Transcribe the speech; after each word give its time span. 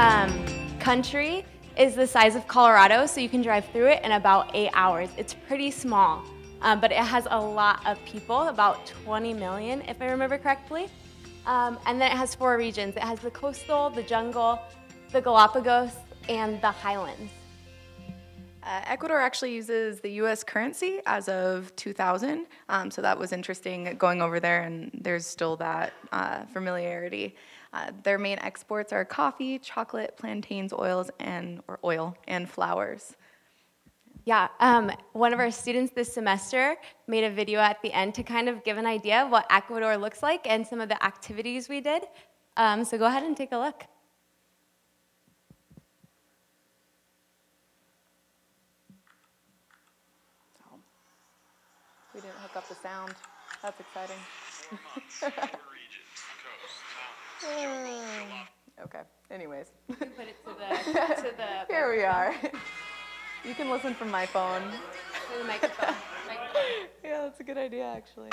um, 0.00 0.32
country 0.78 1.44
is 1.76 1.94
the 1.94 2.06
size 2.06 2.34
of 2.34 2.48
Colorado, 2.48 3.04
so 3.04 3.20
you 3.20 3.28
can 3.28 3.42
drive 3.42 3.66
through 3.66 3.88
it 3.88 4.02
in 4.02 4.12
about 4.12 4.50
eight 4.54 4.70
hours. 4.72 5.10
It's 5.18 5.34
pretty 5.34 5.70
small, 5.70 6.24
um, 6.62 6.80
but 6.80 6.90
it 6.90 6.96
has 6.96 7.28
a 7.30 7.38
lot 7.38 7.86
of 7.86 8.02
people, 8.06 8.48
about 8.48 8.86
20 8.86 9.34
million, 9.34 9.82
if 9.82 10.00
I 10.00 10.06
remember 10.06 10.38
correctly. 10.38 10.88
Um, 11.44 11.78
and 11.84 12.00
then 12.00 12.10
it 12.10 12.16
has 12.16 12.34
four 12.34 12.56
regions 12.56 12.96
it 12.96 13.02
has 13.02 13.18
the 13.18 13.30
coastal, 13.30 13.90
the 13.90 14.02
jungle, 14.02 14.58
the 15.12 15.20
Galapagos, 15.20 15.92
and 16.30 16.62
the 16.62 16.70
highlands. 16.70 17.30
Uh, 18.62 18.80
Ecuador 18.86 19.20
actually 19.20 19.54
uses 19.54 20.00
the 20.00 20.12
US 20.22 20.42
currency 20.42 21.00
as 21.04 21.28
of 21.28 21.76
2000, 21.76 22.46
um, 22.70 22.90
so 22.90 23.02
that 23.02 23.18
was 23.18 23.32
interesting 23.32 23.96
going 23.98 24.22
over 24.22 24.40
there, 24.40 24.62
and 24.62 24.90
there's 24.94 25.26
still 25.26 25.56
that 25.56 25.92
uh, 26.10 26.46
familiarity. 26.46 27.36
Uh, 27.72 27.92
their 28.02 28.18
main 28.18 28.38
exports 28.40 28.92
are 28.92 29.04
coffee, 29.04 29.58
chocolate, 29.58 30.16
plantains, 30.16 30.72
oils, 30.72 31.10
and 31.20 31.60
or 31.68 31.78
oil 31.84 32.16
and 32.26 32.48
flowers. 32.48 33.16
Yeah, 34.24 34.48
um, 34.58 34.90
one 35.12 35.32
of 35.32 35.38
our 35.38 35.50
students 35.50 35.92
this 35.94 36.12
semester 36.12 36.76
made 37.06 37.24
a 37.24 37.30
video 37.30 37.60
at 37.60 37.80
the 37.82 37.92
end 37.92 38.14
to 38.16 38.22
kind 38.22 38.48
of 38.48 38.64
give 38.64 38.76
an 38.76 38.86
idea 38.86 39.22
of 39.22 39.30
what 39.30 39.46
Ecuador 39.50 39.96
looks 39.96 40.22
like 40.22 40.46
and 40.48 40.66
some 40.66 40.80
of 40.80 40.88
the 40.88 41.02
activities 41.02 41.68
we 41.68 41.80
did. 41.80 42.04
Um, 42.56 42.84
so 42.84 42.98
go 42.98 43.06
ahead 43.06 43.22
and 43.22 43.36
take 43.36 43.52
a 43.52 43.58
look. 43.58 43.84
We 52.14 52.20
didn't 52.20 52.36
hook 52.36 52.56
up 52.56 52.68
the 52.68 52.74
sound. 52.74 53.14
That's 53.62 53.80
exciting. 53.80 54.16
okay. 58.84 59.00
Anyways, 59.30 59.70
Put 59.88 60.02
it 60.02 60.44
to 60.44 60.50
the, 60.50 60.92
to 61.16 61.36
the, 61.36 61.72
here 61.72 61.90
we 61.90 62.02
are. 62.04 62.34
You 63.42 63.54
can 63.54 63.70
listen 63.70 63.94
from 63.94 64.10
my 64.10 64.26
phone. 64.26 64.60
to 64.60 65.38
the 65.38 65.44
microphone. 65.44 65.94
Yeah, 67.02 67.22
that's 67.22 67.40
a 67.40 67.42
good 67.42 67.56
idea, 67.56 67.86
actually. 67.86 68.28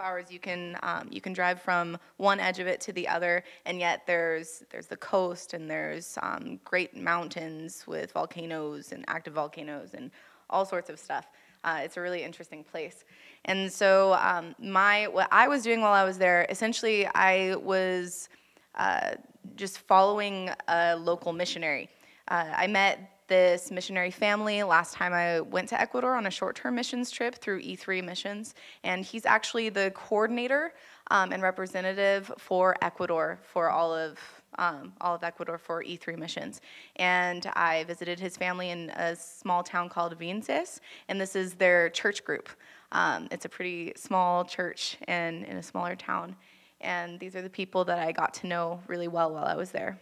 Hours, 0.00 0.30
you 0.30 0.38
can 0.38 0.76
um, 0.82 1.08
you 1.10 1.20
can 1.20 1.32
drive 1.32 1.60
from 1.60 1.98
one 2.16 2.40
edge 2.40 2.58
of 2.58 2.66
it 2.66 2.80
to 2.82 2.92
the 2.92 3.06
other, 3.06 3.44
and 3.66 3.78
yet 3.78 4.06
there's 4.06 4.64
there's 4.70 4.86
the 4.86 4.96
coast 4.96 5.54
and 5.54 5.70
there's 5.70 6.18
um, 6.22 6.58
great 6.64 6.96
mountains 6.96 7.84
with 7.86 8.12
volcanoes 8.12 8.92
and 8.92 9.04
active 9.08 9.34
volcanoes 9.34 9.94
and 9.94 10.10
all 10.48 10.64
sorts 10.64 10.90
of 10.90 10.98
stuff. 10.98 11.26
Uh, 11.62 11.80
it's 11.84 11.96
a 11.96 12.00
really 12.00 12.22
interesting 12.22 12.64
place. 12.64 13.04
And 13.44 13.70
so 13.70 14.14
um, 14.14 14.54
my 14.58 15.06
what 15.08 15.28
I 15.30 15.48
was 15.48 15.62
doing 15.62 15.80
while 15.80 15.92
I 15.92 16.04
was 16.04 16.18
there, 16.18 16.46
essentially, 16.48 17.06
I 17.14 17.56
was 17.56 18.28
uh, 18.74 19.12
just 19.56 19.78
following 19.78 20.50
a 20.68 20.96
local 20.96 21.32
missionary. 21.32 21.88
Uh, 22.28 22.46
I 22.56 22.66
met 22.66 23.19
this 23.30 23.70
missionary 23.70 24.10
family 24.10 24.64
last 24.64 24.92
time 24.92 25.14
I 25.14 25.40
went 25.40 25.68
to 25.68 25.80
Ecuador 25.80 26.16
on 26.16 26.26
a 26.26 26.30
short 26.30 26.56
term 26.56 26.74
missions 26.74 27.12
trip 27.12 27.36
through 27.36 27.62
E3 27.62 28.04
Missions, 28.04 28.54
and 28.82 29.04
he's 29.04 29.24
actually 29.24 29.68
the 29.68 29.92
coordinator 29.94 30.74
um, 31.12 31.32
and 31.32 31.40
representative 31.40 32.30
for 32.36 32.76
Ecuador 32.82 33.38
for 33.42 33.70
all 33.70 33.94
of. 33.94 34.18
Um, 34.58 34.94
all 35.00 35.14
of 35.14 35.22
Ecuador 35.22 35.58
for 35.58 35.84
E3 35.84 36.18
missions. 36.18 36.60
And 36.96 37.46
I 37.54 37.84
visited 37.84 38.18
his 38.18 38.36
family 38.36 38.70
in 38.70 38.90
a 38.90 39.14
small 39.14 39.62
town 39.62 39.88
called 39.88 40.18
Vinces, 40.18 40.80
and 41.08 41.20
this 41.20 41.36
is 41.36 41.54
their 41.54 41.88
church 41.88 42.24
group. 42.24 42.48
Um, 42.90 43.28
it's 43.30 43.44
a 43.44 43.48
pretty 43.48 43.92
small 43.94 44.44
church 44.44 44.98
in, 45.06 45.44
in 45.44 45.56
a 45.56 45.62
smaller 45.62 45.94
town. 45.94 46.34
And 46.80 47.20
these 47.20 47.36
are 47.36 47.42
the 47.42 47.48
people 47.48 47.84
that 47.84 48.00
I 48.00 48.10
got 48.10 48.34
to 48.34 48.48
know 48.48 48.80
really 48.88 49.06
well 49.06 49.32
while 49.32 49.44
I 49.44 49.54
was 49.54 49.70
there. 49.70 50.00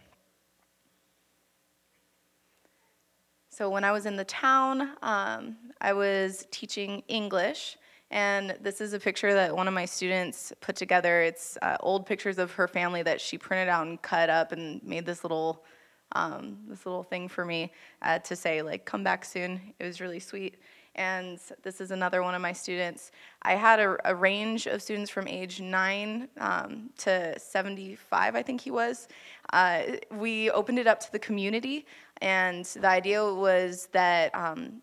So 3.58 3.68
when 3.68 3.82
I 3.82 3.90
was 3.90 4.06
in 4.06 4.14
the 4.14 4.24
town, 4.24 4.90
um, 5.02 5.56
I 5.80 5.92
was 5.92 6.46
teaching 6.52 7.02
English, 7.08 7.76
and 8.08 8.56
this 8.62 8.80
is 8.80 8.92
a 8.92 9.00
picture 9.00 9.34
that 9.34 9.56
one 9.56 9.66
of 9.66 9.74
my 9.74 9.84
students 9.84 10.52
put 10.60 10.76
together. 10.76 11.22
It's 11.22 11.58
uh, 11.60 11.76
old 11.80 12.06
pictures 12.06 12.38
of 12.38 12.52
her 12.52 12.68
family 12.68 13.02
that 13.02 13.20
she 13.20 13.36
printed 13.36 13.68
out 13.68 13.88
and 13.88 14.00
cut 14.00 14.30
up 14.30 14.52
and 14.52 14.80
made 14.84 15.04
this 15.04 15.24
little 15.24 15.64
um, 16.12 16.58
this 16.68 16.86
little 16.86 17.02
thing 17.02 17.26
for 17.26 17.44
me 17.44 17.72
uh, 18.00 18.20
to 18.20 18.36
say 18.36 18.62
like 18.62 18.84
come 18.84 19.02
back 19.02 19.24
soon. 19.24 19.60
It 19.80 19.84
was 19.84 20.00
really 20.00 20.20
sweet. 20.20 20.58
And 20.98 21.38
this 21.62 21.80
is 21.80 21.92
another 21.92 22.24
one 22.24 22.34
of 22.34 22.42
my 22.42 22.52
students. 22.52 23.12
I 23.42 23.54
had 23.54 23.78
a, 23.78 23.96
a 24.04 24.14
range 24.14 24.66
of 24.66 24.82
students 24.82 25.10
from 25.10 25.28
age 25.28 25.60
9 25.60 26.28
um, 26.38 26.90
to 26.98 27.38
75, 27.38 28.34
I 28.34 28.42
think 28.42 28.60
he 28.60 28.72
was. 28.72 29.06
Uh, 29.52 29.82
we 30.10 30.50
opened 30.50 30.80
it 30.80 30.88
up 30.88 30.98
to 31.00 31.12
the 31.12 31.18
community, 31.20 31.86
and 32.20 32.64
the 32.64 32.88
idea 32.88 33.24
was 33.24 33.88
that 33.92 34.34
um, 34.34 34.82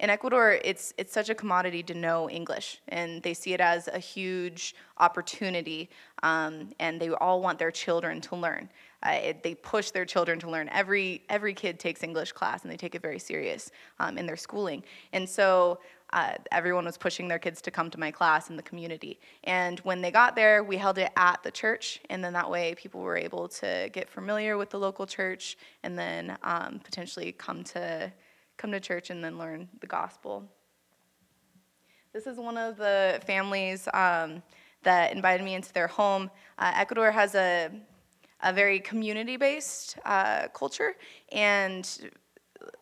in 0.00 0.08
Ecuador, 0.08 0.58
it's 0.64 0.94
it's 0.96 1.12
such 1.12 1.28
a 1.28 1.34
commodity 1.34 1.82
to 1.82 1.94
know 1.94 2.30
English, 2.30 2.80
and 2.88 3.22
they 3.22 3.34
see 3.34 3.52
it 3.52 3.60
as 3.60 3.86
a 3.88 3.98
huge 3.98 4.74
opportunity, 4.96 5.90
um, 6.22 6.70
and 6.78 6.98
they 6.98 7.10
all 7.10 7.42
want 7.42 7.58
their 7.58 7.70
children 7.70 8.20
to 8.22 8.36
learn. 8.36 8.70
Uh, 9.02 9.10
it, 9.10 9.42
they 9.42 9.54
push 9.54 9.90
their 9.90 10.06
children 10.06 10.38
to 10.38 10.48
learn. 10.48 10.70
Every 10.70 11.22
every 11.28 11.52
kid 11.52 11.78
takes 11.78 12.02
English 12.02 12.32
class, 12.32 12.62
and 12.62 12.72
they 12.72 12.78
take 12.78 12.94
it 12.94 13.02
very 13.02 13.18
serious 13.18 13.70
um, 13.98 14.16
in 14.16 14.24
their 14.24 14.38
schooling. 14.38 14.82
And 15.12 15.28
so 15.28 15.80
uh, 16.12 16.32
everyone 16.50 16.84
was 16.84 16.96
pushing 16.96 17.28
their 17.28 17.38
kids 17.38 17.60
to 17.62 17.70
come 17.70 17.90
to 17.90 17.98
my 17.98 18.10
class 18.10 18.50
in 18.50 18.56
the 18.56 18.62
community. 18.62 19.20
And 19.44 19.78
when 19.80 20.00
they 20.00 20.10
got 20.10 20.34
there, 20.34 20.64
we 20.64 20.76
held 20.76 20.98
it 20.98 21.10
at 21.16 21.42
the 21.42 21.50
church, 21.50 22.00
and 22.10 22.22
then 22.24 22.32
that 22.32 22.50
way 22.50 22.74
people 22.74 23.00
were 23.00 23.16
able 23.16 23.48
to 23.48 23.88
get 23.92 24.08
familiar 24.08 24.58
with 24.58 24.70
the 24.70 24.78
local 24.78 25.06
church, 25.06 25.56
and 25.82 25.98
then 25.98 26.36
um, 26.42 26.80
potentially 26.80 27.32
come 27.32 27.62
to 27.64 28.12
come 28.56 28.72
to 28.72 28.80
church 28.80 29.08
and 29.08 29.24
then 29.24 29.38
learn 29.38 29.66
the 29.80 29.86
gospel. 29.86 30.44
This 32.12 32.26
is 32.26 32.36
one 32.36 32.58
of 32.58 32.76
the 32.76 33.20
families 33.24 33.88
um, 33.94 34.42
that 34.82 35.12
invited 35.12 35.44
me 35.44 35.54
into 35.54 35.72
their 35.72 35.86
home. 35.86 36.30
Uh, 36.58 36.72
Ecuador 36.74 37.10
has 37.10 37.34
a, 37.34 37.70
a 38.42 38.52
very 38.52 38.80
community 38.80 39.36
based 39.36 39.96
uh, 40.04 40.48
culture, 40.48 40.96
and 41.32 42.10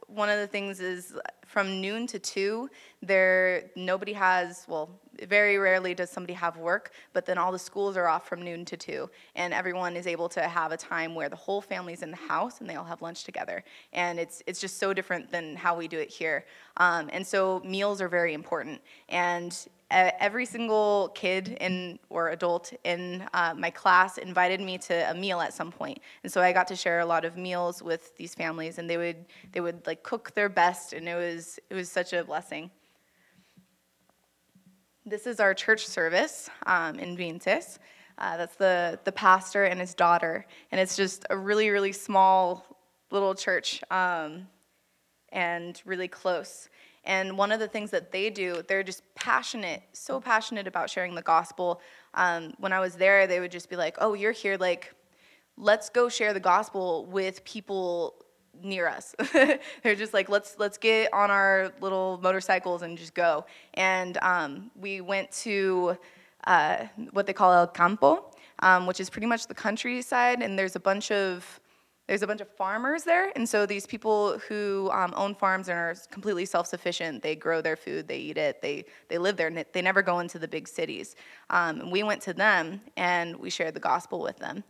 one 0.08 0.28
of 0.28 0.38
the 0.38 0.46
things 0.46 0.81
is 0.81 1.14
from 1.46 1.81
noon 1.81 2.06
to 2.06 2.19
two, 2.19 2.69
there 3.02 3.70
nobody 3.76 4.12
has 4.12 4.64
well, 4.69 4.90
very 5.26 5.58
rarely 5.58 5.94
does 5.94 6.10
somebody 6.10 6.34
have 6.34 6.56
work, 6.56 6.93
but 7.12 7.26
then 7.26 7.38
all 7.38 7.52
the 7.52 7.58
schools 7.58 7.96
are 7.96 8.08
off 8.08 8.28
from 8.28 8.43
noon 8.43 8.64
to 8.64 8.76
two, 8.76 9.10
and 9.34 9.52
everyone 9.52 9.96
is 9.96 10.06
able 10.06 10.28
to 10.31 10.43
have 10.43 10.72
a 10.72 10.76
time 10.76 11.14
where 11.14 11.28
the 11.28 11.37
whole 11.37 11.60
family's 11.60 12.02
in 12.02 12.10
the 12.10 12.16
house 12.16 12.60
and 12.60 12.69
they 12.69 12.75
all 12.75 12.84
have 12.84 13.02
lunch 13.02 13.25
together. 13.25 13.62
And 13.93 14.19
it's 14.19 14.43
it's 14.46 14.60
just 14.60 14.78
so 14.78 14.93
different 14.93 15.31
than 15.31 15.56
how 15.56 15.76
we 15.76 15.88
do 15.88 15.99
it 15.99 16.10
here. 16.10 16.44
Um, 16.78 17.08
and 17.12 17.26
so 17.26 17.60
meals 17.64 18.00
are 18.00 18.08
very 18.08 18.34
important. 18.34 18.81
And 19.08 19.56
every 19.90 20.44
single 20.44 21.11
kid 21.14 21.56
in 21.61 21.99
or 22.11 22.29
adult 22.29 22.75
in 22.85 23.26
uh, 23.32 23.55
my 23.56 23.70
class 23.70 24.19
invited 24.19 24.61
me 24.61 24.76
to 24.76 25.11
a 25.11 25.14
meal 25.14 25.40
at 25.40 25.55
some 25.55 25.73
point 25.73 25.99
and 26.23 26.31
so 26.31 26.43
i 26.43 26.52
got 26.52 26.69
to 26.69 26.76
share 26.76 27.00
a 27.00 27.06
lot 27.06 27.25
of 27.25 27.38
meals 27.38 27.82
with 27.82 28.14
these 28.17 28.35
families 28.35 28.79
and 28.79 28.88
they 28.88 28.99
would 28.99 29.25
they 29.52 29.61
would 29.61 29.87
like 29.87 30.02
cook 30.02 30.35
their 30.35 30.50
best 30.50 30.93
and 30.93 31.08
it 31.08 31.14
was 31.14 31.58
it 31.70 31.75
was 31.75 31.90
such 31.90 32.12
a 32.12 32.23
blessing 32.23 32.70
this 35.08 35.26
is 35.26 35.40
our 35.40 35.55
church 35.55 35.87
service 35.87 36.50
um, 36.67 36.99
in 36.99 37.17
Vinces. 37.17 37.79
Uh, 38.19 38.37
that's 38.37 38.56
the, 38.56 38.99
the 39.05 39.12
pastor 39.12 39.64
and 39.64 39.81
his 39.81 39.94
daughter. 39.94 40.44
And 40.70 40.81
it's 40.81 40.96
just 40.96 41.25
a 41.31 41.37
really, 41.37 41.70
really 41.70 41.93
small 41.93 42.64
little 43.11 43.34
church 43.34 43.82
um, 43.91 44.46
and 45.31 45.81
really 45.84 46.08
close. 46.08 46.69
And 47.08 47.38
one 47.38 47.50
of 47.52 47.58
the 47.58 47.66
things 47.66 47.90
that 47.93 48.12
they 48.12 48.28
do, 48.28 48.62
they're 48.69 48.82
just 48.82 49.02
passionate, 49.14 49.82
so 49.94 50.20
passionate 50.20 50.66
about 50.66 50.90
sharing 50.90 51.14
the 51.14 51.22
gospel. 51.22 51.81
Um, 52.12 52.52
when 52.58 52.70
I 52.75 52.81
was 52.81 52.96
there, 52.96 53.26
they 53.26 53.40
would 53.40 53.50
just 53.50 53.70
be 53.70 53.76
like, 53.76 53.96
oh, 53.99 54.12
you're 54.12 54.32
here, 54.32 54.58
like, 54.58 54.94
let's 55.56 55.88
go 55.88 56.10
share 56.10 56.34
the 56.34 56.40
gospel 56.40 57.06
with 57.06 57.43
people 57.44 58.14
near 58.62 58.87
us. 58.87 59.14
They're 59.32 59.94
just 59.94 60.12
like, 60.12 60.28
let's 60.28 60.56
let's 60.58 60.76
get 60.76 61.12
on 61.14 61.31
our 61.31 61.72
little 61.81 62.20
motorcycles 62.22 62.82
and 62.82 62.99
just 62.99 63.14
go. 63.14 63.46
And 63.72 64.19
um, 64.20 64.70
we 64.76 65.00
went 65.00 65.32
to 65.44 65.96
uh, 66.46 66.84
what 67.12 67.26
they 67.26 67.32
call 67.32 67.55
El 67.55 67.69
Campo, 67.69 68.31
um, 68.58 68.87
which 68.87 69.00
is 69.00 69.08
pretty 69.08 69.26
much 69.26 69.46
the 69.46 69.55
countryside, 69.55 70.43
and 70.43 70.58
there's 70.58 70.76
a 70.76 70.81
bunch 70.81 71.10
of 71.10 71.58
there's 72.08 72.22
a 72.22 72.26
bunch 72.26 72.40
of 72.40 72.49
farmers 72.49 73.05
there, 73.05 73.31
and 73.37 73.49
so 73.49 73.66
these 73.66 73.87
people 73.87 74.38
who 74.49 74.90
um, 74.93 75.12
own 75.14 75.34
farms 75.34 75.69
and 75.69 75.78
are 75.78 75.94
completely 76.10 76.46
self-sufficient, 76.46 77.22
they 77.22 77.37
grow 77.37 77.60
their 77.60 77.76
food, 77.76 78.08
they 78.08 78.19
eat 78.19 78.38
it, 78.38 78.60
they 78.62 78.87
they 79.08 79.19
live 79.19 79.37
there, 79.37 79.46
and 79.49 79.64
they 79.72 79.82
never 79.82 80.02
go 80.02 80.19
into 80.19 80.38
the 80.38 80.49
big 80.49 80.66
cities. 80.66 81.14
Um, 81.50 81.81
and 81.81 81.93
we 81.93 82.02
went 82.02 82.22
to 82.22 82.32
them, 82.32 82.81
and 82.96 83.37
we 83.37 83.50
shared 83.50 83.75
the 83.75 83.81
gospel 83.81 84.20
with 84.20 84.38
them. 84.38 84.64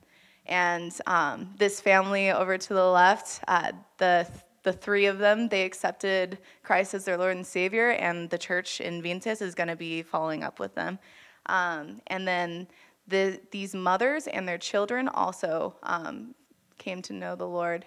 And 0.46 0.92
um, 1.06 1.54
this 1.58 1.80
family 1.80 2.30
over 2.30 2.58
to 2.58 2.74
the 2.74 2.86
left, 2.86 3.40
uh, 3.48 3.72
the 3.98 4.26
the 4.64 4.72
three 4.72 5.06
of 5.06 5.18
them, 5.18 5.48
they 5.48 5.64
accepted 5.64 6.38
Christ 6.62 6.92
as 6.92 7.04
their 7.04 7.16
Lord 7.16 7.36
and 7.36 7.46
Savior, 7.46 7.90
and 7.90 8.28
the 8.28 8.38
church 8.38 8.80
in 8.80 9.00
Vinces 9.00 9.40
is 9.40 9.54
going 9.54 9.68
to 9.68 9.76
be 9.76 10.02
following 10.02 10.42
up 10.42 10.58
with 10.58 10.74
them. 10.74 10.98
Um, 11.46 12.02
and 12.08 12.26
then 12.26 12.66
the, 13.06 13.40
these 13.50 13.74
mothers 13.74 14.26
and 14.26 14.46
their 14.46 14.58
children 14.58 15.08
also 15.08 15.76
um, 15.84 16.34
came 16.78 17.02
to 17.02 17.12
know 17.12 17.34
the 17.36 17.46
Lord. 17.46 17.84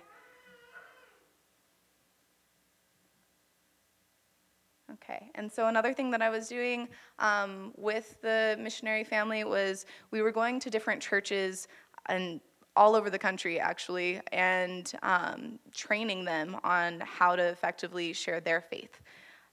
Okay, 4.94 5.32
and 5.36 5.50
so 5.52 5.68
another 5.68 5.94
thing 5.94 6.12
that 6.12 6.22
I 6.22 6.30
was 6.30 6.48
doing 6.48 6.90
um, 7.20 7.72
with 7.78 8.22
the 8.22 8.58
missionary 8.60 9.04
family 9.04 9.44
was 9.44 9.86
we 10.12 10.22
were 10.22 10.32
going 10.32 10.60
to 10.60 10.70
different 10.70 11.02
churches 11.02 11.68
and 12.08 12.42
all 12.76 12.96
over 12.96 13.10
the 13.10 13.20
country 13.20 13.60
actually 13.60 14.22
and 14.32 14.94
um, 15.04 15.60
training 15.74 16.26
them 16.26 16.58
on 16.64 17.02
how 17.02 17.36
to 17.36 17.44
effectively 17.44 18.14
share 18.14 18.40
their 18.40 18.62
faith 18.62 19.02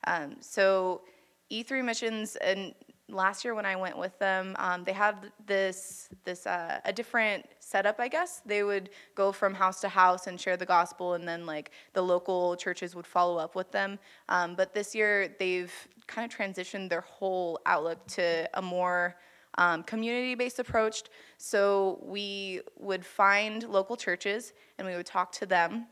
um, 0.06 0.36
so 0.40 1.02
e3 1.50 1.84
missions 1.84 2.36
and 2.36 2.74
last 3.08 3.44
year 3.44 3.54
when 3.54 3.64
i 3.66 3.74
went 3.74 3.96
with 3.96 4.18
them 4.18 4.54
um, 4.58 4.84
they 4.84 4.92
had 4.92 5.32
this 5.46 6.08
this 6.24 6.46
uh, 6.46 6.80
a 6.84 6.92
different 6.92 7.46
setup 7.60 7.98
i 7.98 8.08
guess 8.08 8.42
they 8.44 8.62
would 8.62 8.90
go 9.14 9.32
from 9.32 9.54
house 9.54 9.80
to 9.80 9.88
house 9.88 10.26
and 10.26 10.40
share 10.40 10.56
the 10.56 10.66
gospel 10.66 11.14
and 11.14 11.26
then 11.26 11.46
like 11.46 11.70
the 11.94 12.02
local 12.02 12.56
churches 12.56 12.94
would 12.94 13.06
follow 13.06 13.38
up 13.38 13.54
with 13.54 13.70
them 13.72 13.98
um, 14.28 14.54
but 14.54 14.74
this 14.74 14.94
year 14.94 15.34
they've 15.38 15.72
kind 16.06 16.30
of 16.30 16.36
transitioned 16.36 16.88
their 16.88 17.02
whole 17.02 17.60
outlook 17.66 18.04
to 18.06 18.48
a 18.54 18.62
more 18.62 19.16
um, 19.58 19.82
community 19.82 20.34
based 20.34 20.58
approach. 20.58 21.02
So 21.36 22.00
we 22.02 22.62
would 22.78 23.04
find 23.04 23.64
local 23.64 23.96
churches 23.96 24.52
and 24.78 24.86
we 24.86 24.94
would 24.94 25.06
talk 25.06 25.32
to 25.32 25.46
them. 25.46 25.86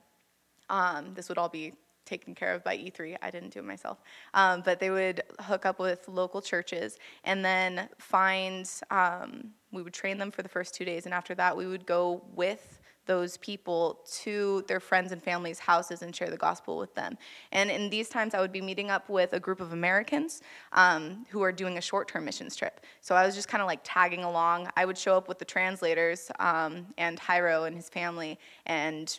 Um, 0.70 1.12
this 1.14 1.28
would 1.28 1.38
all 1.38 1.48
be 1.48 1.74
taken 2.06 2.34
care 2.34 2.54
of 2.54 2.64
by 2.64 2.76
E3. 2.76 3.16
I 3.20 3.30
didn't 3.30 3.52
do 3.52 3.58
it 3.58 3.64
myself. 3.64 3.98
Um, 4.34 4.62
but 4.64 4.80
they 4.80 4.90
would 4.90 5.22
hook 5.40 5.66
up 5.66 5.78
with 5.78 6.08
local 6.08 6.40
churches 6.40 6.98
and 7.24 7.44
then 7.44 7.88
find, 7.98 8.70
um, 8.90 9.50
we 9.72 9.82
would 9.82 9.94
train 9.94 10.16
them 10.16 10.30
for 10.30 10.42
the 10.42 10.48
first 10.48 10.74
two 10.74 10.84
days. 10.84 11.04
And 11.04 11.12
after 11.12 11.34
that, 11.34 11.56
we 11.56 11.66
would 11.66 11.84
go 11.84 12.22
with 12.34 12.80
those 13.06 13.36
people 13.36 14.00
to 14.22 14.64
their 14.68 14.80
friends 14.80 15.12
and 15.12 15.22
families' 15.22 15.58
houses 15.58 16.02
and 16.02 16.14
share 16.14 16.28
the 16.28 16.36
gospel 16.36 16.76
with 16.76 16.94
them. 16.94 17.16
And 17.52 17.70
in 17.70 17.88
these 17.88 18.08
times, 18.08 18.34
I 18.34 18.40
would 18.40 18.52
be 18.52 18.60
meeting 18.60 18.90
up 18.90 19.08
with 19.08 19.32
a 19.32 19.40
group 19.40 19.60
of 19.60 19.72
Americans 19.72 20.42
um, 20.72 21.24
who 21.30 21.42
are 21.42 21.52
doing 21.52 21.78
a 21.78 21.80
short 21.80 22.08
term 22.08 22.24
missions 22.24 22.56
trip. 22.56 22.80
So 23.00 23.14
I 23.14 23.24
was 23.24 23.34
just 23.34 23.48
kind 23.48 23.62
of 23.62 23.66
like 23.66 23.80
tagging 23.84 24.24
along. 24.24 24.68
I 24.76 24.84
would 24.84 24.98
show 24.98 25.16
up 25.16 25.28
with 25.28 25.38
the 25.38 25.44
translators 25.44 26.30
um, 26.38 26.86
and 26.98 27.18
Jairo 27.18 27.66
and 27.66 27.74
his 27.74 27.88
family, 27.88 28.38
and 28.66 29.18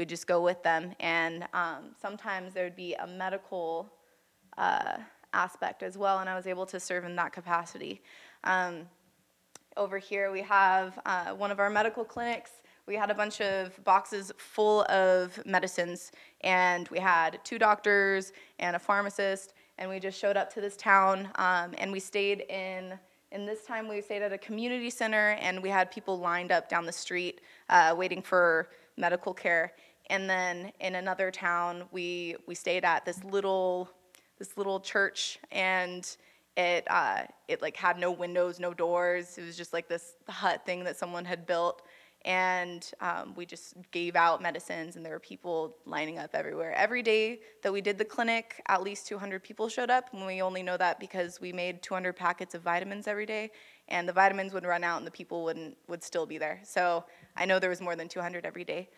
we'd 0.00 0.08
just 0.08 0.26
go 0.26 0.40
with 0.40 0.60
them. 0.64 0.92
And 0.98 1.46
um, 1.54 1.94
sometimes 2.00 2.54
there 2.54 2.64
would 2.64 2.74
be 2.74 2.94
a 2.94 3.06
medical 3.06 3.92
uh, 4.58 4.96
aspect 5.32 5.84
as 5.84 5.96
well, 5.96 6.18
and 6.18 6.28
I 6.28 6.34
was 6.34 6.48
able 6.48 6.66
to 6.66 6.80
serve 6.80 7.04
in 7.04 7.14
that 7.16 7.32
capacity. 7.32 8.02
Um, 8.42 8.88
over 9.76 9.98
here, 9.98 10.32
we 10.32 10.42
have 10.42 10.98
uh, 11.06 11.34
one 11.34 11.52
of 11.52 11.60
our 11.60 11.70
medical 11.70 12.04
clinics 12.04 12.50
we 12.90 12.96
had 12.96 13.08
a 13.08 13.14
bunch 13.14 13.40
of 13.40 13.78
boxes 13.84 14.32
full 14.36 14.82
of 14.86 15.38
medicines, 15.46 16.10
and 16.40 16.88
we 16.88 16.98
had 16.98 17.38
two 17.44 17.56
doctors 17.56 18.32
and 18.58 18.74
a 18.74 18.80
pharmacist, 18.80 19.54
and 19.78 19.88
we 19.88 20.00
just 20.00 20.18
showed 20.18 20.36
up 20.36 20.52
to 20.54 20.60
this 20.60 20.76
town, 20.76 21.28
um, 21.36 21.72
and 21.78 21.92
we 21.92 22.00
stayed 22.00 22.40
in. 22.48 22.98
In 23.30 23.46
this 23.46 23.64
time, 23.64 23.86
we 23.86 24.00
stayed 24.00 24.22
at 24.22 24.32
a 24.32 24.38
community 24.38 24.90
center, 24.90 25.38
and 25.40 25.62
we 25.62 25.68
had 25.68 25.88
people 25.92 26.18
lined 26.18 26.50
up 26.50 26.68
down 26.68 26.84
the 26.84 26.90
street 26.90 27.42
uh, 27.68 27.94
waiting 27.96 28.22
for 28.22 28.70
medical 28.96 29.32
care. 29.32 29.72
And 30.10 30.28
then 30.28 30.72
in 30.80 30.96
another 30.96 31.30
town, 31.30 31.84
we 31.92 32.34
we 32.46 32.56
stayed 32.56 32.84
at 32.84 33.06
this 33.06 33.22
little 33.22 33.88
this 34.40 34.58
little 34.58 34.80
church, 34.80 35.38
and 35.52 36.04
it 36.56 36.84
uh, 36.90 37.22
it 37.46 37.62
like 37.62 37.76
had 37.76 37.96
no 37.96 38.10
windows, 38.10 38.58
no 38.58 38.74
doors. 38.74 39.38
It 39.38 39.46
was 39.46 39.56
just 39.56 39.72
like 39.72 39.88
this 39.88 40.14
hut 40.28 40.66
thing 40.66 40.82
that 40.84 40.98
someone 40.98 41.24
had 41.24 41.46
built. 41.46 41.82
And 42.26 42.86
um, 43.00 43.34
we 43.34 43.46
just 43.46 43.74
gave 43.92 44.14
out 44.14 44.42
medicines 44.42 44.96
and 44.96 45.06
there 45.06 45.14
were 45.14 45.20
people 45.20 45.76
lining 45.86 46.18
up 46.18 46.34
everywhere. 46.34 46.74
Every 46.74 47.02
day 47.02 47.40
that 47.62 47.72
we 47.72 47.80
did 47.80 47.96
the 47.96 48.04
clinic 48.04 48.62
at 48.68 48.82
least 48.82 49.06
200 49.06 49.42
people 49.42 49.70
showed 49.70 49.88
up. 49.88 50.12
And 50.12 50.26
we 50.26 50.42
only 50.42 50.62
know 50.62 50.76
that 50.76 51.00
because 51.00 51.40
we 51.40 51.50
made 51.50 51.80
200 51.80 52.14
packets 52.14 52.54
of 52.54 52.60
vitamins 52.60 53.08
every 53.08 53.24
day 53.24 53.52
and 53.88 54.06
the 54.06 54.12
vitamins 54.12 54.52
would 54.52 54.66
run 54.66 54.84
out 54.84 54.98
and 54.98 55.06
the 55.06 55.10
people 55.10 55.44
wouldn't 55.44 55.78
would 55.88 56.02
still 56.02 56.26
be 56.26 56.36
there. 56.36 56.60
So 56.62 57.04
i 57.36 57.46
know 57.46 57.58
there 57.58 57.70
was 57.70 57.80
more 57.80 57.96
than 57.96 58.08
200 58.08 58.44
every 58.44 58.64
day 58.64 58.90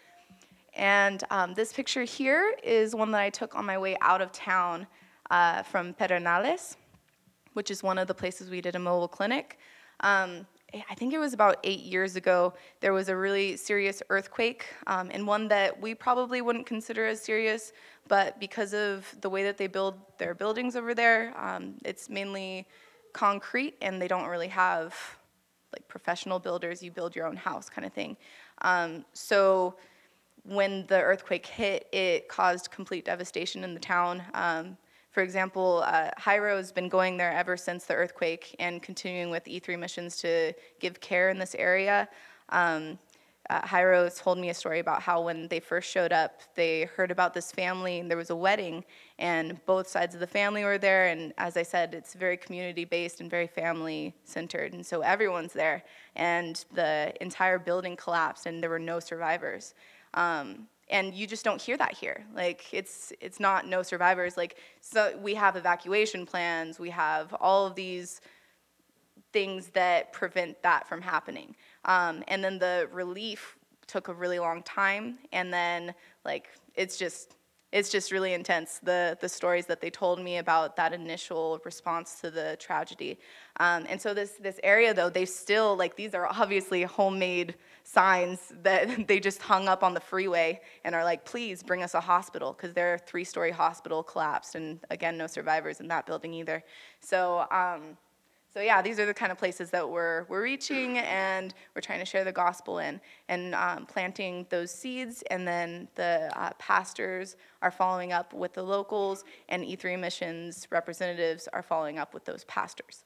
and 0.75 1.25
um, 1.31 1.55
this 1.55 1.73
picture 1.73 2.05
here 2.05 2.55
is 2.63 2.95
one 2.95 3.11
that 3.11 3.21
i 3.21 3.31
took 3.31 3.55
on 3.55 3.65
my 3.65 3.79
way 3.79 3.97
out 4.01 4.21
of 4.21 4.33
town 4.33 4.87
uh, 5.31 5.63
from 5.63 5.95
pedernales 5.95 6.77
which 7.55 7.71
is 7.71 7.83
one 7.83 7.99
of 7.99 8.09
the 8.09 8.15
places 8.15 8.51
we 8.51 8.61
did 8.61 8.75
a 8.75 8.79
mobile 8.79 9.09
clinic 9.09 9.59
um, 10.01 10.47
I 10.89 10.95
think 10.95 11.13
it 11.13 11.19
was 11.19 11.35
about 11.35 11.59
eight 11.65 11.81
years 11.81 12.17
ago, 12.17 12.55
there 12.81 12.93
was 12.93 13.09
a 13.09 13.17
really 13.17 13.57
serious 13.57 14.03
earthquake, 14.09 14.65
um, 14.87 15.11
and 15.13 15.27
one 15.27 15.49
that 15.49 15.79
we 15.79 15.95
probably 15.95 16.41
wouldn't 16.41 16.67
consider 16.67 17.07
as 17.07 17.21
serious, 17.21 17.73
but 18.09 18.41
because 18.41 18.73
of 18.73 19.15
the 19.21 19.29
way 19.29 19.43
that 19.45 19.59
they 19.59 19.67
build 19.67 19.95
their 20.17 20.35
buildings 20.35 20.75
over 20.75 20.95
there, 20.95 21.35
um, 21.39 21.75
it's 21.85 22.09
mainly 22.09 22.67
concrete, 23.13 23.75
and 23.83 24.01
they 24.01 24.09
don't 24.09 24.27
really 24.29 24.49
have 24.49 24.95
like 25.75 25.87
professional 25.89 26.39
builders. 26.39 26.83
You 26.83 26.91
build 26.91 27.15
your 27.15 27.27
own 27.27 27.37
house, 27.37 27.69
kind 27.69 27.87
of 27.87 27.93
thing. 27.93 28.17
Um, 28.63 29.05
so 29.13 29.75
when 30.45 30.87
the 30.87 31.01
earthquake 31.01 31.47
hit, 31.47 31.89
it 31.93 32.29
caused 32.29 32.71
complete 32.71 33.05
devastation 33.05 33.65
in 33.65 33.75
the 33.75 33.81
town. 33.81 34.23
Um, 34.35 34.77
for 35.11 35.23
example, 35.23 35.83
uh, 35.87 36.11
has 36.17 36.73
been 36.73 36.89
going 36.89 37.17
there 37.17 37.33
ever 37.33 37.57
since 37.57 37.85
the 37.85 37.95
earthquake 37.95 38.57
and 38.59 38.83
continuing 38.83 39.31
with 39.31 39.45
E3 39.45 39.79
missions 39.79 40.17
to 40.19 40.53
give 40.81 41.01
care 41.01 41.29
in 41.29 41.39
this 41.39 41.55
area. 41.55 42.09
Um, 42.49 42.99
uh, 43.51 44.09
told 44.11 44.39
me 44.39 44.51
a 44.51 44.55
story 44.55 44.79
about 44.79 45.03
how 45.03 45.21
when 45.21 45.49
they 45.49 45.61
first 45.61 45.91
showed 45.91 46.13
up, 46.13 46.41
they 46.55 46.85
heard 46.85 47.11
about 47.11 47.35
this 47.35 47.53
family 47.53 47.99
and 47.99 48.09
there 48.09 48.17
was 48.17 48.31
a 48.31 48.37
wedding, 48.37 48.85
and 49.19 49.65
both 49.67 49.89
sides 49.89 50.15
of 50.15 50.21
the 50.21 50.27
family 50.27 50.65
were 50.65 50.79
there. 50.79 51.09
And 51.09 51.35
as 51.39 51.57
I 51.57 51.63
said, 51.63 51.93
it's 51.93 52.15
very 52.15 52.37
community 52.37 52.85
based 52.85 53.21
and 53.21 53.29
very 53.29 53.47
family 53.47 54.15
centered, 54.25 54.73
and 54.73 54.85
so 54.87 55.01
everyone's 55.03 55.53
there. 55.53 55.83
And 56.17 56.65
the 56.73 57.13
entire 57.21 57.59
building 57.59 57.97
collapsed, 57.97 58.47
and 58.47 58.63
there 58.63 58.71
were 58.71 58.79
no 58.79 59.01
survivors. 59.01 59.75
Um, 60.15 60.69
and 60.89 61.15
you 61.15 61.27
just 61.27 61.45
don't 61.45 61.61
hear 61.61 61.77
that 61.79 61.95
here. 61.95 62.25
Like 62.35 62.67
it's 62.73 63.13
it's 63.21 63.41
not 63.41 63.67
no 63.67 63.83
survivors. 63.83 64.37
Like 64.37 64.57
so 64.81 65.17
we 65.21 65.35
have 65.35 65.57
evacuation 65.57 66.27
plans. 66.27 66.79
We 66.79 66.91
have 66.91 67.35
all 67.35 67.67
of 67.67 67.75
these 67.75 68.21
things 69.33 69.69
that 69.69 70.13
prevent 70.13 70.63
that 70.63 70.87
from 70.87 71.01
happening. 71.01 71.57
Um, 71.87 72.23
and 72.29 72.45
then 72.45 72.59
the 72.59 72.89
relief 72.93 73.57
took 73.87 74.09
a 74.09 74.15
really 74.15 74.39
long 74.39 74.63
time. 74.63 75.19
And 75.33 75.53
then 75.53 75.95
like 76.25 76.51
it's 76.75 76.99
just 76.99 77.37
it's 77.73 77.89
just 77.89 78.13
really 78.13 78.35
intense 78.35 78.79
the 78.83 79.17
the 79.21 79.29
stories 79.29 79.67
that 79.67 79.81
they 79.81 79.91
told 79.91 80.21
me 80.21 80.37
about 80.37 80.77
that 80.77 80.93
initial 80.93 81.61
response 81.65 82.21
to 82.21 82.31
the 82.31 82.57
tragedy. 82.61 83.19
Um, 83.59 83.87
and 83.89 84.01
so 84.01 84.15
this 84.15 84.33
this 84.33 84.61
area 84.63 84.93
though 84.93 85.09
they 85.09 85.25
still 85.25 85.77
like 85.77 85.97
these 85.97 86.15
are 86.15 86.27
obviously 86.27 86.83
homemade 86.83 87.55
signs 87.85 88.53
that 88.63 89.07
they 89.09 89.19
just 89.19 89.41
hung 89.41 89.69
up 89.69 89.83
on 89.83 89.95
the 89.95 90.01
freeway 90.01 90.61
and 90.85 90.95
are 90.95 91.05
like 91.05 91.25
please 91.25 91.63
bring 91.63 91.83
us 91.83 91.95
a 91.95 92.01
hospital 92.01 92.53
because 92.53 92.75
their 92.75 92.99
three 92.99 93.25
story 93.25 93.51
hospital 93.51 94.03
collapsed 94.03 94.55
and 94.55 94.81
again 94.91 95.17
no 95.17 95.27
survivors 95.27 95.81
in 95.81 95.89
that 95.89 96.05
building 96.07 96.35
either. 96.35 96.63
So 97.01 97.47
um, 97.51 97.97
so 98.53 98.61
yeah, 98.61 98.83
these 98.83 99.01
are 99.01 99.07
the 99.07 99.15
kind 99.15 99.33
of 99.33 99.39
places 99.39 99.71
that 99.71 99.89
we're, 99.89 100.25
we're 100.29 100.43
reaching 100.43 100.99
and 100.99 101.55
we're 101.75 101.81
trying 101.81 102.01
to 102.01 102.05
share 102.05 102.23
the 102.23 102.33
gospel 102.33 102.81
in 102.81 103.01
and 103.29 103.55
um, 103.55 103.87
planting 103.87 104.45
those 104.51 104.71
seeds. 104.71 105.23
And 105.31 105.49
then 105.49 105.89
the 105.95 106.31
uh, 106.37 106.51
pastors 106.59 107.37
are 107.63 107.71
following 107.71 108.13
up 108.13 108.35
with 108.35 108.53
the 108.53 108.63
locals 108.63 109.25
and 109.49 109.65
E3 109.65 109.99
missions 109.99 110.69
representatives 110.71 111.49
are 111.55 111.63
following 111.63 111.99
up 111.99 112.13
with 112.13 112.27
those 112.27 112.45
pastors. 112.45 113.05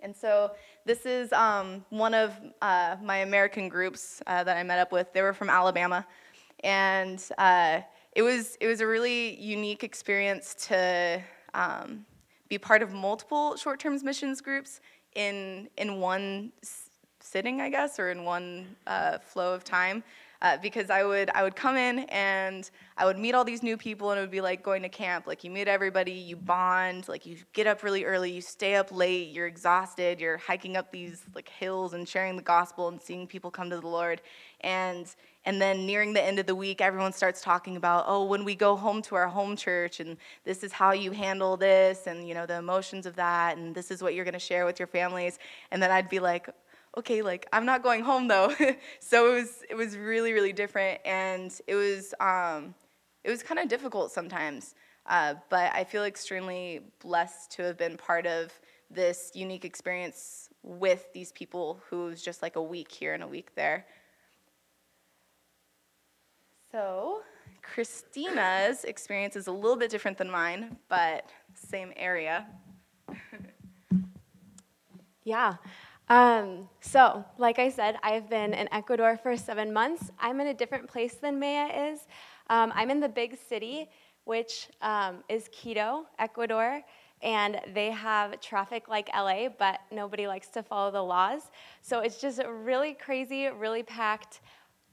And 0.00 0.16
so 0.16 0.52
this 0.84 1.06
is 1.06 1.32
um, 1.32 1.84
one 1.90 2.14
of 2.14 2.34
uh, 2.60 2.96
my 3.00 3.18
American 3.18 3.68
groups 3.68 4.20
uh, 4.26 4.42
that 4.42 4.56
I 4.56 4.64
met 4.64 4.80
up 4.80 4.90
with. 4.90 5.12
They 5.12 5.22
were 5.22 5.34
from 5.34 5.48
Alabama. 5.48 6.04
And 6.64 7.22
uh, 7.38 7.82
it, 8.16 8.22
was, 8.22 8.56
it 8.60 8.66
was 8.66 8.80
a 8.80 8.86
really 8.86 9.40
unique 9.40 9.84
experience 9.84 10.54
to 10.66 11.22
um, 11.54 12.04
be 12.50 12.58
part 12.58 12.82
of 12.82 12.92
multiple 12.92 13.56
short-term 13.56 13.98
missions 14.04 14.42
groups 14.42 14.80
in 15.14 15.68
in 15.78 15.98
one 15.98 16.52
sitting, 17.20 17.60
I 17.60 17.70
guess, 17.70 17.98
or 17.98 18.10
in 18.10 18.24
one 18.24 18.76
uh, 18.86 19.18
flow 19.18 19.54
of 19.54 19.64
time. 19.64 20.02
Uh, 20.42 20.56
because 20.56 20.88
I 20.88 21.04
would 21.04 21.28
I 21.34 21.42
would 21.42 21.54
come 21.54 21.76
in 21.76 22.00
and 22.08 22.70
I 22.96 23.04
would 23.04 23.18
meet 23.18 23.34
all 23.34 23.44
these 23.44 23.62
new 23.62 23.76
people 23.76 24.10
and 24.10 24.18
it 24.18 24.22
would 24.22 24.30
be 24.30 24.40
like 24.40 24.62
going 24.62 24.80
to 24.82 24.88
camp. 24.88 25.26
Like 25.26 25.44
you 25.44 25.50
meet 25.50 25.68
everybody, 25.68 26.12
you 26.12 26.36
bond, 26.36 27.08
like 27.08 27.26
you 27.26 27.36
get 27.52 27.66
up 27.66 27.82
really 27.82 28.04
early, 28.04 28.30
you 28.30 28.40
stay 28.40 28.76
up 28.76 28.90
late, 28.90 29.28
you're 29.28 29.46
exhausted, 29.46 30.18
you're 30.18 30.38
hiking 30.38 30.78
up 30.78 30.92
these 30.92 31.24
like 31.34 31.50
hills 31.50 31.92
and 31.92 32.08
sharing 32.08 32.36
the 32.36 32.42
gospel 32.42 32.88
and 32.88 33.00
seeing 33.02 33.26
people 33.26 33.50
come 33.50 33.68
to 33.68 33.78
the 33.78 33.86
Lord. 33.86 34.22
And 34.62 35.14
and 35.44 35.60
then 35.60 35.86
nearing 35.86 36.12
the 36.14 36.22
end 36.22 36.38
of 36.38 36.46
the 36.46 36.54
week, 36.54 36.80
everyone 36.80 37.12
starts 37.12 37.40
talking 37.40 37.76
about, 37.76 38.04
oh, 38.06 38.24
when 38.24 38.44
we 38.44 38.54
go 38.54 38.76
home 38.76 39.00
to 39.02 39.14
our 39.14 39.28
home 39.28 39.56
church, 39.56 40.00
and 40.00 40.18
this 40.44 40.62
is 40.62 40.72
how 40.72 40.92
you 40.92 41.12
handle 41.12 41.56
this, 41.56 42.06
and 42.06 42.28
you 42.28 42.34
know 42.34 42.46
the 42.46 42.56
emotions 42.56 43.06
of 43.06 43.16
that, 43.16 43.56
and 43.56 43.74
this 43.74 43.90
is 43.90 44.02
what 44.02 44.14
you're 44.14 44.24
going 44.24 44.32
to 44.32 44.38
share 44.38 44.66
with 44.66 44.78
your 44.78 44.88
families. 44.88 45.38
And 45.70 45.82
then 45.82 45.90
I'd 45.90 46.10
be 46.10 46.18
like, 46.18 46.48
okay, 46.96 47.22
like 47.22 47.46
I'm 47.52 47.64
not 47.64 47.82
going 47.82 48.02
home 48.02 48.28
though. 48.28 48.54
so 49.00 49.32
it 49.32 49.34
was 49.40 49.62
it 49.70 49.74
was 49.74 49.96
really 49.96 50.32
really 50.32 50.52
different, 50.52 51.00
and 51.04 51.52
it 51.66 51.74
was 51.74 52.14
um, 52.20 52.74
it 53.24 53.30
was 53.30 53.42
kind 53.42 53.58
of 53.58 53.68
difficult 53.68 54.12
sometimes. 54.12 54.74
Uh, 55.06 55.34
but 55.48 55.74
I 55.74 55.84
feel 55.84 56.04
extremely 56.04 56.80
blessed 57.00 57.52
to 57.52 57.62
have 57.62 57.76
been 57.76 57.96
part 57.96 58.26
of 58.26 58.52
this 58.90 59.32
unique 59.34 59.64
experience 59.64 60.48
with 60.62 61.12
these 61.12 61.32
people 61.32 61.80
who's 61.88 62.22
just 62.22 62.42
like 62.42 62.56
a 62.56 62.62
week 62.62 62.92
here 62.92 63.14
and 63.14 63.22
a 63.22 63.26
week 63.26 63.54
there. 63.54 63.86
So, 66.70 67.22
Christina's 67.62 68.84
experience 68.84 69.34
is 69.34 69.48
a 69.48 69.52
little 69.52 69.76
bit 69.76 69.90
different 69.90 70.18
than 70.18 70.30
mine, 70.30 70.76
but 70.88 71.28
same 71.54 71.92
area. 71.96 72.46
Yeah. 75.24 75.54
Um, 76.10 76.68
so, 76.80 77.24
like 77.38 77.60
I 77.60 77.70
said, 77.70 77.96
I've 78.02 78.28
been 78.28 78.52
in 78.52 78.68
Ecuador 78.74 79.16
for 79.16 79.36
seven 79.36 79.72
months. 79.72 80.10
I'm 80.18 80.40
in 80.40 80.48
a 80.48 80.54
different 80.54 80.88
place 80.88 81.14
than 81.14 81.38
Maya 81.38 81.92
is. 81.92 82.00
Um, 82.48 82.72
I'm 82.74 82.90
in 82.90 82.98
the 82.98 83.08
big 83.08 83.38
city, 83.48 83.88
which 84.24 84.68
um, 84.82 85.22
is 85.28 85.48
Quito, 85.52 86.06
Ecuador, 86.18 86.82
and 87.22 87.60
they 87.74 87.92
have 87.92 88.40
traffic 88.40 88.88
like 88.88 89.08
LA, 89.14 89.50
but 89.56 89.82
nobody 89.92 90.26
likes 90.26 90.48
to 90.48 90.64
follow 90.64 90.90
the 90.90 91.00
laws. 91.00 91.42
So 91.80 92.00
it's 92.00 92.20
just 92.20 92.40
really 92.44 92.94
crazy, 92.94 93.46
really 93.46 93.84
packed 93.84 94.40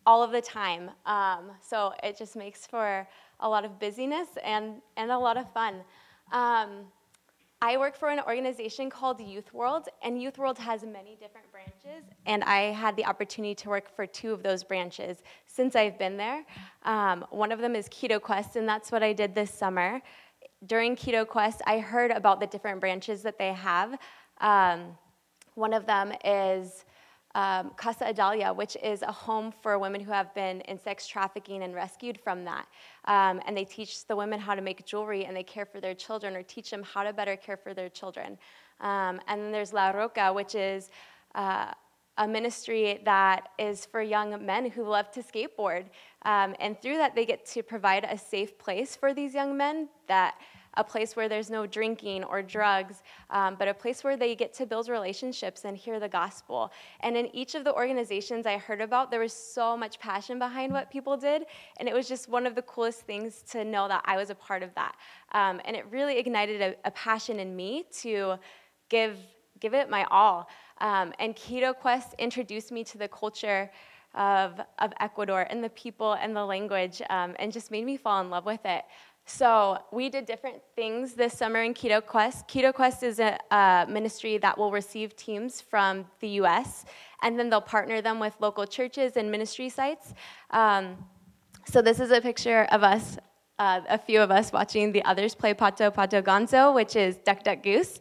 all 0.05 0.21
of 0.21 0.31
the 0.31 0.41
time. 0.41 0.91
Um, 1.07 1.50
so 1.67 1.93
it 2.03 2.15
just 2.15 2.36
makes 2.36 2.67
for 2.67 3.07
a 3.39 3.50
lot 3.50 3.65
of 3.65 3.79
busyness 3.79 4.27
and, 4.43 4.83
and 4.97 5.09
a 5.09 5.17
lot 5.17 5.36
of 5.36 5.51
fun. 5.51 5.81
Um, 6.31 6.86
I 7.62 7.78
work 7.78 7.96
for 7.96 8.10
an 8.10 8.20
organization 8.20 8.88
called 8.88 9.20
Youth 9.20 9.52
World, 9.52 9.90
and 10.04 10.22
Youth 10.22 10.38
World 10.38 10.60
has 10.60 10.84
many 10.84 11.18
different 11.20 11.52
branches, 11.52 12.06
and 12.28 12.44
I 12.44 12.72
had 12.72 12.96
the 12.96 13.06
opportunity 13.06 13.56
to 13.56 13.70
work 13.70 13.90
for 13.96 14.06
two 14.06 14.32
of 14.32 14.44
those 14.44 14.64
branches 14.64 15.24
since 15.48 15.76
I've 15.76 15.98
been 15.98 16.18
there. 16.18 16.46
Um, 16.84 17.26
one 17.32 17.52
of 17.52 17.60
them 17.60 17.76
is 17.76 17.90
Quito 17.90 18.20
Quest, 18.20 18.58
and 18.58 18.70
that's 18.70 18.92
what 18.92 19.02
I 19.02 19.12
did 19.12 19.34
this 19.34 19.52
summer. 19.52 20.02
During 20.68 20.96
Quito 20.96 21.26
Quest, 21.26 21.64
I 21.66 21.80
heard 21.80 22.12
about 22.12 22.40
the 22.40 22.46
different 22.46 22.80
branches 22.80 23.24
that 23.24 23.40
they 23.40 23.54
have. 23.54 23.98
Um, 24.40 24.96
one 25.56 25.74
of 25.74 25.88
them 25.88 26.14
is 26.24 26.86
um, 27.38 27.70
Casa 27.77 28.06
Adalia, 28.08 28.51
which 28.51 28.75
is 28.82 29.03
a 29.03 29.12
home 29.12 29.53
for 29.62 29.77
women 29.77 30.01
who 30.01 30.12
have 30.12 30.34
been 30.34 30.62
in 30.62 30.79
sex 30.79 31.08
trafficking 31.08 31.62
and 31.62 31.75
rescued 31.75 32.20
from 32.20 32.44
that. 32.46 32.65
Um, 33.06 33.39
and 33.46 33.56
they 33.56 33.63
teach 33.63 34.08
the 34.08 34.15
women 34.15 34.39
how 34.39 34.56
to 34.56 34.62
make 34.62 34.84
jewelry 34.88 35.25
and 35.25 35.38
they 35.38 35.44
care 35.44 35.65
for 35.65 35.79
their 35.79 35.94
children 35.94 36.36
or 36.36 36.41
teach 36.41 36.72
them 36.72 36.82
how 36.82 37.03
to 37.03 37.13
better 37.13 37.36
care 37.36 37.56
for 37.56 37.75
their 37.75 37.89
children. 37.89 38.39
Um, 38.82 39.22
and 39.27 39.39
then 39.39 39.51
there's 39.51 39.72
La 39.72 39.91
Roca, 39.91 40.34
which 40.34 40.56
is 40.56 40.89
uh, 41.36 41.72
a 42.17 42.27
ministry 42.27 43.01
that 43.06 43.50
is 43.60 43.86
for 43.86 44.01
young 44.01 44.44
men 44.44 44.72
who 44.72 44.84
love 44.84 45.12
to 45.12 45.22
skateboard. 45.22 45.86
Um, 46.24 46.56
and 46.60 46.82
through 46.82 46.98
that, 46.98 47.13
they 47.13 47.27
get 47.27 47.46
to 47.53 47.62
provide 47.62 48.03
a 48.10 48.17
safe 48.17 48.58
place 48.58 48.96
for 48.96 49.13
these 49.13 49.36
young 49.36 49.56
men 49.56 49.89
that 50.08 50.34
a 50.77 50.84
place 50.84 51.15
where 51.15 51.27
there's 51.27 51.50
no 51.50 51.65
drinking 51.65 52.24
or 52.24 52.41
drugs, 52.41 53.03
um, 53.29 53.55
but 53.60 53.67
a 53.67 53.74
place 53.74 54.03
where 54.03 54.15
they 54.15 54.36
get 54.36 54.53
to 54.53 54.65
build 54.65 54.88
relationships 54.88 55.65
and 55.65 55.75
hear 55.75 56.00
the 56.00 56.07
gospel. 56.07 56.72
And 57.01 57.17
in 57.17 57.36
each 57.36 57.55
of 57.55 57.63
the 57.63 57.74
organizations 57.74 58.46
I 58.46 58.57
heard 58.57 58.79
about, 58.79 59.12
there 59.12 59.19
was 59.19 59.34
so 59.34 59.75
much 59.75 60.00
passion 60.00 60.39
behind 60.39 60.72
what 60.72 60.89
people 60.89 61.17
did, 61.17 61.46
and 61.79 61.89
it 61.89 61.93
was 61.93 62.07
just 62.07 62.29
one 62.29 62.46
of 62.46 62.55
the 62.55 62.62
coolest 62.62 63.01
things 63.01 63.43
to 63.51 63.65
know 63.65 63.88
that 63.88 64.03
I 64.05 64.15
was 64.15 64.29
a 64.29 64.36
part 64.36 64.63
of 64.63 64.74
that. 64.75 64.96
Um, 65.34 65.60
and 65.65 65.75
it 65.75 65.86
really 65.91 66.17
ignited 66.17 66.62
a, 66.62 66.75
a, 66.86 66.91
passion 66.91 67.39
in 67.39 67.55
me 67.55 67.86
to 68.00 68.36
give, 68.88 69.17
give 69.60 69.74
it 69.74 69.89
my 69.89 70.05
all. 70.05 70.48
Um, 70.79 71.12
and 71.19 71.36
Quito 71.36 71.74
Quest 71.74 72.15
introduced 72.17 72.72
me 72.72 72.84
to 72.86 72.98
the 72.98 73.07
culture 73.10 73.69
of, 74.17 74.60
of 74.79 74.91
Ecuador 75.00 75.48
and 75.50 75.63
the 75.63 75.69
people 75.69 76.13
and 76.13 76.36
the 76.36 76.43
language 76.43 77.01
um, 77.10 77.36
and 77.39 77.51
just 77.51 77.72
made 77.72 77.86
me 77.86 77.98
fall 77.98 78.22
in 78.22 78.29
love 78.29 78.46
with 78.46 78.65
it. 78.65 78.84
So 79.29 79.77
we 79.91 80.07
did 80.07 80.25
different 80.25 80.62
things 80.74 81.13
this 81.13 81.34
summer 81.34 81.62
in 81.62 81.74
Quito 81.74 82.00
Quest. 82.00 82.48
Quito 82.48 82.72
Quest 82.72 83.03
is 83.03 83.19
a, 83.19 83.38
a, 83.51 83.86
ministry 83.89 84.38
that 84.38 84.57
will 84.57 84.72
receive 84.72 85.17
teams 85.17 85.60
from 85.60 86.05
the 86.22 86.29
U.S. 86.41 86.86
and 87.22 87.38
then 87.38 87.50
they'll 87.50 87.60
partner 87.60 88.01
them 88.01 88.22
with 88.22 88.34
local 88.39 88.65
churches 88.65 89.17
and 89.17 89.29
ministry 89.29 89.67
sites. 89.67 90.13
Um, 90.51 90.96
so 91.65 91.81
this 91.81 92.00
is 92.00 92.12
a 92.12 92.22
picture 92.22 92.67
of 92.72 92.84
us, 92.84 93.17
uh, 93.60 93.81
a 93.89 93.98
few 93.98 94.22
of 94.22 94.31
us 94.31 94.53
watching 94.53 94.93
the 94.93 95.03
others 95.03 95.36
play 95.36 95.53
Pato 95.53 95.93
Pato 95.93 96.24
Ganso, 96.24 96.74
which 96.74 96.96
is 96.96 97.17
Duck 97.17 97.43
Duck 97.43 97.62
Goose. 97.62 98.00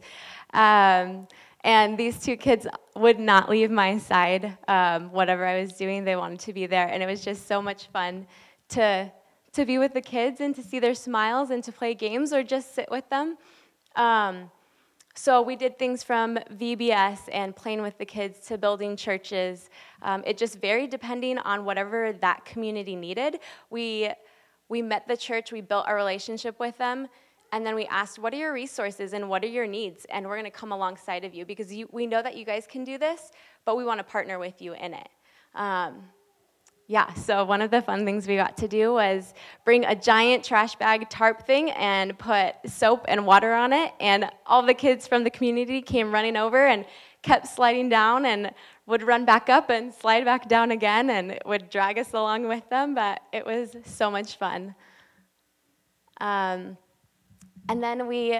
Um, 0.53 1.27
and 1.65 1.97
these 1.97 2.21
two 2.23 2.37
kids 2.37 2.65
would 2.95 3.19
not 3.19 3.49
leave 3.49 3.69
my 3.69 3.97
side. 3.97 4.57
Um, 4.69 5.11
whatever 5.11 5.45
I 5.45 5.59
was 5.59 5.73
doing, 5.73 6.05
they 6.05 6.15
wanted 6.15 6.39
to 6.39 6.53
be 6.53 6.67
there, 6.67 6.87
and 6.87 7.03
it 7.03 7.05
was 7.05 7.21
just 7.21 7.47
so 7.47 7.61
much 7.61 7.87
fun 7.87 8.27
to 8.69 9.11
to 9.57 9.65
be 9.65 9.79
with 9.79 9.93
the 9.95 10.01
kids 10.01 10.39
and 10.39 10.55
to 10.55 10.61
see 10.61 10.77
their 10.77 10.93
smiles 10.93 11.49
and 11.49 11.63
to 11.63 11.71
play 11.71 11.95
games 11.95 12.31
or 12.31 12.43
just 12.43 12.75
sit 12.75 12.87
with 12.91 13.09
them. 13.09 13.37
Um, 13.95 14.51
so 15.15 15.41
we 15.41 15.55
did 15.55 15.79
things 15.79 16.03
from 16.03 16.37
VBS 16.51 17.21
and 17.31 17.55
playing 17.55 17.81
with 17.81 17.97
the 17.97 18.05
kids 18.05 18.37
to 18.49 18.57
building 18.59 18.95
churches. 18.95 19.71
Um, 20.03 20.21
it 20.27 20.37
just 20.37 20.61
varied 20.61 20.91
depending 20.91 21.39
on 21.39 21.65
whatever 21.65 22.13
that 22.21 22.45
community 22.45 22.95
needed. 22.95 23.39
We 23.71 24.11
we 24.69 24.83
met 24.83 25.07
the 25.07 25.17
church, 25.17 25.51
we 25.51 25.61
built 25.61 25.85
a 25.87 25.95
relationship 25.95 26.59
with 26.59 26.77
them, 26.77 27.07
and 27.51 27.65
then 27.65 27.73
we 27.73 27.85
asked, 27.87 28.19
"What 28.19 28.33
are 28.33 28.37
your 28.37 28.53
resources 28.53 29.13
and 29.13 29.27
what 29.27 29.43
are 29.43 29.53
your 29.59 29.65
needs?" 29.65 30.05
And 30.11 30.27
we're 30.27 30.35
going 30.35 30.51
to 30.51 30.59
come 30.61 30.71
alongside 30.71 31.23
of 31.23 31.33
you 31.33 31.45
because 31.45 31.73
you, 31.73 31.89
we 31.91 32.05
know 32.05 32.21
that 32.21 32.35
you 32.37 32.45
guys 32.45 32.67
can 32.67 32.83
do 32.83 32.99
this, 32.99 33.31
but 33.65 33.75
we 33.75 33.83
want 33.85 33.99
to 33.99 34.03
partner 34.03 34.37
with 34.37 34.61
you 34.61 34.73
in 34.73 34.93
it. 34.93 35.09
Um, 35.55 36.03
yeah, 36.89 37.13
so 37.15 37.43
one 37.43 37.61
of 37.61 37.69
the 37.69 37.81
fun 37.81 38.05
things 38.05 38.27
we 38.27 38.37
got 38.37 38.55
to 38.57 38.67
do 38.69 38.93
was 38.93 39.33
bring 39.65 39.83
a 39.83 39.93
giant 39.93 40.45
trash 40.45 40.75
bag 40.75 41.09
tarp 41.09 41.45
thing 41.45 41.69
and 41.71 42.17
put 42.17 42.55
soap 42.65 43.03
and 43.09 43.25
water 43.25 43.53
on 43.53 43.73
it. 43.73 43.91
And 43.99 44.29
all 44.45 44.65
the 44.65 44.73
kids 44.73 45.05
from 45.05 45.25
the 45.25 45.29
community 45.29 45.81
came 45.81 46.13
running 46.13 46.37
over 46.37 46.65
and 46.65 46.85
kept 47.23 47.47
sliding 47.47 47.89
down 47.89 48.25
and 48.25 48.53
would 48.85 49.03
run 49.03 49.25
back 49.25 49.49
up 49.49 49.69
and 49.69 49.93
slide 49.93 50.23
back 50.23 50.47
down 50.47 50.71
again 50.71 51.09
and 51.09 51.37
would 51.45 51.69
drag 51.69 51.99
us 51.99 52.13
along 52.13 52.47
with 52.47 52.67
them, 52.69 52.95
but 52.95 53.19
it 53.33 53.45
was 53.45 53.75
so 53.83 54.09
much 54.09 54.37
fun. 54.37 54.73
Um, 56.21 56.77
and 57.67 57.83
then 57.83 58.07
we, 58.07 58.39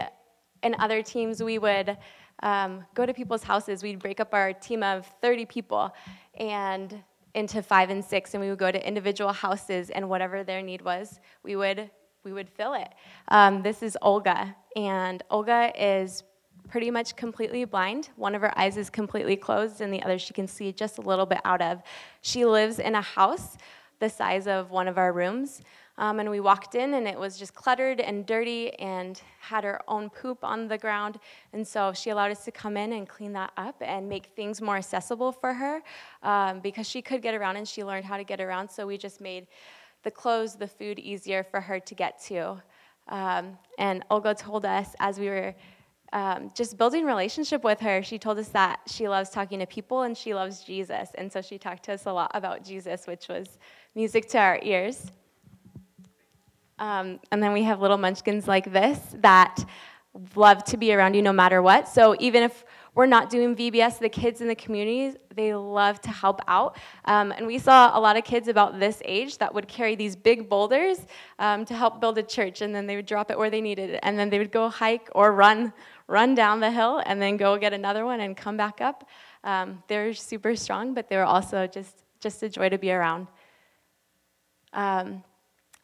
in 0.63 0.73
other 0.79 1.03
teams, 1.03 1.43
we 1.43 1.57
would 1.59 1.97
um, 2.43 2.85
go 2.93 3.05
to 3.05 3.13
people's 3.13 3.43
houses. 3.43 3.83
We'd 3.83 3.99
break 3.99 4.21
up 4.21 4.33
our 4.33 4.53
team 4.53 4.83
of 4.83 5.05
30 5.21 5.45
people 5.47 5.93
and 6.39 7.03
into 7.37 7.61
five 7.61 7.89
and 7.91 8.03
six, 8.03 8.33
and 8.33 8.41
we 8.41 8.49
would 8.49 8.57
go 8.57 8.71
to 8.71 8.87
individual 8.87 9.31
houses, 9.31 9.91
and 9.91 10.09
whatever 10.09 10.43
their 10.43 10.61
need 10.61 10.81
was, 10.81 11.19
we 11.43 11.55
would 11.55 11.89
we 12.23 12.33
would 12.33 12.49
fill 12.49 12.73
it. 12.73 12.89
Um, 13.29 13.61
this 13.61 13.81
is 13.81 13.97
Olga, 14.01 14.55
and 14.75 15.23
Olga 15.29 15.71
is 15.77 16.23
pretty 16.67 16.91
much 16.91 17.15
completely 17.15 17.63
blind. 17.63 18.09
One 18.17 18.35
of 18.35 18.41
her 18.41 18.57
eyes 18.59 18.75
is 18.75 18.89
completely 18.89 19.37
closed, 19.37 19.79
and 19.81 19.93
the 19.93 20.01
other 20.01 20.17
she 20.19 20.33
can 20.33 20.47
see 20.47 20.71
just 20.73 20.97
a 20.97 21.01
little 21.01 21.27
bit 21.27 21.39
out 21.45 21.61
of. 21.61 21.81
She 22.21 22.43
lives 22.43 22.79
in 22.79 22.95
a 22.95 23.01
house 23.01 23.57
the 23.99 24.09
size 24.09 24.47
of 24.47 24.71
one 24.71 24.87
of 24.87 24.97
our 24.97 25.13
rooms. 25.13 25.61
Um, 25.99 26.19
and 26.19 26.29
we 26.29 26.39
walked 26.39 26.75
in, 26.75 26.93
and 26.93 27.07
it 27.07 27.17
was 27.17 27.39
just 27.39 27.55
cluttered 27.55 27.99
and 27.99 28.25
dirty 28.25 28.71
and 28.79 29.19
had 29.39 29.63
her 29.63 29.81
own 29.87 30.09
poop 30.09 30.43
on 30.43 30.67
the 30.67 30.77
ground. 30.77 31.19
And 31.53 31.67
so 31.67 31.91
she 31.93 32.11
allowed 32.11 32.31
us 32.31 32.45
to 32.45 32.51
come 32.51 32.77
in 32.77 32.93
and 32.93 33.09
clean 33.09 33.33
that 33.33 33.51
up 33.57 33.75
and 33.81 34.07
make 34.07 34.27
things 34.35 34.61
more 34.61 34.77
accessible 34.77 35.31
for 35.31 35.53
her 35.53 35.81
um, 36.21 36.59
because 36.59 36.87
she 36.87 37.01
could 37.01 37.21
get 37.21 37.33
around 37.33 37.57
and 37.57 37.67
she 37.67 37.83
learned 37.83 38.05
how 38.05 38.17
to 38.17 38.23
get 38.23 38.39
around. 38.39 38.69
So 38.69 38.85
we 38.85 38.97
just 38.97 39.21
made 39.21 39.47
the 40.03 40.11
clothes, 40.11 40.55
the 40.55 40.67
food 40.67 40.99
easier 40.99 41.43
for 41.43 41.59
her 41.59 41.79
to 41.79 41.95
get 41.95 42.21
to. 42.25 42.61
Um, 43.09 43.57
and 43.79 44.03
Olga 44.11 44.35
told 44.35 44.65
us 44.65 44.95
as 44.99 45.19
we 45.19 45.29
were 45.29 45.55
um, 46.13 46.51
just 46.55 46.77
building 46.77 47.05
relationship 47.05 47.63
with 47.63 47.79
her, 47.79 48.01
she 48.01 48.17
told 48.17 48.37
us 48.37 48.49
that 48.49 48.79
she 48.87 49.09
loves 49.09 49.29
talking 49.29 49.59
to 49.59 49.65
people 49.65 50.03
and 50.03 50.15
she 50.15 50.33
loves 50.33 50.63
Jesus. 50.63 51.09
And 51.15 51.31
so 51.31 51.41
she 51.41 51.57
talked 51.57 51.83
to 51.85 51.93
us 51.93 52.05
a 52.05 52.13
lot 52.13 52.31
about 52.33 52.63
Jesus, 52.63 53.07
which 53.07 53.27
was 53.27 53.57
music 53.95 54.29
to 54.29 54.37
our 54.37 54.59
ears. 54.63 55.11
Um, 56.79 57.19
and 57.31 57.41
then 57.41 57.53
we 57.53 57.63
have 57.63 57.81
little 57.81 57.97
munchkins 57.97 58.47
like 58.47 58.71
this 58.71 58.99
that 59.19 59.63
love 60.35 60.63
to 60.65 60.77
be 60.77 60.93
around 60.93 61.13
you 61.13 61.21
no 61.21 61.33
matter 61.33 61.61
what. 61.61 61.87
So 61.87 62.15
even 62.19 62.43
if 62.43 62.65
we're 62.97 63.05
not 63.05 63.29
doing 63.29 63.55
VBS, 63.55 63.99
the 63.99 64.09
kids 64.09 64.41
in 64.41 64.47
the 64.47 64.55
communities, 64.55 65.17
they 65.35 65.53
love 65.53 66.01
to 66.01 66.09
help 66.09 66.41
out. 66.47 66.77
Um, 67.05 67.31
and 67.31 67.45
we 67.45 67.59
saw 67.59 67.95
a 67.95 67.99
lot 67.99 68.17
of 68.17 68.23
kids 68.23 68.47
about 68.47 68.79
this 68.79 69.03
age 69.05 69.37
that 69.37 69.53
would 69.53 69.67
carry 69.67 69.95
these 69.95 70.15
big 70.15 70.49
boulders 70.49 71.05
um, 71.37 71.63
to 71.65 71.75
help 71.75 72.01
build 72.01 72.17
a 72.17 72.23
church, 72.23 72.61
and 72.61 72.73
then 72.73 72.87
they 72.87 72.95
would 72.95 73.05
drop 73.05 73.29
it 73.29 73.37
where 73.37 73.51
they 73.51 73.61
needed 73.61 73.91
it. 73.91 73.99
And 74.01 74.17
then 74.17 74.31
they 74.31 74.39
would 74.39 74.51
go 74.51 74.67
hike 74.67 75.09
or 75.13 75.31
run, 75.31 75.73
run 76.07 76.33
down 76.33 76.59
the 76.59 76.71
hill, 76.71 77.03
and 77.05 77.21
then 77.21 77.37
go 77.37 77.55
get 77.59 77.71
another 77.71 78.03
one 78.03 78.19
and 78.19 78.35
come 78.35 78.57
back 78.57 78.81
up. 78.81 79.07
Um, 79.43 79.83
they're 79.87 80.15
super 80.15 80.55
strong, 80.55 80.95
but 80.95 81.07
they're 81.07 81.23
also 81.23 81.67
just, 81.67 82.03
just 82.19 82.41
a 82.41 82.49
joy 82.49 82.69
to 82.69 82.79
be 82.79 82.91
around. 82.91 83.27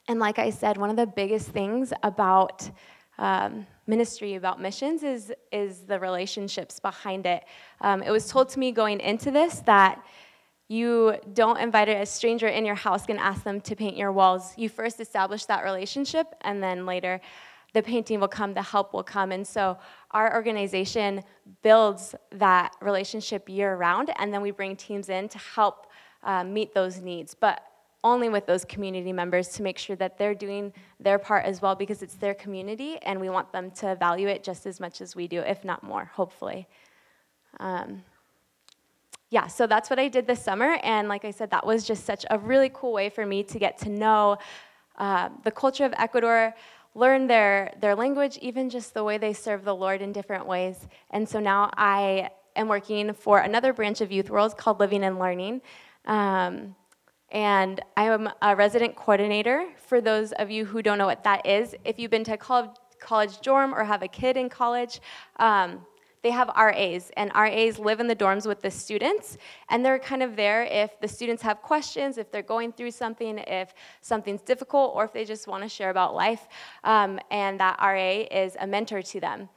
And 0.08 0.20
like 0.20 0.38
I 0.40 0.50
said, 0.50 0.78
one 0.78 0.90
of 0.90 0.96
the 0.96 1.08
biggest 1.08 1.50
things 1.50 1.94
about 2.04 2.70
um, 3.18 3.66
ministry, 3.88 4.36
about 4.36 4.60
missions, 4.60 5.04
is, 5.04 5.32
is 5.52 5.82
the 5.82 6.00
relationships 6.00 6.80
behind 6.80 7.26
it. 7.26 7.46
Um, 7.82 8.04
it 8.04 8.12
was 8.12 8.28
told 8.28 8.50
to 8.50 8.60
me 8.60 8.72
going 8.72 9.00
into 9.00 9.32
this 9.32 9.60
that 9.62 10.04
you 10.68 11.16
don't 11.34 11.58
invite 11.60 11.90
a 11.90 12.06
stranger 12.06 12.48
in 12.48 12.66
your 12.66 12.76
house 12.76 13.06
and 13.08 13.20
ask 13.20 13.44
them 13.44 13.62
to 13.62 13.76
paint 13.76 13.96
your 13.96 14.12
walls. 14.12 14.54
You 14.58 14.70
first 14.70 15.00
establish 15.00 15.46
that 15.46 15.64
relationship, 15.64 16.28
and 16.42 16.64
then 16.64 16.86
later 16.86 17.22
the 17.74 17.82
painting 17.82 18.20
will 18.20 18.28
come, 18.28 18.54
the 18.54 18.62
help 18.62 18.94
will 18.94 19.04
come. 19.04 19.32
And 19.32 19.46
so 19.46 19.78
our 20.12 20.34
organization 20.34 21.24
builds 21.62 22.16
that 22.32 22.76
relationship 22.82 23.50
year 23.50 23.76
round, 23.76 24.12
and 24.18 24.34
then 24.34 24.42
we 24.42 24.52
bring 24.52 24.76
teams 24.76 25.10
in 25.10 25.28
to 25.30 25.38
help 25.38 25.88
uh, 26.24 26.44
meet 26.44 26.74
those 26.74 27.00
needs. 27.00 27.34
But 27.34 27.64
only 28.04 28.30
with 28.30 28.46
those 28.46 28.66
community 28.66 29.14
members 29.14 29.50
to 29.50 29.64
make 29.64 29.78
sure 29.78 29.96
that 29.96 30.18
they're 30.18 30.36
doing 30.36 30.74
their 31.00 31.18
part 31.18 31.46
as 31.46 31.62
well 31.62 31.76
because 31.76 32.02
it's 32.02 32.16
their 32.16 32.34
community 32.34 32.98
and 33.04 33.20
we 33.20 33.30
want 33.30 33.52
them 33.52 33.72
to 33.72 33.96
value 33.96 34.28
it 34.28 34.44
just 34.44 34.66
as 34.66 34.80
much 34.80 35.02
as 35.02 35.16
we 35.16 35.28
do, 35.28 35.40
if 35.40 35.64
not 35.64 35.84
more, 35.84 36.06
hopefully. 36.06 36.68
Um, 37.60 38.04
yeah, 39.30 39.48
so 39.48 39.66
that's 39.66 39.90
what 39.90 40.00
I 40.00 40.10
did 40.10 40.28
this 40.28 40.44
summer. 40.44 40.78
And 40.84 41.08
like 41.08 41.26
I 41.26 41.32
said, 41.32 41.50
that 41.52 41.66
was 41.66 41.88
just 41.88 42.06
such 42.06 42.26
a 42.30 42.38
really 42.38 42.70
cool 42.74 42.94
way 42.94 43.10
for 43.10 43.26
me 43.26 43.42
to 43.44 43.58
get 43.58 43.78
to 43.80 43.90
know 43.90 44.38
uh, 44.98 45.30
the 45.44 45.52
culture 45.52 45.86
of 45.86 45.94
Ecuador, 45.98 46.54
learn 46.94 47.26
their, 47.26 47.74
their 47.80 47.96
language, 47.96 48.38
even 48.42 48.70
just 48.70 48.94
the 48.94 49.04
way 49.04 49.18
they 49.18 49.34
serve 49.34 49.64
the 49.64 49.74
Lord 49.74 50.02
in 50.02 50.12
different 50.12 50.46
ways. 50.46 50.88
And 51.10 51.28
so 51.28 51.40
now 51.40 51.72
I 51.76 52.30
am 52.56 52.68
working 52.68 53.14
for 53.14 53.40
another 53.40 53.74
branch 53.74 54.02
of 54.02 54.12
Youth 54.12 54.30
World 54.30 54.56
called 54.58 54.80
Living 54.80 55.04
and 55.04 55.18
Learning. 55.18 55.62
Um, 56.06 56.76
and 57.34 57.82
I 57.98 58.06
am 58.06 58.30
a 58.44 58.56
resident 58.56 58.96
coordinator. 58.96 59.68
For 59.88 60.00
those 60.00 60.32
of 60.34 60.52
you 60.52 60.66
who 60.66 60.84
don't 60.84 61.00
know 61.00 61.08
what 61.08 61.24
that 61.24 61.46
is, 61.46 61.76
if 61.84 61.98
you've 61.98 62.12
been 62.12 62.24
to 62.26 62.38
college, 62.38 63.42
dorm 63.42 63.74
or 63.74 63.84
have 63.84 64.04
a 64.04 64.08
kid 64.08 64.38
in 64.38 64.48
college, 64.50 65.02
um, 65.38 65.86
they 66.22 66.32
have 66.32 66.48
RAs, 66.56 67.12
and 67.18 67.32
RAs 67.36 67.78
live 67.78 68.00
in 68.00 68.08
the 68.08 68.16
dorms 68.16 68.48
with 68.48 68.62
the 68.62 68.72
students, 68.72 69.38
and 69.70 69.86
they're 69.86 70.00
kind 70.00 70.24
of 70.24 70.38
there 70.38 70.64
if 70.64 70.98
the 71.02 71.08
students 71.08 71.44
have 71.44 71.62
questions, 71.62 72.18
if 72.18 72.32
they're 72.32 72.42
going 72.42 72.72
through 72.72 72.92
something, 72.92 73.40
if 73.40 73.74
something's 74.00 74.42
difficult, 74.42 74.96
or 74.96 75.04
if 75.04 75.12
they 75.12 75.26
just 75.26 75.48
want 75.48 75.64
to 75.64 75.70
share 75.70 75.90
about 75.90 76.16
life. 76.16 76.48
Um, 76.86 77.20
and 77.30 77.60
that 77.60 77.78
RA 77.82 78.24
is 78.32 78.56
a 78.58 78.66
mentor 78.66 79.02
to 79.02 79.20
them. 79.20 79.50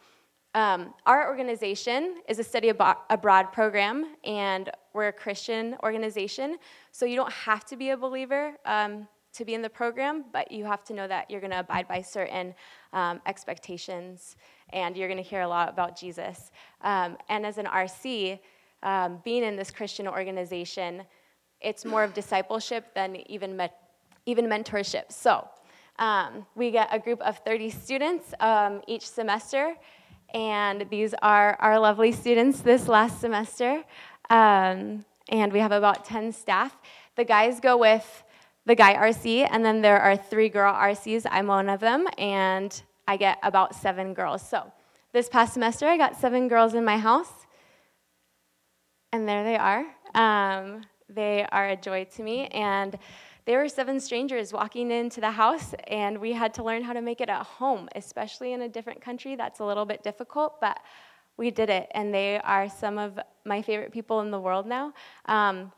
Um, 0.57 0.95
our 1.05 1.29
organization 1.29 2.23
is 2.31 2.39
a 2.39 2.43
study 2.43 2.71
abroad 2.71 3.53
program, 3.53 4.15
and 4.25 4.71
we're 4.95 5.09
a 5.09 5.13
Christian 5.13 5.77
organization. 5.83 6.57
So 6.93 7.05
you 7.05 7.15
don't 7.15 7.31
have 7.31 7.67
to 7.67 7.77
be 7.77 7.91
a 7.91 7.97
believer 7.97 8.55
um, 8.65 9.07
to 9.35 9.45
be 9.45 9.53
in 9.53 9.61
the 9.61 9.69
program, 9.69 10.25
but 10.33 10.51
you 10.51 10.65
have 10.65 10.83
to 10.85 10.95
know 10.95 11.07
that 11.09 11.31
you're 11.31 11.43
going 11.43 11.51
to 11.51 11.61
abide 11.61 11.87
by 11.87 12.01
certain 12.01 12.55
um, 12.95 13.21
expectations, 13.27 14.37
and 14.73 14.97
you're 14.97 15.09
going 15.09 15.23
to 15.23 15.29
hear 15.29 15.43
a 15.43 15.49
lot 15.49 15.69
about 15.69 15.95
Jesus. 15.95 16.51
Um, 16.81 17.19
and 17.29 17.45
as 17.45 17.59
an 17.59 17.67
RC, 17.67 18.39
um, 18.83 19.21
being 19.25 19.45
in 19.45 19.57
this 19.57 19.71
Christian 19.71 20.09
organization, 20.09 21.03
it's 21.61 21.85
more 21.85 22.03
of 22.03 22.15
discipleship 22.15 22.95
than 22.95 23.17
even 23.31 23.59
me- 23.59 23.69
even 24.25 24.47
mentorship. 24.47 25.13
So. 25.13 25.47
Um, 25.99 26.45
we 26.55 26.71
get 26.71 26.91
a 26.93 26.99
group 26.99 27.23
of 27.23 27.39
30 27.39 27.71
students 27.71 28.35
each 28.87 29.09
semester, 29.09 29.77
and 30.35 30.87
these 30.91 31.15
are 31.23 31.57
our 31.61 31.79
lovely 31.79 32.13
students 32.13 32.61
this 32.61 32.89
last 32.89 33.21
semester. 33.21 33.85
Um, 34.31 35.05
and 35.29 35.53
we 35.53 35.59
have 35.59 35.73
about 35.73 36.05
10 36.05 36.33
staff. 36.33 36.77
The 37.17 37.25
guys 37.25 37.61
go 37.61 37.77
with 37.77 38.25
the 38.65 38.75
guy 38.75 38.95
RC, 38.95 39.49
and 39.51 39.65
then 39.65 39.81
there 39.81 40.01
are 40.01 40.17
three 40.17 40.49
girl 40.49 40.73
RCs. 40.73 41.27
I'm 41.31 41.47
one 41.47 41.69
of 41.69 41.81
them, 41.81 42.07
and 42.19 42.83
I 43.07 43.17
get 43.17 43.39
about 43.43 43.75
seven 43.75 44.13
girls. 44.13 44.47
So 44.47 44.73
this 45.13 45.29
past 45.29 45.55
semester, 45.55 45.87
I 45.87 45.97
got 45.97 46.17
seven 46.17 46.49
girls 46.49 46.75
in 46.75 46.85
my 46.85 46.99
house, 46.99 47.33
and 49.13 49.29
there 49.29 49.45
they 49.45 49.57
are. 49.57 49.87
Um, 50.15 50.83
they 51.09 51.47
are 51.51 51.69
a 51.71 51.77
joy 51.77 52.05
to 52.17 52.23
me, 52.23 52.49
and 52.49 52.99
there 53.47 53.61
were 53.61 53.69
seven 53.69 54.01
strangers 54.01 54.53
walking 54.53 54.91
into 54.91 55.21
the 55.21 55.31
house, 55.31 55.73
and 55.87 56.19
we 56.19 56.33
had 56.33 56.53
to 56.55 56.65
learn 56.65 56.83
how 56.83 56.93
to 56.93 57.01
make 57.01 57.21
it 57.21 57.29
at 57.29 57.45
home, 57.45 57.89
especially 57.95 58.53
in 58.53 58.63
a 58.63 58.69
different 58.69 59.01
country. 59.01 59.37
That's 59.37 59.61
a 59.61 59.65
little 59.65 59.85
bit 59.85 60.03
difficult, 60.03 60.61
but 60.61 60.81
we 61.37 61.53
did 61.53 61.71
it, 61.71 61.89
and 61.95 62.13
they 62.13 62.41
are 62.41 62.69
some 62.69 62.99
of 62.99 63.21
my 63.45 63.63
favorite 63.63 63.93
people 63.93 64.21
in 64.21 64.33
the 64.33 64.41
world 64.41 64.67
now. 64.67 64.93
Um, 65.27 65.71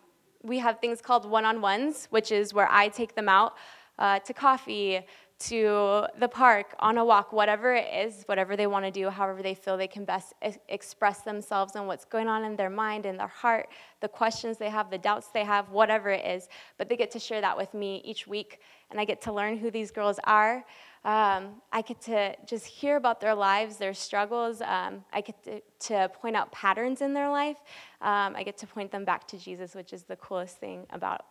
we 0.43 0.59
have 0.59 0.81
things 0.81 1.03
called 1.03 1.29
one 1.29 1.45
on 1.45 1.61
ones, 1.61 2.07
which 2.09 2.33
is 2.33 2.55
where 2.55 2.69
I 2.71 2.89
take 2.89 3.15
them 3.15 3.29
out 3.29 3.55
uh, 3.99 4.21
to 4.21 4.33
coffee, 4.33 5.01
to 5.39 6.07
the 6.19 6.29
park, 6.29 6.75
on 6.81 6.99
a 6.99 7.05
walk, 7.05 7.33
whatever 7.33 7.73
it 7.73 7.87
is, 7.95 8.25
whatever 8.27 8.57
they 8.57 8.67
want 8.67 8.85
to 8.85 8.91
do, 8.91 9.09
however 9.09 9.41
they 9.41 9.55
feel 9.55 9.77
they 9.77 9.87
can 9.87 10.05
best 10.05 10.33
express 10.69 11.21
themselves 11.21 11.77
and 11.77 11.87
what's 11.87 12.05
going 12.05 12.27
on 12.27 12.45
in 12.45 12.57
their 12.57 12.71
mind 12.71 13.07
and 13.07 13.19
their 13.19 13.29
heart, 13.29 13.69
the 14.01 14.09
questions 14.09 14.59
they 14.59 14.69
have, 14.69 14.91
the 14.91 14.99
doubts 14.99 15.29
they 15.29 15.45
have, 15.45 15.71
whatever 15.71 16.11
it 16.11 16.25
is. 16.27 16.49
But 16.77 16.89
they 16.89 16.97
get 16.97 17.13
to 17.13 17.21
share 17.21 17.41
that 17.41 17.57
with 17.57 17.73
me 17.73 18.03
each 18.05 18.27
week, 18.27 18.61
and 18.91 19.01
I 19.01 19.05
get 19.05 19.21
to 19.23 19.33
learn 19.33 19.59
who 19.59 19.71
these 19.71 19.93
girls 19.93 20.19
are. 20.25 20.65
Um, 21.05 21.63
I 21.73 21.83
get 21.83 22.01
to 22.03 22.35
just 22.45 22.67
hear 22.67 22.97
about 22.97 23.21
their 23.21 23.35
lives, 23.35 23.77
their 23.77 23.95
struggles. 23.95 24.61
Um, 24.61 25.05
I 25.13 25.21
get 25.21 25.43
to, 25.45 25.63
to, 25.87 26.09
point 26.09 26.35
out 26.35 26.51
patterns 26.51 27.01
in 27.01 27.15
their 27.15 27.31
life. 27.31 27.59
Um, 28.01 28.35
I 28.35 28.43
get 28.43 28.59
to 28.59 28.67
point 28.67 28.91
them 28.91 29.05
back 29.05 29.29
to 29.29 29.39
Jesus, 29.39 29.77
which 29.77 29.93
is 29.93 30.03
the 30.03 30.17
coolest 30.17 30.59
thing 30.59 30.85
about, 30.91 31.27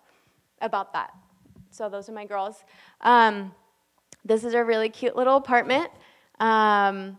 about 0.61 0.93
that. 0.93 1.11
So 1.69 1.89
those 1.89 2.07
are 2.07 2.13
my 2.13 2.25
girls. 2.25 2.63
Um, 3.01 3.51
this 4.25 4.43
is 4.43 4.53
a 4.53 4.63
really 4.63 4.89
cute 4.89 5.15
little 5.15 5.37
apartment. 5.37 5.89
Um, 6.39 7.17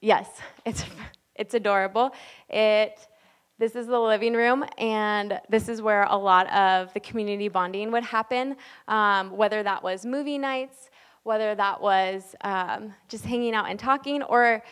yes, 0.00 0.28
it's, 0.66 0.84
it's 1.34 1.54
adorable. 1.54 2.12
It, 2.48 2.98
this 3.58 3.76
is 3.76 3.86
the 3.86 3.98
living 3.98 4.34
room, 4.34 4.64
and 4.78 5.40
this 5.48 5.68
is 5.68 5.80
where 5.80 6.04
a 6.04 6.16
lot 6.16 6.52
of 6.52 6.92
the 6.94 7.00
community 7.00 7.48
bonding 7.48 7.92
would 7.92 8.02
happen, 8.02 8.56
um, 8.88 9.36
whether 9.36 9.62
that 9.62 9.82
was 9.82 10.04
movie 10.04 10.38
nights, 10.38 10.90
whether 11.22 11.54
that 11.54 11.80
was 11.80 12.34
um, 12.42 12.92
just 13.08 13.24
hanging 13.24 13.54
out 13.54 13.70
and 13.70 13.78
talking, 13.78 14.22
or 14.24 14.64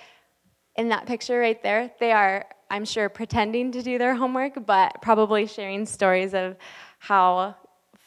in 0.76 0.88
that 0.88 1.06
picture 1.06 1.38
right 1.38 1.62
there, 1.62 1.92
they 2.00 2.10
are 2.10 2.46
I'm 2.70 2.84
sure, 2.84 3.08
pretending 3.08 3.72
to 3.72 3.82
do 3.82 3.98
their 3.98 4.14
homework, 4.14 4.64
but 4.64 5.02
probably 5.02 5.46
sharing 5.46 5.84
stories 5.86 6.34
of 6.34 6.56
how 7.00 7.56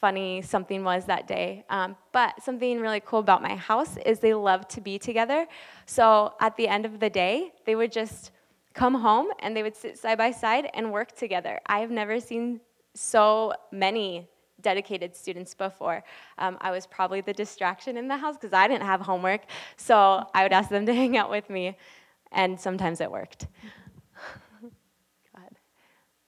funny 0.03 0.41
something 0.41 0.83
was 0.83 1.05
that 1.05 1.29
day. 1.29 1.63
Um, 1.69 1.95
but 2.11 2.31
something 2.43 2.81
really 2.81 2.99
cool 2.99 3.19
about 3.19 3.41
my 3.41 3.55
house 3.55 3.95
is 4.05 4.19
they 4.19 4.33
love 4.33 4.67
to 4.75 4.81
be 4.81 4.99
together. 4.99 5.47
So 5.85 6.33
at 6.41 6.57
the 6.57 6.67
end 6.67 6.85
of 6.85 6.99
the 6.99 7.09
day, 7.09 7.53
they 7.65 7.75
would 7.79 7.93
just 8.01 8.31
come 8.73 8.95
home 8.95 9.27
and 9.39 9.55
they 9.55 9.63
would 9.63 9.77
sit 9.77 9.97
side 9.97 10.17
by 10.17 10.31
side 10.31 10.65
and 10.73 10.91
work 10.91 11.15
together. 11.15 11.55
I 11.67 11.79
have 11.79 11.89
never 11.89 12.19
seen 12.19 12.59
so 12.93 13.53
many 13.71 14.27
dedicated 14.59 15.15
students 15.15 15.53
before. 15.53 16.03
Um, 16.37 16.57
I 16.59 16.69
was 16.71 16.85
probably 16.85 17.21
the 17.21 17.37
distraction 17.43 17.95
in 17.95 18.09
the 18.09 18.17
house 18.17 18.35
because 18.35 18.51
I 18.51 18.67
didn't 18.67 18.87
have 18.93 18.99
homework, 18.99 19.43
so 19.77 20.27
I 20.33 20.43
would 20.43 20.51
ask 20.51 20.69
them 20.69 20.85
to 20.85 20.93
hang 21.01 21.15
out 21.15 21.29
with 21.29 21.49
me, 21.49 21.77
and 22.33 22.59
sometimes 22.59 22.99
it 22.99 23.09
worked. 23.09 23.47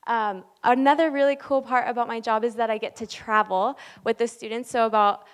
Um, 0.08 0.44
another 0.63 1.10
really 1.10 1.36
cool 1.36 1.62
part 1.62 1.89
about 1.89 2.08
my 2.08 2.20
job 2.20 2.44
is 2.44 2.56
that 2.56 2.70
I 2.70 2.78
get 2.78 2.96
to 2.98 3.08
travel 3.08 3.78
with 4.04 4.18
the 4.18 4.28
students. 4.28 4.70
So 4.70 4.86
about 4.86 5.26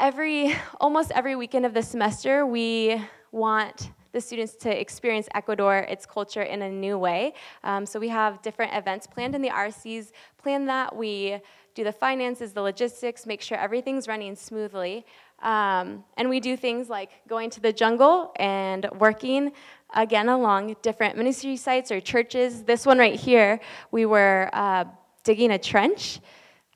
every, 0.00 0.54
almost 0.80 1.12
every 1.12 1.36
weekend 1.36 1.66
of 1.66 1.74
the 1.74 1.82
semester, 1.82 2.46
we 2.46 3.00
want 3.32 3.90
the 4.12 4.20
students 4.20 4.56
to 4.56 4.80
experience 4.80 5.28
Ecuador, 5.34 5.78
its 5.78 6.06
culture 6.06 6.42
in 6.42 6.62
a 6.62 6.70
new 6.70 6.96
way. 6.96 7.34
Um, 7.62 7.84
so 7.84 8.00
we 8.00 8.08
have 8.08 8.40
different 8.40 8.72
events 8.74 9.06
planned, 9.06 9.34
and 9.34 9.44
the 9.44 9.50
RCs 9.50 10.12
plan 10.38 10.64
that. 10.66 10.96
We 10.96 11.38
do 11.74 11.84
the 11.84 11.92
finances, 11.92 12.54
the 12.54 12.62
logistics, 12.62 13.26
make 13.26 13.42
sure 13.42 13.58
everything's 13.58 14.08
running 14.08 14.34
smoothly. 14.34 15.04
Um, 15.42 16.04
and 16.16 16.28
we 16.28 16.40
do 16.40 16.56
things 16.56 16.88
like 16.88 17.10
going 17.28 17.50
to 17.50 17.60
the 17.60 17.72
jungle 17.72 18.32
and 18.36 18.88
working 18.98 19.52
again 19.94 20.28
along 20.28 20.76
different 20.82 21.16
ministry 21.16 21.56
sites 21.56 21.92
or 21.92 22.00
churches. 22.00 22.62
This 22.64 22.86
one 22.86 22.98
right 22.98 23.18
here, 23.18 23.60
we 23.90 24.06
were 24.06 24.50
uh, 24.52 24.84
digging 25.24 25.50
a 25.52 25.58
trench 25.58 26.20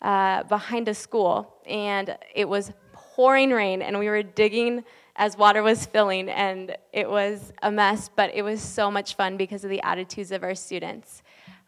uh, 0.03 0.43
behind 0.45 0.89
a 0.89 0.95
school, 0.95 1.57
and 1.67 2.17
it 2.35 2.49
was 2.49 2.73
pouring 2.93 3.51
rain, 3.51 3.83
and 3.83 3.99
we 3.99 4.09
were 4.09 4.23
digging 4.23 4.85
as 5.17 5.37
water 5.37 5.63
was 5.63 5.85
filling, 5.87 6.29
and 6.31 6.77
it 6.93 7.09
was 7.09 7.53
a 7.63 7.71
mess, 7.71 8.09
but 8.15 8.31
it 8.35 8.43
was 8.43 8.63
so 8.63 8.91
much 8.91 9.15
fun 9.15 9.37
because 9.37 9.65
of 9.65 9.71
the 9.71 9.83
attitudes 9.83 10.33
of 10.33 10.43
our 10.43 10.55
students. 10.55 11.23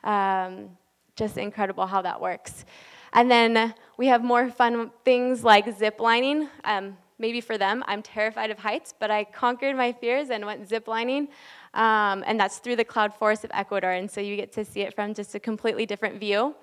Um, 0.04 0.70
just 1.16 1.36
incredible 1.36 1.86
how 1.86 2.02
that 2.02 2.20
works. 2.20 2.64
And 3.12 3.30
then 3.30 3.74
we 3.96 4.06
have 4.06 4.24
more 4.24 4.50
fun 4.50 4.90
things 5.04 5.44
like 5.44 5.66
zip 5.76 6.00
lining. 6.00 6.48
Um, 6.64 6.96
maybe 7.18 7.40
for 7.40 7.58
them, 7.58 7.84
I'm 7.86 8.02
terrified 8.02 8.50
of 8.50 8.58
heights, 8.58 8.94
but 8.98 9.10
I 9.10 9.24
conquered 9.24 9.76
my 9.76 9.92
fears 9.92 10.30
and 10.30 10.44
went 10.44 10.68
zip 10.68 10.88
lining. 10.88 11.28
Um, 11.74 12.24
and 12.26 12.38
that's 12.38 12.58
through 12.58 12.76
the 12.76 12.84
cloud 12.84 13.14
forest 13.14 13.44
of 13.44 13.50
Ecuador. 13.54 13.92
And 13.92 14.10
so 14.10 14.20
you 14.20 14.36
get 14.36 14.52
to 14.52 14.64
see 14.64 14.80
it 14.80 14.94
from 14.94 15.14
just 15.14 15.34
a 15.34 15.40
completely 15.40 15.86
different 15.86 16.18
view. 16.18 16.54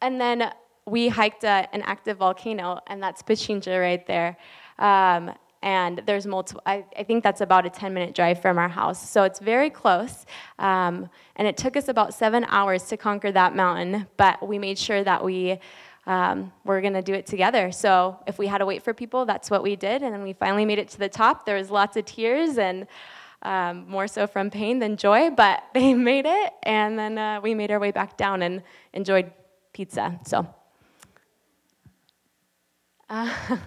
And 0.00 0.20
then 0.20 0.52
we 0.86 1.08
hiked 1.08 1.44
an 1.44 1.82
active 1.82 2.18
volcano, 2.18 2.80
and 2.88 3.02
that's 3.02 3.22
Pichincha 3.22 3.80
right 3.80 4.04
there. 4.06 4.36
Um, 4.78 5.32
and 5.62 6.02
there's 6.06 6.26
multiple 6.26 6.62
I, 6.66 6.84
I, 6.98 7.04
think 7.04 7.22
that's 7.22 7.40
about 7.40 7.64
a 7.64 7.70
10 7.70 7.94
minute 7.94 8.14
drive 8.14 8.42
from 8.42 8.58
our 8.58 8.68
house. 8.68 9.08
So 9.08 9.22
it's 9.22 9.38
very 9.38 9.70
close 9.70 10.26
um, 10.58 11.08
and 11.36 11.46
it 11.46 11.56
took 11.56 11.76
us 11.76 11.88
about 11.88 12.14
seven 12.14 12.44
hours 12.48 12.84
to 12.84 12.96
conquer 12.96 13.32
that 13.32 13.54
mountain 13.54 14.06
but 14.16 14.46
we 14.46 14.58
made 14.58 14.78
sure 14.78 15.02
that 15.04 15.24
we 15.24 15.58
um, 16.06 16.52
were 16.64 16.80
going 16.80 16.94
to 16.94 17.02
do 17.02 17.14
it 17.14 17.26
together. 17.26 17.70
So 17.70 18.18
if 18.26 18.38
we 18.38 18.48
had 18.48 18.58
to 18.58 18.66
wait 18.66 18.82
for 18.82 18.92
people 18.92 19.24
that's 19.24 19.50
what 19.50 19.62
we 19.62 19.76
did 19.76 20.02
and 20.02 20.12
then 20.12 20.22
we 20.22 20.32
finally 20.32 20.64
made 20.64 20.78
it 20.78 20.88
to 20.90 20.98
the 20.98 21.08
top. 21.08 21.46
There 21.46 21.56
was 21.56 21.70
lots 21.70 21.96
of 21.96 22.04
tears 22.04 22.58
and 22.58 22.86
um, 23.42 23.88
more 23.88 24.06
so 24.06 24.26
from 24.26 24.50
pain 24.50 24.78
than 24.78 24.96
joy 24.96 25.30
but 25.30 25.62
they 25.74 25.94
made 25.94 26.26
it 26.26 26.52
and 26.64 26.98
then 26.98 27.18
uh, 27.18 27.40
we 27.40 27.54
made 27.54 27.70
our 27.70 27.78
way 27.78 27.92
back 27.92 28.16
down 28.16 28.42
and 28.42 28.62
enjoyed 28.92 29.32
pizza 29.72 30.18
so. 30.24 30.46
Uh, 33.08 33.30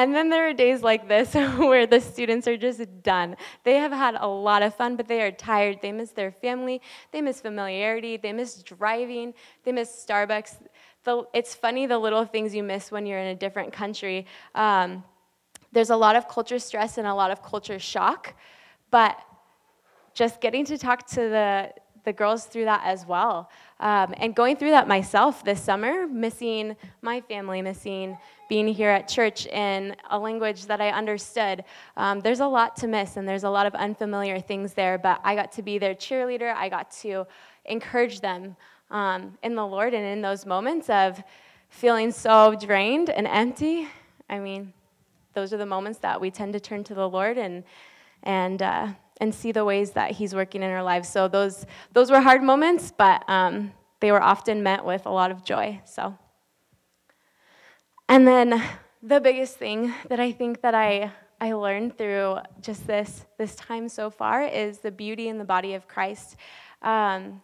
And 0.00 0.14
then 0.14 0.30
there 0.30 0.48
are 0.48 0.54
days 0.54 0.82
like 0.82 1.08
this 1.08 1.34
where 1.58 1.86
the 1.86 2.00
students 2.00 2.48
are 2.48 2.56
just 2.56 2.80
done. 3.02 3.36
They 3.64 3.74
have 3.74 3.92
had 3.92 4.14
a 4.18 4.26
lot 4.26 4.62
of 4.62 4.74
fun, 4.74 4.96
but 4.96 5.06
they 5.06 5.20
are 5.20 5.30
tired. 5.30 5.80
They 5.82 5.92
miss 5.92 6.12
their 6.12 6.32
family, 6.32 6.80
they 7.12 7.20
miss 7.20 7.42
familiarity, 7.42 8.16
they 8.16 8.32
miss 8.32 8.62
driving, 8.62 9.34
they 9.62 9.72
miss 9.72 9.90
Starbucks. 9.90 10.56
The, 11.04 11.24
it's 11.34 11.54
funny 11.54 11.84
the 11.84 11.98
little 11.98 12.24
things 12.24 12.54
you 12.54 12.62
miss 12.62 12.90
when 12.90 13.04
you're 13.04 13.18
in 13.18 13.26
a 13.26 13.34
different 13.34 13.74
country. 13.74 14.24
Um, 14.54 15.04
there's 15.70 15.90
a 15.90 15.96
lot 15.96 16.16
of 16.16 16.28
culture 16.28 16.58
stress 16.58 16.96
and 16.96 17.06
a 17.06 17.12
lot 17.14 17.30
of 17.30 17.42
culture 17.42 17.78
shock, 17.78 18.32
but 18.90 19.20
just 20.14 20.40
getting 20.40 20.64
to 20.64 20.78
talk 20.78 21.06
to 21.08 21.20
the 21.36 21.74
the 22.04 22.12
girls 22.12 22.46
through 22.46 22.64
that 22.64 22.80
as 22.84 23.04
well. 23.06 23.50
Um, 23.80 24.14
and 24.18 24.34
going 24.34 24.56
through 24.56 24.70
that 24.70 24.86
myself 24.86 25.42
this 25.42 25.60
summer, 25.60 26.06
missing 26.06 26.76
my 27.00 27.22
family, 27.22 27.62
missing 27.62 28.16
being 28.48 28.68
here 28.68 28.90
at 28.90 29.08
church 29.08 29.46
in 29.46 29.96
a 30.10 30.18
language 30.18 30.66
that 30.66 30.80
I 30.80 30.90
understood. 30.90 31.64
Um, 31.96 32.20
there's 32.20 32.40
a 32.40 32.46
lot 32.46 32.76
to 32.76 32.86
miss, 32.86 33.16
and 33.16 33.26
there's 33.26 33.44
a 33.44 33.50
lot 33.50 33.64
of 33.64 33.74
unfamiliar 33.74 34.38
things 34.38 34.74
there, 34.74 34.98
but 34.98 35.20
I 35.24 35.34
got 35.34 35.50
to 35.52 35.62
be 35.62 35.78
their 35.78 35.94
cheerleader. 35.94 36.54
I 36.54 36.68
got 36.68 36.90
to 37.02 37.26
encourage 37.64 38.20
them 38.20 38.54
um, 38.90 39.38
in 39.42 39.54
the 39.54 39.66
Lord, 39.66 39.94
and 39.94 40.04
in 40.04 40.20
those 40.20 40.44
moments 40.44 40.90
of 40.90 41.22
feeling 41.70 42.10
so 42.10 42.54
drained 42.60 43.08
and 43.08 43.26
empty, 43.26 43.88
I 44.28 44.40
mean, 44.40 44.74
those 45.32 45.54
are 45.54 45.58
the 45.58 45.66
moments 45.66 46.00
that 46.00 46.20
we 46.20 46.30
tend 46.30 46.52
to 46.52 46.60
turn 46.60 46.84
to 46.84 46.94
the 46.94 47.08
Lord 47.08 47.38
and 47.38 47.64
and 48.24 48.60
uh, 48.60 48.88
and 49.20 49.34
see 49.34 49.52
the 49.52 49.64
ways 49.64 49.92
that 49.92 50.12
He's 50.12 50.34
working 50.34 50.62
in 50.62 50.70
our 50.70 50.82
lives. 50.82 51.08
So 51.08 51.28
those 51.28 51.66
those 51.92 52.10
were 52.10 52.20
hard 52.20 52.42
moments, 52.42 52.92
but 52.96 53.22
um, 53.28 53.72
they 54.00 54.10
were 54.10 54.22
often 54.22 54.62
met 54.62 54.84
with 54.84 55.06
a 55.06 55.10
lot 55.10 55.30
of 55.30 55.44
joy. 55.44 55.80
So. 55.84 56.16
And 58.08 58.26
then 58.26 58.60
the 59.02 59.20
biggest 59.20 59.56
thing 59.56 59.94
that 60.08 60.18
I 60.18 60.32
think 60.32 60.62
that 60.62 60.74
I, 60.74 61.12
I 61.40 61.52
learned 61.52 61.96
through 61.96 62.38
just 62.60 62.86
this, 62.86 63.24
this 63.38 63.54
time 63.54 63.88
so 63.88 64.10
far 64.10 64.42
is 64.42 64.78
the 64.78 64.90
beauty 64.90 65.28
in 65.28 65.38
the 65.38 65.44
body 65.44 65.74
of 65.74 65.86
Christ. 65.86 66.36
Um, 66.82 67.40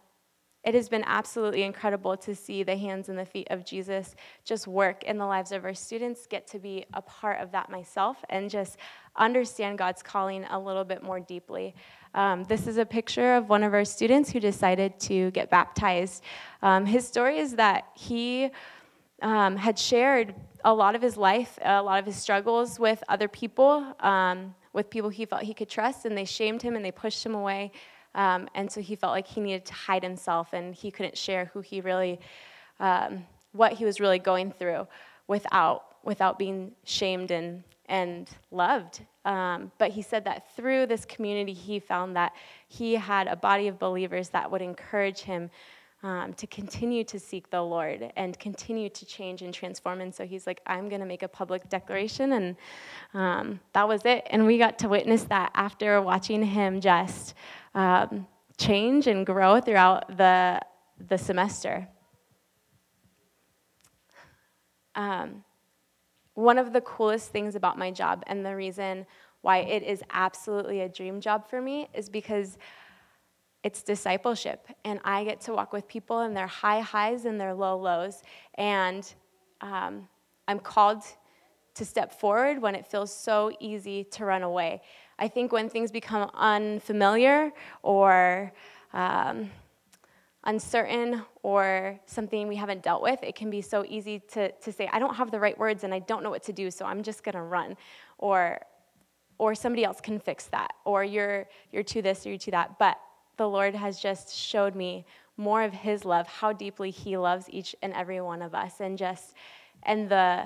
it 0.63 0.73
has 0.73 0.89
been 0.89 1.03
absolutely 1.05 1.63
incredible 1.63 2.17
to 2.17 2.35
see 2.35 2.63
the 2.63 2.75
hands 2.75 3.09
and 3.09 3.17
the 3.17 3.25
feet 3.25 3.47
of 3.51 3.65
Jesus 3.65 4.15
just 4.43 4.67
work 4.67 5.03
in 5.03 5.17
the 5.17 5.25
lives 5.25 5.51
of 5.51 5.63
our 5.63 5.73
students, 5.73 6.27
get 6.27 6.45
to 6.47 6.59
be 6.59 6.85
a 6.93 7.01
part 7.01 7.39
of 7.39 7.51
that 7.53 7.69
myself, 7.69 8.17
and 8.29 8.49
just 8.49 8.77
understand 9.15 9.77
God's 9.77 10.03
calling 10.03 10.45
a 10.49 10.59
little 10.59 10.83
bit 10.83 11.03
more 11.03 11.19
deeply. 11.19 11.73
Um, 12.13 12.43
this 12.45 12.67
is 12.67 12.77
a 12.77 12.85
picture 12.85 13.35
of 13.35 13.49
one 13.49 13.63
of 13.63 13.73
our 13.73 13.85
students 13.85 14.31
who 14.31 14.39
decided 14.39 14.99
to 15.01 15.31
get 15.31 15.49
baptized. 15.49 16.23
Um, 16.61 16.85
his 16.85 17.07
story 17.07 17.37
is 17.37 17.55
that 17.55 17.85
he 17.95 18.49
um, 19.21 19.55
had 19.55 19.79
shared 19.79 20.35
a 20.65 20.73
lot 20.73 20.95
of 20.95 21.01
his 21.01 21.17
life, 21.17 21.57
a 21.61 21.81
lot 21.81 21.99
of 21.99 22.05
his 22.05 22.15
struggles 22.15 22.79
with 22.79 23.03
other 23.07 23.27
people, 23.27 23.95
um, 23.99 24.53
with 24.73 24.89
people 24.89 25.09
he 25.09 25.25
felt 25.25 25.43
he 25.43 25.53
could 25.53 25.69
trust, 25.69 26.05
and 26.05 26.17
they 26.17 26.25
shamed 26.25 26.61
him 26.61 26.75
and 26.75 26.83
they 26.83 26.91
pushed 26.91 27.25
him 27.25 27.35
away. 27.35 27.71
Um, 28.17 28.49
and 28.55 28.69
so 28.69 28.81
he 28.81 28.95
felt 28.95 29.11
like 29.11 29.27
he 29.27 29.39
needed 29.39 29.63
to 29.65 29.73
hide 29.73 30.03
himself 30.03 30.49
and 30.51 30.73
he 30.73 30.89
couldn't 30.91 31.17
share 31.17 31.45
who 31.53 31.61
he 31.61 31.81
really, 31.81 32.19
um, 32.79 33.23
what 33.53 33.73
he 33.73 33.85
was 33.85 33.99
really 33.99 34.19
going 34.19 34.51
through 34.51 34.87
without, 35.27 35.85
without 36.03 36.39
being 36.39 36.71
shamed 36.83 37.29
and, 37.29 37.63
and 37.85 38.29
loved. 38.51 39.01
Um, 39.23 39.71
but 39.77 39.91
he 39.91 40.01
said 40.01 40.25
that 40.25 40.55
through 40.55 40.87
this 40.87 41.05
community, 41.05 41.53
he 41.53 41.79
found 41.79 42.15
that 42.15 42.33
he 42.67 42.95
had 42.95 43.27
a 43.27 43.35
body 43.35 43.67
of 43.67 43.77
believers 43.77 44.29
that 44.29 44.49
would 44.49 44.63
encourage 44.63 45.19
him 45.19 45.51
um, 46.03 46.33
to 46.33 46.45
continue 46.47 47.03
to 47.05 47.19
seek 47.19 47.49
the 47.49 47.61
Lord 47.61 48.11
and 48.15 48.37
continue 48.39 48.89
to 48.89 49.05
change 49.05 49.41
and 49.41 49.53
transform. 49.53 50.01
And 50.01 50.13
so 50.13 50.25
he's 50.25 50.45
like, 50.45 50.61
I'm 50.67 50.89
going 50.89 51.01
to 51.01 51.07
make 51.07 51.23
a 51.23 51.27
public 51.27 51.67
declaration. 51.69 52.33
And 52.33 52.55
um, 53.13 53.59
that 53.73 53.87
was 53.87 54.01
it. 54.05 54.27
And 54.29 54.45
we 54.45 54.57
got 54.57 54.77
to 54.79 54.89
witness 54.89 55.23
that 55.23 55.51
after 55.55 56.01
watching 56.01 56.43
him 56.43 56.81
just 56.81 57.33
um, 57.73 58.27
change 58.57 59.07
and 59.07 59.25
grow 59.25 59.59
throughout 59.59 60.17
the, 60.17 60.61
the 61.07 61.17
semester. 61.17 61.87
Um, 64.95 65.43
one 66.35 66.59
of 66.59 66.73
the 66.73 66.81
coolest 66.81 67.31
things 67.31 67.55
about 67.55 67.77
my 67.77 67.89
job 67.89 68.23
and 68.27 68.45
the 68.45 68.55
reason 68.55 69.05
why 69.41 69.57
it 69.59 69.83
is 69.83 70.03
absolutely 70.11 70.81
a 70.81 70.89
dream 70.89 71.21
job 71.21 71.47
for 71.47 71.61
me 71.61 71.87
is 71.93 72.09
because 72.09 72.57
it's 73.63 73.83
discipleship. 73.83 74.67
And 74.85 74.99
I 75.03 75.23
get 75.23 75.41
to 75.41 75.53
walk 75.53 75.73
with 75.73 75.87
people 75.87 76.21
in 76.21 76.33
their 76.33 76.47
high 76.47 76.81
highs 76.81 77.25
and 77.25 77.39
their 77.39 77.53
low 77.53 77.77
lows. 77.77 78.23
And 78.55 79.11
um, 79.61 80.07
I'm 80.47 80.59
called 80.59 81.03
to 81.75 81.85
step 81.85 82.19
forward 82.19 82.61
when 82.61 82.75
it 82.75 82.87
feels 82.87 83.13
so 83.13 83.51
easy 83.59 84.03
to 84.03 84.25
run 84.25 84.43
away. 84.43 84.81
I 85.19 85.27
think 85.27 85.51
when 85.51 85.69
things 85.69 85.91
become 85.91 86.29
unfamiliar 86.33 87.51
or 87.83 88.51
um, 88.93 89.51
uncertain 90.43 91.23
or 91.43 91.99
something 92.05 92.47
we 92.47 92.55
haven't 92.55 92.83
dealt 92.83 93.01
with, 93.01 93.19
it 93.21 93.35
can 93.35 93.49
be 93.49 93.61
so 93.61 93.85
easy 93.87 94.19
to, 94.33 94.51
to 94.51 94.71
say, 94.71 94.89
I 94.91 94.99
don't 94.99 95.15
have 95.15 95.29
the 95.29 95.39
right 95.39 95.57
words 95.57 95.83
and 95.83 95.93
I 95.93 95.99
don't 95.99 96.23
know 96.23 96.29
what 96.29 96.43
to 96.43 96.53
do, 96.53 96.71
so 96.71 96.85
I'm 96.85 97.03
just 97.03 97.23
gonna 97.23 97.43
run. 97.43 97.75
Or, 98.17 98.59
or 99.37 99.53
somebody 99.53 99.83
else 99.83 100.01
can 100.01 100.19
fix 100.19 100.45
that. 100.45 100.73
Or 100.85 101.03
you're, 101.03 101.47
you're 101.71 101.83
to 101.83 102.01
this 102.01 102.25
or 102.25 102.29
you're 102.29 102.37
to 102.39 102.51
that. 102.51 102.79
But 102.79 102.97
the 103.37 103.47
Lord 103.47 103.75
has 103.75 103.99
just 103.99 104.35
showed 104.35 104.75
me 104.75 105.05
more 105.37 105.63
of 105.63 105.71
His 105.71 106.03
love, 106.03 106.27
how 106.27 106.51
deeply 106.51 106.91
He 106.91 107.17
loves 107.17 107.45
each 107.49 107.75
and 107.81 107.93
every 107.93 108.19
one 108.21 108.41
of 108.41 108.53
us, 108.53 108.79
and 108.79 108.97
just 108.97 109.33
and 109.83 110.09
the 110.09 110.43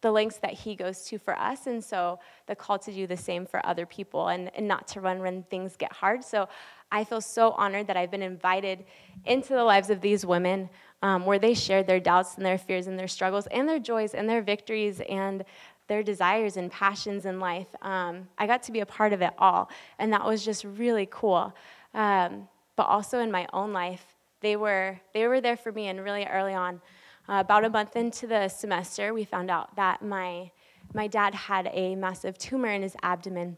the 0.00 0.10
lengths 0.10 0.38
that 0.38 0.52
He 0.52 0.74
goes 0.74 1.04
to 1.04 1.18
for 1.18 1.38
us, 1.38 1.68
and 1.68 1.82
so 1.82 2.18
the 2.46 2.56
call 2.56 2.78
to 2.80 2.92
do 2.92 3.06
the 3.06 3.16
same 3.16 3.46
for 3.46 3.64
other 3.64 3.86
people, 3.86 4.28
and, 4.28 4.50
and 4.56 4.66
not 4.66 4.88
to 4.88 5.00
run 5.00 5.20
when 5.20 5.44
things 5.44 5.76
get 5.76 5.92
hard. 5.92 6.24
So 6.24 6.48
I 6.90 7.04
feel 7.04 7.20
so 7.20 7.52
honored 7.52 7.86
that 7.86 7.96
I've 7.96 8.10
been 8.10 8.22
invited 8.22 8.84
into 9.24 9.54
the 9.54 9.62
lives 9.64 9.90
of 9.90 10.00
these 10.00 10.26
women, 10.26 10.68
um, 11.02 11.24
where 11.24 11.38
they 11.38 11.54
shared 11.54 11.86
their 11.86 12.00
doubts 12.00 12.36
and 12.36 12.44
their 12.44 12.58
fears 12.58 12.88
and 12.88 12.98
their 12.98 13.08
struggles 13.08 13.46
and 13.46 13.68
their 13.68 13.78
joys 13.78 14.12
and 14.12 14.28
their 14.28 14.42
victories 14.42 15.00
and 15.08 15.44
their 15.86 16.02
desires 16.02 16.56
and 16.56 16.70
passions 16.70 17.24
in 17.24 17.38
life. 17.38 17.68
Um, 17.82 18.28
I 18.38 18.46
got 18.46 18.62
to 18.64 18.72
be 18.72 18.80
a 18.80 18.86
part 18.86 19.12
of 19.12 19.22
it 19.22 19.32
all, 19.38 19.70
and 19.98 20.12
that 20.12 20.24
was 20.24 20.44
just 20.44 20.64
really 20.64 21.06
cool. 21.10 21.54
Um, 21.94 22.48
but 22.76 22.84
also 22.84 23.20
in 23.20 23.30
my 23.30 23.46
own 23.52 23.72
life, 23.72 24.04
they 24.40 24.56
were 24.56 25.00
they 25.14 25.26
were 25.26 25.40
there 25.40 25.56
for 25.56 25.72
me, 25.72 25.88
and 25.88 26.02
really 26.02 26.24
early 26.24 26.54
on, 26.54 26.80
uh, 27.28 27.34
about 27.40 27.64
a 27.64 27.70
month 27.70 27.96
into 27.96 28.26
the 28.26 28.48
semester, 28.48 29.14
we 29.14 29.24
found 29.24 29.50
out 29.50 29.76
that 29.76 30.02
my 30.02 30.50
my 30.94 31.06
dad 31.06 31.34
had 31.34 31.70
a 31.72 31.94
massive 31.94 32.38
tumor 32.38 32.68
in 32.68 32.82
his 32.82 32.96
abdomen 33.02 33.56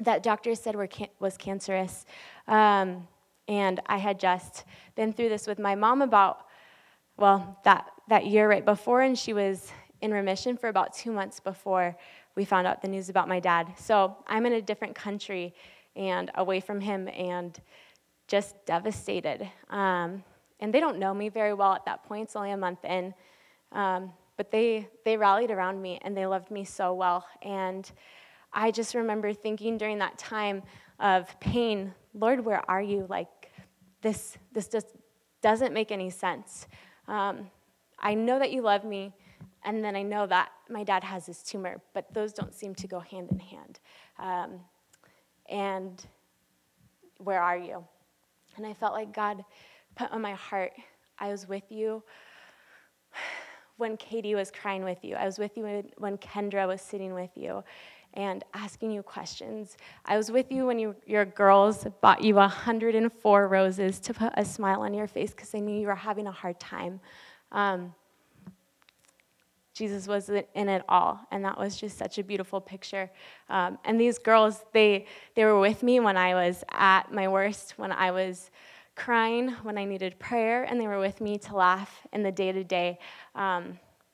that 0.00 0.22
doctors 0.22 0.60
said 0.60 0.76
were 0.76 0.86
can- 0.86 1.08
was 1.18 1.36
cancerous, 1.36 2.06
um, 2.46 3.08
and 3.48 3.80
I 3.86 3.98
had 3.98 4.20
just 4.20 4.64
been 4.94 5.12
through 5.12 5.28
this 5.28 5.46
with 5.46 5.58
my 5.58 5.74
mom 5.74 6.02
about 6.02 6.46
well 7.16 7.58
that 7.64 7.90
that 8.08 8.26
year 8.26 8.48
right 8.48 8.64
before, 8.64 9.02
and 9.02 9.18
she 9.18 9.32
was 9.32 9.72
in 10.02 10.12
remission 10.12 10.56
for 10.56 10.68
about 10.68 10.92
two 10.92 11.12
months 11.12 11.40
before 11.40 11.96
we 12.34 12.44
found 12.44 12.66
out 12.66 12.82
the 12.82 12.88
news 12.88 13.08
about 13.08 13.28
my 13.28 13.40
dad. 13.40 13.72
So 13.76 14.16
I'm 14.26 14.46
in 14.46 14.54
a 14.54 14.62
different 14.62 14.94
country 14.94 15.54
and 15.96 16.30
away 16.34 16.60
from 16.60 16.80
him 16.80 17.08
and 17.08 17.60
just 18.28 18.54
devastated. 18.66 19.48
Um, 19.70 20.24
and 20.60 20.72
they 20.72 20.80
don't 20.80 20.98
know 20.98 21.12
me 21.12 21.28
very 21.28 21.54
well 21.54 21.72
at 21.72 21.84
that 21.86 22.04
point. 22.04 22.24
It's 22.24 22.36
only 22.36 22.52
a 22.52 22.56
month 22.56 22.84
in. 22.84 23.14
Um, 23.72 24.12
but 24.36 24.50
they, 24.50 24.88
they 25.04 25.16
rallied 25.16 25.50
around 25.50 25.80
me 25.80 25.98
and 26.02 26.16
they 26.16 26.26
loved 26.26 26.50
me 26.50 26.64
so 26.64 26.94
well. 26.94 27.26
And 27.42 27.90
I 28.52 28.70
just 28.70 28.94
remember 28.94 29.32
thinking 29.32 29.78
during 29.78 29.98
that 29.98 30.18
time 30.18 30.62
of 31.00 31.38
pain, 31.40 31.94
Lord, 32.14 32.44
where 32.44 32.62
are 32.70 32.82
you? 32.82 33.06
Like, 33.08 33.28
this, 34.02 34.36
this 34.52 34.68
just 34.68 34.88
doesn't 35.40 35.72
make 35.72 35.90
any 35.90 36.10
sense. 36.10 36.66
Um, 37.08 37.50
I 37.98 38.14
know 38.14 38.38
that 38.38 38.52
you 38.52 38.62
love 38.62 38.84
me, 38.84 39.12
and 39.64 39.84
then 39.84 39.94
I 39.94 40.02
know 40.02 40.26
that 40.26 40.50
my 40.68 40.82
dad 40.82 41.04
has 41.04 41.26
this 41.26 41.42
tumor, 41.42 41.80
but 41.94 42.12
those 42.12 42.32
don't 42.32 42.54
seem 42.54 42.74
to 42.76 42.88
go 42.88 43.00
hand 43.00 43.30
in 43.30 43.38
hand. 43.38 43.80
Um, 44.18 44.60
and 45.48 46.04
where 47.18 47.42
are 47.42 47.56
you? 47.56 47.84
And 48.56 48.66
I 48.66 48.74
felt 48.74 48.92
like 48.92 49.14
God 49.14 49.44
put 49.94 50.10
on 50.10 50.20
my 50.20 50.34
heart, 50.34 50.72
I 51.18 51.28
was 51.28 51.48
with 51.48 51.64
you 51.70 52.02
when 53.76 53.96
Katie 53.96 54.34
was 54.34 54.50
crying 54.50 54.84
with 54.84 55.04
you. 55.04 55.16
I 55.16 55.24
was 55.24 55.38
with 55.38 55.56
you 55.56 55.84
when, 55.98 56.16
Kendra 56.18 56.66
was 56.66 56.80
sitting 56.80 57.14
with 57.14 57.30
you 57.34 57.62
and 58.14 58.44
asking 58.54 58.90
you 58.90 59.02
questions. 59.02 59.76
I 60.04 60.16
was 60.16 60.30
with 60.30 60.52
you 60.52 60.66
when 60.66 60.78
you, 60.78 60.94
your 61.06 61.24
girls 61.24 61.86
bought 62.00 62.22
you 62.22 62.34
104 62.34 63.48
roses 63.48 63.98
to 64.00 64.14
put 64.14 64.32
a 64.36 64.44
smile 64.44 64.82
on 64.82 64.92
your 64.92 65.06
face 65.06 65.30
because 65.30 65.50
they 65.50 65.60
knew 65.60 65.80
you 65.80 65.86
were 65.86 65.94
having 65.94 66.26
a 66.26 66.32
hard 66.32 66.60
time. 66.60 67.00
Um, 67.52 67.94
Jesus 69.82 70.06
was 70.06 70.28
in 70.28 70.68
it 70.68 70.82
all, 70.88 71.20
and 71.32 71.44
that 71.44 71.58
was 71.58 71.72
just 71.76 71.98
such 71.98 72.18
a 72.18 72.24
beautiful 72.30 72.60
picture. 72.60 73.10
Um, 73.48 73.78
and 73.84 74.00
these 74.00 74.18
girls, 74.18 74.64
they 74.72 75.06
they 75.34 75.44
were 75.44 75.58
with 75.58 75.82
me 75.82 75.94
when 75.98 76.16
I 76.16 76.34
was 76.34 76.62
at 76.70 77.04
my 77.12 77.26
worst, 77.36 77.74
when 77.78 77.90
I 77.90 78.10
was 78.12 78.50
crying, 78.94 79.48
when 79.66 79.76
I 79.82 79.84
needed 79.84 80.12
prayer, 80.18 80.62
and 80.68 80.80
they 80.80 80.86
were 80.86 81.00
with 81.00 81.20
me 81.20 81.36
to 81.46 81.56
laugh 81.56 81.92
in 82.12 82.22
the 82.22 82.30
day 82.30 82.52
to 82.52 82.64
day. 82.64 82.98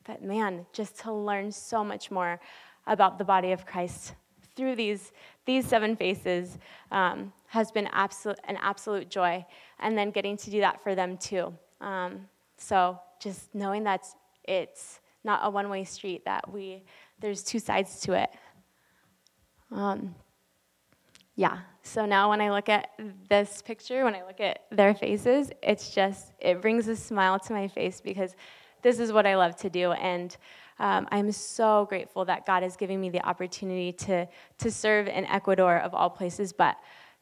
But 0.09 0.23
man, 0.23 0.65
just 0.73 0.99
to 1.01 1.13
learn 1.13 1.53
so 1.53 1.85
much 1.85 2.11
more 2.11 2.41
about 2.87 3.19
the 3.19 3.25
body 3.25 3.53
of 3.53 3.67
Christ 3.67 4.15
through 4.57 4.75
these 4.75 5.13
these 5.45 5.67
seven 5.67 5.95
faces 5.95 6.59
um, 6.91 7.33
has 7.47 7.71
been 7.71 7.89
absolute, 7.93 8.39
an 8.45 8.57
absolute 8.61 9.11
joy, 9.11 9.45
and 9.81 9.97
then 9.99 10.11
getting 10.11 10.37
to 10.39 10.51
do 10.51 10.61
that 10.61 10.83
for 10.83 10.95
them 10.95 11.19
too. 11.19 11.53
Um, 11.83 12.27
so 12.57 12.99
just 13.21 13.55
knowing 13.55 13.85
that 13.85 14.07
it's 14.45 15.01
not 15.29 15.41
a 15.45 15.51
one-way 15.51 15.85
street 15.85 16.25
that 16.25 16.43
we 16.51 16.83
there's 17.21 17.43
two 17.43 17.59
sides 17.59 18.01
to 18.01 18.13
it. 18.15 18.31
Um, 19.71 20.15
yeah 21.39 21.59
so 21.83 22.05
now 22.05 22.31
when 22.31 22.41
i 22.41 22.51
look 22.51 22.69
at 22.69 22.91
this 23.29 23.63
picture 23.63 24.03
when 24.05 24.15
i 24.17 24.23
look 24.25 24.41
at 24.41 24.65
their 24.73 24.93
faces 24.93 25.53
it's 25.63 25.95
just 25.95 26.33
it 26.41 26.61
brings 26.61 26.89
a 26.89 26.97
smile 26.97 27.39
to 27.39 27.53
my 27.53 27.69
face 27.69 28.01
because 28.01 28.35
this 28.83 28.99
is 28.99 29.13
what 29.13 29.25
i 29.25 29.37
love 29.37 29.55
to 29.55 29.71
do. 29.71 29.93
And 29.93 30.37
um, 30.81 31.07
i'm 31.13 31.31
so 31.31 31.87
grateful 31.89 32.25
that 32.25 32.45
god 32.45 32.65
is 32.65 32.75
giving 32.77 33.01
me 33.01 33.09
the 33.11 33.23
opportunity 33.25 33.93
to 34.07 34.27
to 34.63 34.71
serve 34.71 35.07
in 35.07 35.25
ecuador 35.27 35.79
of 35.79 35.95
all 35.95 36.11
places. 36.11 36.53
But 36.53 36.77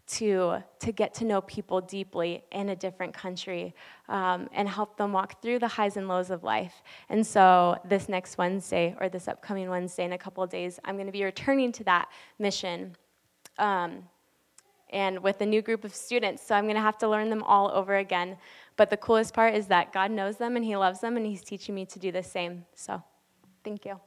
to, 0.07 0.62
to 0.79 0.92
get 0.92 1.14
to 1.14 1.25
know 1.25 1.40
people 1.40 1.81
deeply 1.81 2.45
in 2.53 2.69
a 2.69 2.77
different 2.77 3.12
country 3.12 3.75
um, 4.09 4.49
and 4.53 4.69
help 4.69 4.97
them 4.97 5.12
walk 5.12 5.42
through 5.42 5.59
the 5.59 5.69
highs 5.69 5.97
and 5.97 6.07
lows 6.07 6.31
of 6.31 6.45
life. 6.45 6.83
And 7.09 7.27
so, 7.27 7.77
this 7.85 8.09
next 8.09 8.38
Wednesday, 8.38 8.97
or 9.01 9.09
this 9.09 9.27
upcoming 9.27 9.69
Wednesday 9.69 10.05
in 10.05 10.12
a 10.12 10.19
couple 10.19 10.45
of 10.45 10.51
days, 10.51 10.79
I'm 10.85 10.97
going 10.97 11.07
to 11.07 11.12
be 11.12 11.25
returning 11.25 11.73
to 11.73 11.85
that 11.85 12.09
mission. 12.38 12.97
Um, 13.59 14.05
and 14.90 15.21
with 15.21 15.40
a 15.40 15.47
new 15.47 15.62
group 15.62 15.85
of 15.85 15.92
students, 15.95 16.47
so 16.47 16.55
I'm 16.55 16.64
going 16.64 16.77
to 16.77 16.81
have 16.81 16.99
to 16.99 17.09
learn 17.09 17.29
them 17.29 17.42
all 17.42 17.71
over 17.73 17.97
again. 17.97 18.37
But 18.77 18.90
the 18.90 18.97
coolest 18.97 19.35
part 19.35 19.55
is 19.55 19.66
that 19.66 19.92
God 19.92 20.12
knows 20.12 20.37
them 20.37 20.55
and 20.55 20.64
He 20.64 20.77
loves 20.77 21.01
them, 21.01 21.16
and 21.16 21.27
He's 21.27 21.42
teaching 21.42 21.75
me 21.75 21.85
to 21.87 21.99
do 21.99 22.12
the 22.12 22.23
same. 22.23 22.64
So, 22.75 23.03
thank 23.64 23.85
you. 23.85 24.01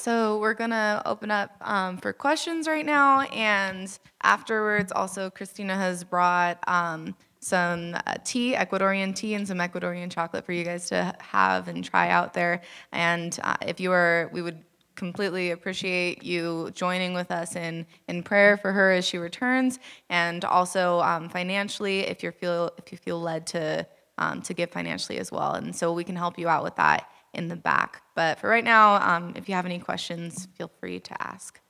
So 0.00 0.38
we're 0.38 0.54
gonna 0.54 1.02
open 1.04 1.30
up 1.30 1.54
um, 1.60 1.98
for 1.98 2.14
questions 2.14 2.66
right 2.66 2.86
now, 2.86 3.20
and 3.20 3.86
afterwards, 4.22 4.92
also 4.92 5.28
Christina 5.28 5.76
has 5.76 6.04
brought 6.04 6.58
um, 6.66 7.14
some 7.40 7.94
uh, 8.06 8.14
tea, 8.24 8.54
Ecuadorian 8.54 9.14
tea, 9.14 9.34
and 9.34 9.46
some 9.46 9.58
Ecuadorian 9.58 10.10
chocolate 10.10 10.46
for 10.46 10.52
you 10.52 10.64
guys 10.64 10.88
to 10.88 11.14
have 11.20 11.68
and 11.68 11.84
try 11.84 12.08
out 12.08 12.32
there. 12.32 12.62
And 12.92 13.38
uh, 13.42 13.56
if 13.60 13.78
you 13.78 13.92
are, 13.92 14.30
we 14.32 14.40
would 14.40 14.64
completely 14.94 15.50
appreciate 15.50 16.22
you 16.22 16.70
joining 16.72 17.12
with 17.12 17.30
us 17.30 17.54
in 17.54 17.84
in 18.08 18.22
prayer 18.22 18.56
for 18.56 18.72
her 18.72 18.92
as 18.92 19.04
she 19.04 19.18
returns, 19.18 19.80
and 20.08 20.46
also 20.46 21.00
um, 21.00 21.28
financially, 21.28 22.00
if 22.00 22.22
you 22.22 22.30
feel 22.30 22.70
if 22.78 22.90
you 22.90 22.96
feel 22.96 23.20
led 23.20 23.46
to 23.48 23.86
um, 24.16 24.40
to 24.40 24.54
give 24.54 24.70
financially 24.70 25.18
as 25.18 25.30
well, 25.30 25.52
and 25.52 25.76
so 25.76 25.92
we 25.92 26.04
can 26.04 26.16
help 26.16 26.38
you 26.38 26.48
out 26.48 26.64
with 26.64 26.76
that 26.76 27.06
in 27.32 27.48
the 27.48 27.56
back. 27.56 28.02
But 28.14 28.38
for 28.38 28.48
right 28.48 28.64
now, 28.64 28.94
um, 28.96 29.34
if 29.36 29.48
you 29.48 29.54
have 29.54 29.66
any 29.66 29.78
questions, 29.78 30.48
feel 30.56 30.70
free 30.80 31.00
to 31.00 31.22
ask. 31.22 31.60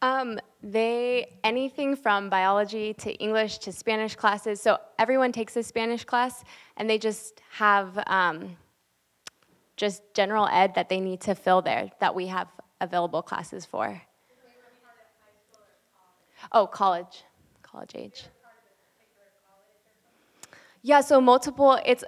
Um, 0.00 0.38
they 0.62 1.38
anything 1.42 1.96
from 1.96 2.30
biology 2.30 2.94
to 2.94 3.12
English 3.14 3.58
to 3.58 3.72
Spanish 3.72 4.14
classes. 4.14 4.60
So 4.60 4.78
everyone 4.98 5.32
takes 5.32 5.56
a 5.56 5.62
Spanish 5.62 6.04
class, 6.04 6.44
and 6.76 6.88
they 6.88 6.98
just 6.98 7.40
have 7.50 7.98
um, 8.06 8.56
just 9.76 10.02
general 10.14 10.46
ed 10.46 10.74
that 10.76 10.88
they 10.88 11.00
need 11.00 11.20
to 11.22 11.34
fill 11.34 11.62
there 11.62 11.90
that 12.00 12.14
we 12.14 12.28
have 12.28 12.48
available 12.80 13.22
classes 13.22 13.64
for. 13.64 14.00
Oh, 16.52 16.68
college, 16.68 17.24
college 17.62 17.92
age. 17.96 18.24
Yeah, 20.88 21.02
so 21.02 21.20
multiple. 21.20 21.78
It's 21.84 22.02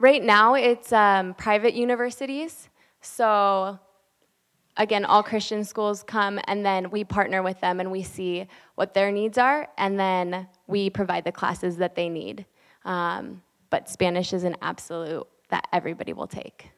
right 0.00 0.20
now 0.24 0.54
it's 0.54 0.92
um, 0.92 1.34
private 1.34 1.72
universities. 1.72 2.68
So 3.00 3.78
again, 4.76 5.04
all 5.04 5.22
Christian 5.22 5.62
schools 5.62 6.02
come 6.02 6.40
and 6.48 6.66
then 6.66 6.90
we 6.90 7.04
partner 7.04 7.44
with 7.44 7.60
them 7.60 7.78
and 7.78 7.92
we 7.92 8.02
see 8.02 8.48
what 8.74 8.92
their 8.92 9.12
needs 9.12 9.38
are 9.38 9.68
and 9.78 10.00
then 10.00 10.48
we 10.66 10.90
provide 10.90 11.22
the 11.22 11.30
classes 11.30 11.76
that 11.76 11.94
they 11.94 12.08
need. 12.08 12.44
Um, 12.84 13.40
but 13.70 13.88
Spanish 13.88 14.32
is 14.32 14.42
an 14.42 14.56
absolute 14.62 15.28
that 15.50 15.68
everybody 15.72 16.12
will 16.12 16.26
take. 16.26 16.72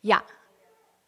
Yeah. 0.00 0.20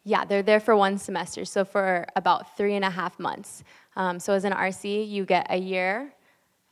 Yeah, 0.09 0.25
they're 0.25 0.41
there 0.41 0.59
for 0.59 0.75
one 0.75 0.97
semester, 0.97 1.45
so 1.45 1.63
for 1.63 2.03
about 2.15 2.57
three 2.57 2.73
and 2.73 2.83
a 2.83 2.89
half 2.89 3.19
months. 3.19 3.63
Um, 3.95 4.19
so 4.19 4.33
as 4.33 4.43
an 4.43 4.53
RC, 4.53 5.07
you 5.07 5.23
get 5.23 5.45
a 5.51 5.57
year 5.57 6.11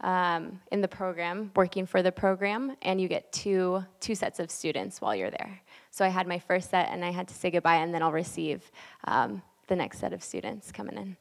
um, 0.01 0.59
in 0.71 0.81
the 0.81 0.87
program, 0.87 1.51
working 1.55 1.85
for 1.85 2.01
the 2.01 2.11
program, 2.11 2.75
and 2.81 2.99
you 2.99 3.07
get 3.07 3.31
two 3.31 3.85
two 3.99 4.15
sets 4.15 4.39
of 4.39 4.49
students 4.49 5.01
while 5.01 5.15
you're 5.15 5.29
there. 5.29 5.61
So 5.91 6.03
I 6.03 6.07
had 6.07 6.25
my 6.25 6.39
first 6.39 6.71
set 6.71 6.89
and 6.91 7.05
I 7.05 7.11
had 7.11 7.27
to 7.27 7.35
say 7.35 7.51
goodbye, 7.51 7.75
and 7.75 7.93
then 7.93 8.01
I'll 8.01 8.11
receive 8.11 8.71
um, 9.03 9.43
the 9.67 9.75
next 9.75 9.99
set 9.99 10.13
of 10.13 10.23
students 10.23 10.71
coming 10.71 10.97
in. 10.97 11.15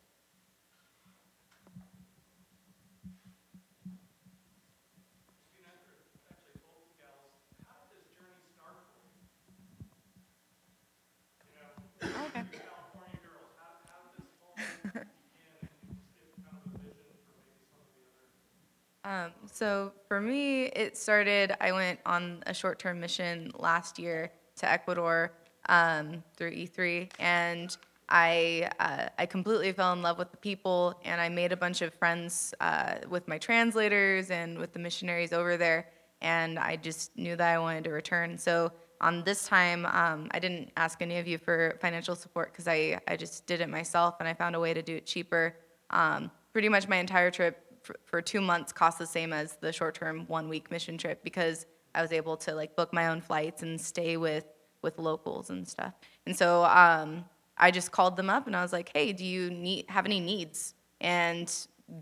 Um, 19.07 19.31
so 19.53 19.93
for 20.09 20.21
me, 20.21 20.65
it 20.65 20.97
started, 20.97 21.55
I 21.61 21.71
went 21.71 22.01
on 22.05 22.43
a 22.47 22.53
short 22.53 22.81
term 22.81 22.99
mission 22.99 23.53
last 23.57 24.01
year 24.01 24.33
to 24.57 24.69
Ecuador 24.69 25.31
um, 25.69 26.25
through 26.37 26.51
E3, 26.51 27.09
and 27.21 27.77
I, 28.09 28.69
uh, 28.81 29.09
I 29.17 29.27
completely 29.27 29.71
fell 29.73 29.93
in 29.93 30.03
love 30.03 30.19
with 30.19 30.33
the 30.33 30.37
people, 30.37 30.99
and 31.05 31.21
I 31.21 31.29
made 31.29 31.53
a 31.53 31.57
bunch 31.57 31.83
of 31.83 31.95
friends 31.95 32.53
uh, 32.61 32.97
with 33.09 33.29
my 33.29 33.39
translators 33.39 34.33
and 34.33 34.59
with 34.59 34.73
the 34.73 34.81
missionaries 34.81 35.33
over 35.33 35.57
there, 35.57 35.87
and 36.21 36.59
I 36.59 36.75
just 36.75 37.17
knew 37.17 37.37
that 37.37 37.55
I 37.55 37.59
wanted 37.61 37.85
to 37.85 37.91
return. 37.91 38.37
So 38.37 38.73
on 39.01 39.23
this 39.23 39.47
time, 39.47 39.87
um, 39.87 40.27
I 40.33 40.41
didn't 40.41 40.73
ask 40.77 41.01
any 41.01 41.19
of 41.19 41.29
you 41.29 41.39
for 41.39 41.79
financial 41.81 42.17
support 42.17 42.53
because 42.53 42.67
I, 42.67 42.99
I 43.07 43.17
just 43.17 43.47
did 43.47 43.61
it 43.61 43.69
myself, 43.69 44.17
and 44.19 44.29
I 44.29 44.35
found 44.35 44.57
a 44.57 44.61
way 44.61 44.75
to 44.75 44.83
do 44.83 44.97
it 44.97 45.07
cheaper. 45.07 45.55
Um, 45.91 46.29
pretty 46.53 46.69
much 46.69 46.89
my 46.89 46.97
entire 46.97 47.31
trip 47.31 47.66
for, 48.05 48.23
two 48.23 48.41
months 48.41 48.73
cost 48.73 48.99
the 48.99 49.07
same 49.07 49.33
as 49.33 49.57
the 49.57 49.73
short-term 49.73 50.25
one-week 50.27 50.71
mission 50.71 50.99
trip 50.99 51.23
because 51.23 51.67
I 51.95 52.03
was 52.03 52.13
able 52.13 52.37
to 52.39 52.55
like 52.55 52.77
book 52.77 52.93
my 52.93 53.09
own 53.09 53.21
flights 53.21 53.63
and 53.63 53.81
stay 53.81 54.17
with 54.17 54.45
with 54.83 54.99
locals 54.99 55.51
and 55.51 55.67
stuff. 55.67 55.95
And 56.27 56.37
so 56.37 56.65
um, 56.65 57.25
I 57.57 57.71
just 57.71 57.91
called 57.91 58.17
them 58.17 58.31
up 58.31 58.47
and 58.47 58.55
I 58.55 58.63
was 58.63 58.73
like, 58.73 58.91
"Hey, 58.95 59.13
do 59.13 59.25
you 59.25 59.51
need 59.51 59.87
have 59.89 60.05
any 60.05 60.21
needs?" 60.21 60.75
And 61.01 61.53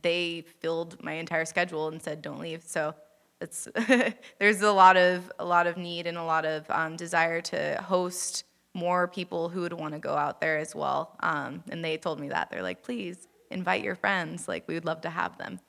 they 0.03 0.45
filled 0.61 1.03
my 1.03 1.13
entire 1.13 1.45
schedule 1.45 1.89
and 1.89 2.03
said, 2.03 2.23
"Don't 2.23 2.41
leave." 2.41 2.63
So 2.65 2.95
it's 3.41 3.69
there's 4.39 4.63
a 4.63 4.73
lot 4.73 4.97
of 4.97 5.31
a 5.39 5.45
lot 5.45 5.67
of 5.67 5.77
need 5.77 6.07
and 6.07 6.19
a 6.19 6.25
lot 6.25 6.45
of 6.45 6.69
um, 6.71 6.97
desire 6.97 7.41
to 7.43 7.81
host 7.83 8.45
more 8.75 9.07
people 9.07 9.49
who 9.49 9.61
would 9.61 9.73
want 9.73 9.95
to 9.95 10.01
go 10.01 10.15
out 10.15 10.41
there 10.41 10.59
as 10.59 10.75
well. 10.75 11.17
Um, 11.21 11.63
and 11.71 11.85
they 11.85 11.97
told 11.97 12.19
me 12.19 12.29
that 12.31 12.51
they're 12.51 12.63
like, 12.63 12.83
"Please 12.83 13.29
invite 13.55 13.83
your 13.83 13.95
friends. 13.95 14.49
Like 14.49 14.69
we 14.69 14.75
would 14.75 14.85
love 14.85 15.01
to 15.03 15.11
have 15.11 15.39
them." 15.39 15.61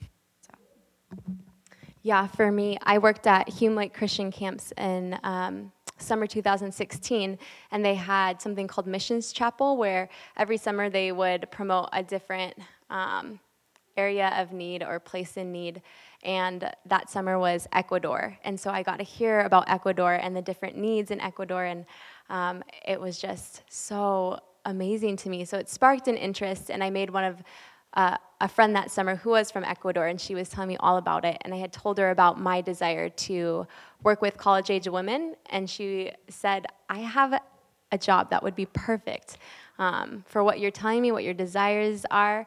So. 0.42 0.54
Yeah, 2.02 2.28
for 2.28 2.52
me, 2.52 2.78
I 2.84 2.98
worked 2.98 3.26
at 3.26 3.50
Hume 3.50 3.76
Lake 3.76 3.94
Christian 3.94 4.32
Camps 4.32 4.74
in 4.78 5.18
um, 5.24 5.72
summer 5.98 6.28
2016, 6.28 7.40
and 7.72 7.86
they 7.86 7.96
had 7.96 8.42
something 8.42 8.68
called 8.68 8.88
Missions 8.88 9.32
Chapel, 9.32 9.78
where 9.78 10.10
every 10.38 10.58
summer 10.58 10.90
they 10.90 11.12
would 11.12 11.50
promote 11.52 11.90
a 11.94 12.04
different 12.04 12.54
um, 12.90 13.40
area 13.98 14.34
of 14.38 14.52
need 14.52 14.84
or 14.84 15.00
place 15.00 15.38
in 15.38 15.52
need. 15.52 15.82
And 16.24 16.70
that 16.86 17.10
summer 17.10 17.40
was 17.40 17.68
Ecuador. 17.72 18.38
And 18.44 18.60
so 18.60 18.70
I 18.72 18.84
got 18.84 18.98
to 18.98 19.04
hear 19.04 19.42
about 19.42 19.70
Ecuador 19.70 20.14
and 20.14 20.36
the 20.36 20.42
different 20.42 20.78
needs 20.78 21.12
in 21.12 21.22
Ecuador, 21.22 21.66
and 21.66 21.86
um, 22.30 22.64
it 22.88 23.00
was 23.00 23.20
just 23.20 23.62
so 23.70 24.40
amazing 24.66 25.16
to 25.18 25.30
me. 25.30 25.46
So 25.46 25.58
it 25.58 25.70
sparked 25.70 26.08
an 26.08 26.18
interest, 26.18 26.70
and 26.70 26.84
I 26.84 26.90
made 26.90 27.10
one 27.10 27.24
of 27.24 27.42
uh, 27.96 28.18
a 28.42 28.48
friend 28.48 28.76
that 28.76 28.92
summer 28.92 29.16
who 29.16 29.30
was 29.32 29.50
from 29.52 29.64
Ecuador, 29.64 30.08
and 30.08 30.20
she 30.20 30.36
was 30.36 30.50
telling 30.50 30.68
me 30.68 30.78
all 30.78 30.98
about 30.98 31.24
it. 31.24 31.38
And 31.42 31.54
I 31.54 31.58
had 31.58 31.72
told 31.72 31.98
her 31.98 32.10
about 32.12 32.40
my 32.40 32.62
desire 32.62 33.10
to 33.10 33.66
work 34.04 34.22
with 34.22 34.38
college 34.38 34.70
age 34.70 34.88
women, 34.88 35.36
and 35.50 35.70
she 35.70 36.12
said, 36.30 36.66
I 36.90 37.00
have 37.00 37.40
a 37.92 37.98
job 37.98 38.30
that 38.32 38.44
would 38.44 38.56
be 38.56 38.66
perfect 38.66 39.38
um, 39.80 40.24
for 40.28 40.44
what 40.44 40.60
you're 40.60 40.72
telling 40.72 41.02
me, 41.02 41.12
what 41.12 41.24
your 41.24 41.34
desires 41.34 42.06
are. 42.12 42.46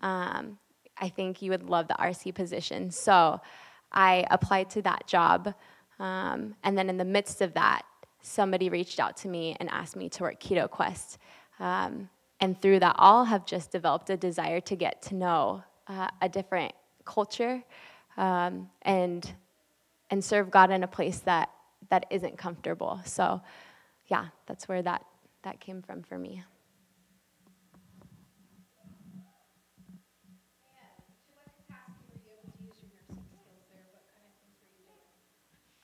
Um, 0.00 0.58
I 0.98 1.08
think 1.08 1.42
you 1.42 1.50
would 1.50 1.68
love 1.68 1.88
the 1.88 1.94
RC 1.94 2.34
position. 2.34 2.90
So 2.90 3.40
I 3.92 4.26
applied 4.30 4.70
to 4.70 4.82
that 4.82 5.06
job. 5.06 5.54
Um, 5.98 6.54
and 6.64 6.76
then 6.76 6.88
in 6.88 6.96
the 6.96 7.04
midst 7.04 7.42
of 7.42 7.54
that, 7.54 7.82
somebody 8.22 8.68
reached 8.68 8.98
out 8.98 9.16
to 9.18 9.28
me 9.28 9.56
and 9.60 9.68
asked 9.70 9.96
me 9.96 10.08
to 10.10 10.22
work 10.22 10.40
Quito 10.40 10.66
Quest. 10.68 11.18
Um, 11.60 12.08
and 12.40 12.60
through 12.60 12.80
that 12.80 12.96
all 12.98 13.24
have 13.24 13.46
just 13.46 13.70
developed 13.70 14.10
a 14.10 14.16
desire 14.16 14.60
to 14.60 14.76
get 14.76 15.02
to 15.02 15.14
know 15.14 15.62
uh, 15.88 16.08
a 16.20 16.28
different 16.28 16.72
culture 17.04 17.62
um, 18.16 18.68
and 18.82 19.34
and 20.10 20.24
serve 20.24 20.50
God 20.50 20.70
in 20.70 20.82
a 20.82 20.88
place 20.88 21.18
that 21.20 21.50
that 21.90 22.06
isn't 22.10 22.38
comfortable. 22.38 23.00
So 23.04 23.40
yeah, 24.06 24.26
that's 24.46 24.68
where 24.68 24.82
that 24.82 25.04
that 25.42 25.60
came 25.60 25.82
from 25.82 26.02
for 26.02 26.18
me. 26.18 26.42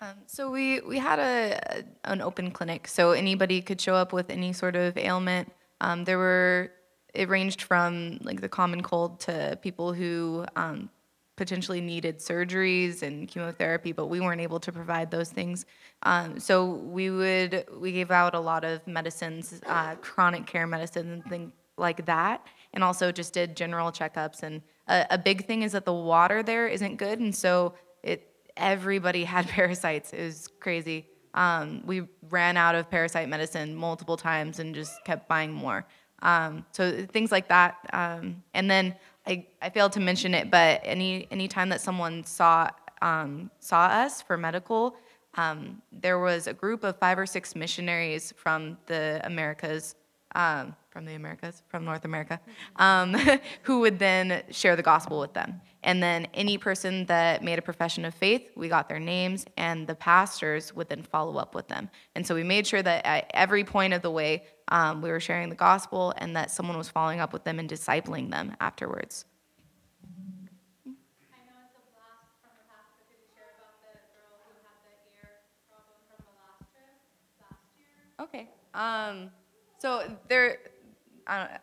Um, 0.02 0.16
so 0.26 0.50
we, 0.50 0.80
we 0.80 0.98
had 0.98 1.20
a, 1.20 1.84
an 2.02 2.20
open 2.22 2.50
clinic, 2.50 2.88
so 2.88 3.12
anybody 3.12 3.62
could 3.62 3.80
show 3.80 3.94
up 3.94 4.12
with 4.12 4.30
any 4.30 4.52
sort 4.52 4.74
of 4.74 4.98
ailment. 4.98 5.52
Um, 5.82 6.04
there 6.04 6.16
were 6.16 6.70
it 7.12 7.28
ranged 7.28 7.62
from 7.62 8.18
like 8.22 8.40
the 8.40 8.48
common 8.48 8.82
cold 8.82 9.20
to 9.20 9.58
people 9.60 9.92
who 9.92 10.46
um, 10.56 10.88
potentially 11.36 11.80
needed 11.80 12.20
surgeries 12.20 13.02
and 13.02 13.28
chemotherapy, 13.28 13.92
but 13.92 14.06
we 14.06 14.20
weren't 14.20 14.40
able 14.40 14.60
to 14.60 14.72
provide 14.72 15.10
those 15.10 15.30
things. 15.30 15.66
Um, 16.04 16.38
so 16.38 16.64
we 16.64 17.10
would 17.10 17.66
we 17.78 17.92
gave 17.92 18.10
out 18.10 18.34
a 18.34 18.40
lot 18.40 18.64
of 18.64 18.86
medicines, 18.86 19.60
uh, 19.66 19.96
chronic 19.96 20.46
care 20.46 20.66
medicine 20.66 21.10
and 21.10 21.24
things 21.24 21.52
like 21.76 22.06
that, 22.06 22.46
and 22.72 22.84
also 22.84 23.10
just 23.10 23.32
did 23.34 23.56
general 23.56 23.90
checkups. 23.90 24.42
And 24.42 24.62
a, 24.88 25.06
a 25.10 25.18
big 25.18 25.46
thing 25.46 25.62
is 25.62 25.72
that 25.72 25.84
the 25.84 25.92
water 25.92 26.42
there 26.42 26.68
isn't 26.68 26.96
good, 26.96 27.18
and 27.18 27.34
so 27.34 27.74
it 28.02 28.28
everybody 28.56 29.24
had 29.34 29.48
parasites. 29.48 30.12
It 30.12 30.22
was 30.22 30.48
crazy. 30.60 31.06
Um, 31.34 31.82
we 31.86 32.02
ran 32.30 32.56
out 32.56 32.74
of 32.74 32.90
parasite 32.90 33.28
medicine 33.28 33.74
multiple 33.74 34.16
times 34.16 34.58
and 34.58 34.74
just 34.74 35.02
kept 35.04 35.28
buying 35.28 35.52
more. 35.52 35.86
Um, 36.22 36.64
so 36.72 37.04
things 37.06 37.32
like 37.32 37.48
that. 37.48 37.76
Um, 37.92 38.42
and 38.54 38.70
then 38.70 38.94
I, 39.26 39.46
I 39.60 39.70
failed 39.70 39.92
to 39.92 40.00
mention 40.00 40.34
it, 40.34 40.50
but 40.50 40.80
any 40.84 41.26
any 41.30 41.48
time 41.48 41.68
that 41.70 41.80
someone 41.80 42.24
saw 42.24 42.68
um, 43.00 43.50
saw 43.60 43.86
us 43.86 44.22
for 44.22 44.36
medical, 44.36 44.96
um, 45.34 45.82
there 45.90 46.18
was 46.18 46.46
a 46.46 46.52
group 46.52 46.84
of 46.84 46.98
five 46.98 47.18
or 47.18 47.26
six 47.26 47.56
missionaries 47.56 48.32
from 48.36 48.76
the 48.86 49.20
Americas, 49.24 49.94
um, 50.34 50.76
from 50.90 51.04
the 51.04 51.14
Americas, 51.14 51.62
from 51.68 51.84
North 51.84 52.04
America, 52.04 52.40
who 53.62 53.80
would 53.80 53.98
then 53.98 54.42
share 54.50 54.76
the 54.76 54.82
gospel 54.82 55.18
with 55.18 55.32
them. 55.32 55.60
And 55.84 56.02
then 56.02 56.28
any 56.34 56.58
person 56.58 57.06
that 57.06 57.42
made 57.42 57.58
a 57.58 57.62
profession 57.62 58.04
of 58.04 58.14
faith, 58.14 58.50
we 58.54 58.68
got 58.68 58.88
their 58.88 59.00
names, 59.00 59.44
and 59.56 59.86
the 59.86 59.94
pastors 59.94 60.74
would 60.74 60.88
then 60.88 61.02
follow 61.02 61.38
up 61.38 61.54
with 61.54 61.68
them. 61.68 61.90
And 62.14 62.26
so 62.26 62.34
we 62.34 62.44
made 62.44 62.66
sure 62.66 62.82
that 62.82 63.04
at 63.04 63.30
every 63.34 63.64
point 63.64 63.92
of 63.92 64.02
the 64.02 64.10
way, 64.10 64.44
um, 64.68 65.02
we 65.02 65.10
were 65.10 65.20
sharing 65.20 65.48
the 65.48 65.56
gospel 65.56 66.14
and 66.18 66.36
that 66.36 66.50
someone 66.50 66.78
was 66.78 66.88
following 66.88 67.20
up 67.20 67.32
with 67.32 67.44
them 67.44 67.58
and 67.58 67.68
discipling 67.68 68.30
them 68.30 68.54
afterwards. 68.60 69.24
Okay. 78.20 78.48
Um, 78.72 79.30
so 79.78 80.08
there, 80.28 80.58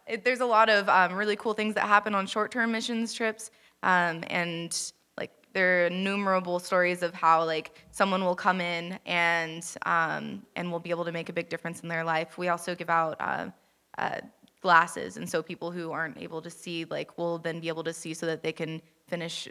it, 0.07 0.25
there's 0.25 0.41
a 0.41 0.45
lot 0.45 0.69
of 0.69 0.89
um, 0.89 1.13
really 1.13 1.37
cool 1.37 1.53
things 1.53 1.73
that 1.75 1.87
happen 1.87 2.13
on 2.13 2.27
short-term 2.27 2.71
missions 2.71 3.13
trips, 3.13 3.49
um, 3.83 4.23
and 4.27 4.91
like 5.17 5.31
there 5.53 5.83
are 5.83 5.87
innumerable 5.87 6.59
stories 6.59 7.03
of 7.03 7.13
how 7.13 7.43
like 7.43 7.85
someone 7.91 8.23
will 8.23 8.35
come 8.35 8.61
in 8.61 8.99
and 9.05 9.65
um, 9.85 10.43
and 10.55 10.71
will 10.71 10.79
be 10.79 10.89
able 10.89 11.05
to 11.05 11.11
make 11.11 11.29
a 11.29 11.33
big 11.33 11.49
difference 11.49 11.81
in 11.81 11.89
their 11.89 12.03
life. 12.03 12.37
We 12.37 12.49
also 12.49 12.75
give 12.75 12.89
out. 12.89 13.17
Uh, 13.19 13.49
uh, 13.97 14.21
glasses 14.61 15.17
and 15.17 15.29
so 15.29 15.41
people 15.41 15.71
who 15.71 15.91
aren't 15.91 16.17
able 16.17 16.41
to 16.41 16.49
see 16.49 16.85
like 16.85 17.17
will 17.17 17.37
then 17.37 17.59
be 17.59 17.67
able 17.67 17.83
to 17.83 17.93
see 17.93 18.13
so 18.13 18.25
that 18.25 18.43
they 18.43 18.51
can 18.51 18.81
finish 19.07 19.47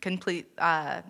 complete 0.00 0.48
uh, 0.58 1.00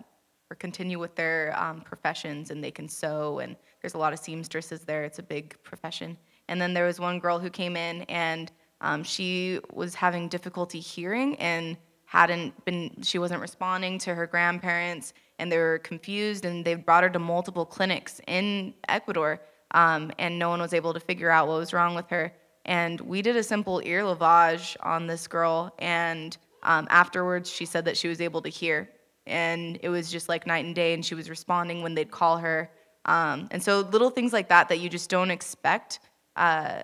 or 0.51 0.55
continue 0.55 0.99
with 0.99 1.15
their 1.15 1.53
um, 1.57 1.81
professions 1.81 2.51
and 2.51 2.63
they 2.63 2.71
can 2.71 2.87
sew 2.87 3.39
and 3.39 3.55
there's 3.81 3.95
a 3.95 3.97
lot 3.97 4.13
of 4.13 4.19
seamstresses 4.19 4.81
there 4.81 5.03
it's 5.03 5.19
a 5.19 5.23
big 5.23 5.55
profession 5.63 6.15
and 6.47 6.61
then 6.61 6.73
there 6.73 6.85
was 6.85 6.99
one 6.99 7.19
girl 7.19 7.39
who 7.39 7.49
came 7.49 7.75
in 7.75 8.03
and 8.03 8.51
um, 8.81 9.03
she 9.03 9.59
was 9.73 9.95
having 9.95 10.27
difficulty 10.27 10.79
hearing 10.79 11.35
and 11.37 11.75
hadn't 12.09 12.65
been 12.65 12.89
she 13.03 13.19
wasn't 13.19 13.39
responding 13.39 13.99
to 13.99 14.15
her 14.15 14.25
grandparents 14.25 15.13
and 15.37 15.51
they 15.51 15.59
were 15.59 15.77
confused 15.77 16.43
and 16.43 16.65
they 16.65 16.73
brought 16.73 17.03
her 17.03 17.09
to 17.09 17.19
multiple 17.19 17.67
clinics 17.67 18.19
in 18.25 18.73
ecuador 18.87 19.39
um, 19.75 20.11
and 20.17 20.39
no 20.39 20.49
one 20.49 20.59
was 20.59 20.73
able 20.73 20.91
to 20.91 20.99
figure 20.99 21.29
out 21.29 21.47
what 21.47 21.59
was 21.59 21.71
wrong 21.71 21.93
with 21.93 22.09
her. 22.09 22.33
And 22.65 22.99
we 23.01 23.21
did 23.21 23.35
a 23.37 23.43
simple 23.43 23.79
ear 23.85 24.01
lavage 24.01 24.75
on 24.81 25.05
this 25.05 25.27
girl 25.27 25.71
and 25.77 26.35
um, 26.63 26.87
afterwards 26.89 27.47
she 27.47 27.67
said 27.67 27.85
that 27.85 27.95
she 27.95 28.07
was 28.07 28.21
able 28.21 28.41
to 28.41 28.49
hear. 28.49 28.89
And 29.27 29.77
it 29.83 29.89
was 29.89 30.11
just 30.11 30.29
like 30.29 30.47
night 30.47 30.65
and 30.65 30.73
day 30.73 30.95
and 30.95 31.05
she 31.05 31.13
was 31.13 31.29
responding 31.29 31.83
when 31.83 31.93
they'd 31.93 32.09
call 32.09 32.39
her. 32.39 32.71
Um, 33.05 33.49
and 33.51 33.61
so 33.61 33.81
little 33.81 34.09
things 34.09 34.33
like 34.33 34.49
that 34.49 34.67
that 34.69 34.79
you 34.79 34.89
just 34.89 35.11
don't 35.11 35.29
expect. 35.29 35.99
Uh, 36.35 36.81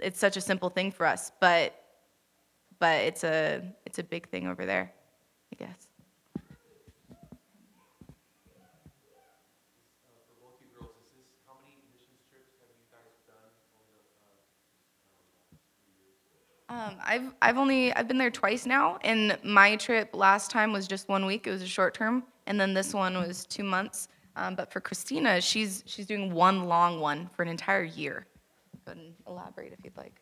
it's 0.00 0.18
such 0.18 0.36
a 0.36 0.40
simple 0.40 0.68
thing 0.68 0.90
for 0.90 1.06
us, 1.06 1.30
but 1.40 1.80
but 2.78 3.00
it's 3.02 3.24
a 3.24 3.62
it's 3.84 3.98
a 3.98 4.04
big 4.04 4.28
thing 4.28 4.46
over 4.46 4.66
there, 4.66 4.92
I 5.52 5.56
guess. 5.56 5.88
Um, 16.68 16.96
I've 17.04 17.32
I've 17.40 17.58
only 17.58 17.92
I've 17.94 18.08
been 18.08 18.18
there 18.18 18.30
twice 18.30 18.66
now, 18.66 18.98
and 19.02 19.38
my 19.44 19.76
trip 19.76 20.10
last 20.12 20.50
time 20.50 20.72
was 20.72 20.88
just 20.88 21.08
one 21.08 21.24
week. 21.24 21.46
It 21.46 21.50
was 21.50 21.62
a 21.62 21.66
short 21.66 21.94
term, 21.94 22.24
and 22.46 22.60
then 22.60 22.74
this 22.74 22.92
one 22.92 23.14
was 23.14 23.46
two 23.46 23.62
months. 23.62 24.08
Um, 24.34 24.54
but 24.56 24.72
for 24.72 24.80
Christina, 24.80 25.40
she's 25.40 25.84
she's 25.86 26.06
doing 26.06 26.34
one 26.34 26.64
long 26.64 26.98
one 27.00 27.30
for 27.34 27.42
an 27.42 27.48
entire 27.48 27.84
year. 27.84 28.26
Go 28.84 28.92
and 28.92 29.14
elaborate 29.28 29.72
if 29.72 29.78
you'd 29.84 29.96
like. 29.96 30.20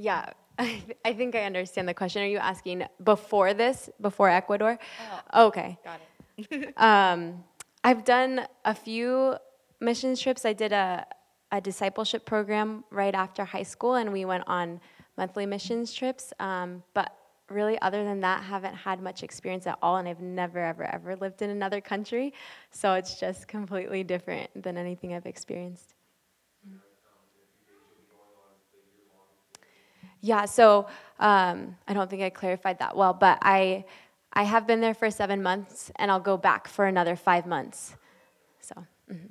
Yeah, 0.00 0.30
I, 0.58 0.64
th- 0.86 0.98
I 1.04 1.12
think 1.12 1.34
I 1.34 1.44
understand 1.44 1.88
the 1.88 1.94
question. 1.94 2.22
Are 2.22 2.26
you 2.26 2.38
asking 2.38 2.84
before 3.04 3.52
this, 3.54 3.90
before 4.00 4.28
Ecuador? 4.30 4.78
Okay. 5.34 5.78
Got 5.84 6.00
it. 6.38 6.74
Um, 6.78 7.44
I've 7.84 8.04
done 8.04 8.46
a 8.64 8.74
few 8.74 9.36
missions 9.80 10.20
trips. 10.20 10.44
I 10.44 10.52
did 10.54 10.72
a, 10.72 11.06
a 11.52 11.60
discipleship 11.60 12.24
program 12.24 12.84
right 12.90 13.14
after 13.14 13.44
high 13.44 13.62
school, 13.62 13.94
and 13.94 14.12
we 14.12 14.24
went 14.24 14.44
on 14.46 14.80
monthly 15.16 15.46
missions 15.46 15.92
trips. 15.92 16.32
Um, 16.40 16.82
but 16.94 17.14
really, 17.50 17.78
other 17.80 18.04
than 18.04 18.20
that, 18.20 18.42
haven't 18.42 18.74
had 18.74 19.02
much 19.02 19.22
experience 19.22 19.66
at 19.66 19.78
all, 19.82 19.96
and 19.96 20.08
I've 20.08 20.20
never, 20.20 20.60
ever, 20.60 20.84
ever 20.84 21.16
lived 21.16 21.42
in 21.42 21.50
another 21.50 21.80
country. 21.80 22.32
So 22.70 22.94
it's 22.94 23.20
just 23.20 23.48
completely 23.48 24.02
different 24.02 24.50
than 24.62 24.78
anything 24.78 25.14
I've 25.14 25.26
experienced. 25.26 25.94
Yeah, 30.20 30.44
so 30.44 30.86
um, 31.18 31.76
I 31.88 31.94
don't 31.94 32.10
think 32.10 32.22
I 32.22 32.30
clarified 32.30 32.78
that 32.80 32.96
well, 32.96 33.12
but 33.14 33.38
I 33.42 33.84
I 34.32 34.44
have 34.44 34.66
been 34.66 34.80
there 34.80 34.94
for 34.94 35.10
seven 35.10 35.42
months, 35.42 35.90
and 35.96 36.10
I'll 36.10 36.20
go 36.20 36.36
back 36.36 36.68
for 36.68 36.86
another 36.86 37.16
five 37.16 37.46
months. 37.46 37.96
So. 38.60 38.74
mhm. 39.10 39.30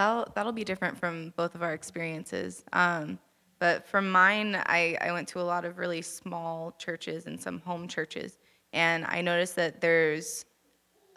That'll, 0.00 0.26
that'll 0.34 0.52
be 0.52 0.64
different 0.64 0.96
from 0.96 1.34
both 1.36 1.54
of 1.54 1.62
our 1.62 1.74
experiences. 1.74 2.64
Um, 2.72 3.18
but 3.58 3.86
from 3.86 4.10
mine, 4.10 4.56
I, 4.56 4.96
I 4.98 5.12
went 5.12 5.28
to 5.28 5.40
a 5.40 5.42
lot 5.42 5.66
of 5.66 5.76
really 5.76 6.00
small 6.00 6.74
churches 6.78 7.26
and 7.26 7.38
some 7.38 7.60
home 7.60 7.86
churches. 7.86 8.38
And 8.72 9.04
I 9.04 9.20
noticed 9.20 9.56
that 9.56 9.82
there's 9.82 10.46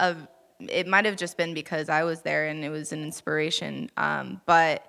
a, 0.02 0.18
it 0.60 0.86
might 0.86 1.06
have 1.06 1.16
just 1.16 1.38
been 1.38 1.54
because 1.54 1.88
I 1.88 2.04
was 2.04 2.24
there 2.24 2.48
and 2.48 2.62
it 2.62 2.68
was 2.68 2.92
an 2.92 3.04
inspiration. 3.04 3.90
Um, 3.96 4.42
but 4.46 4.86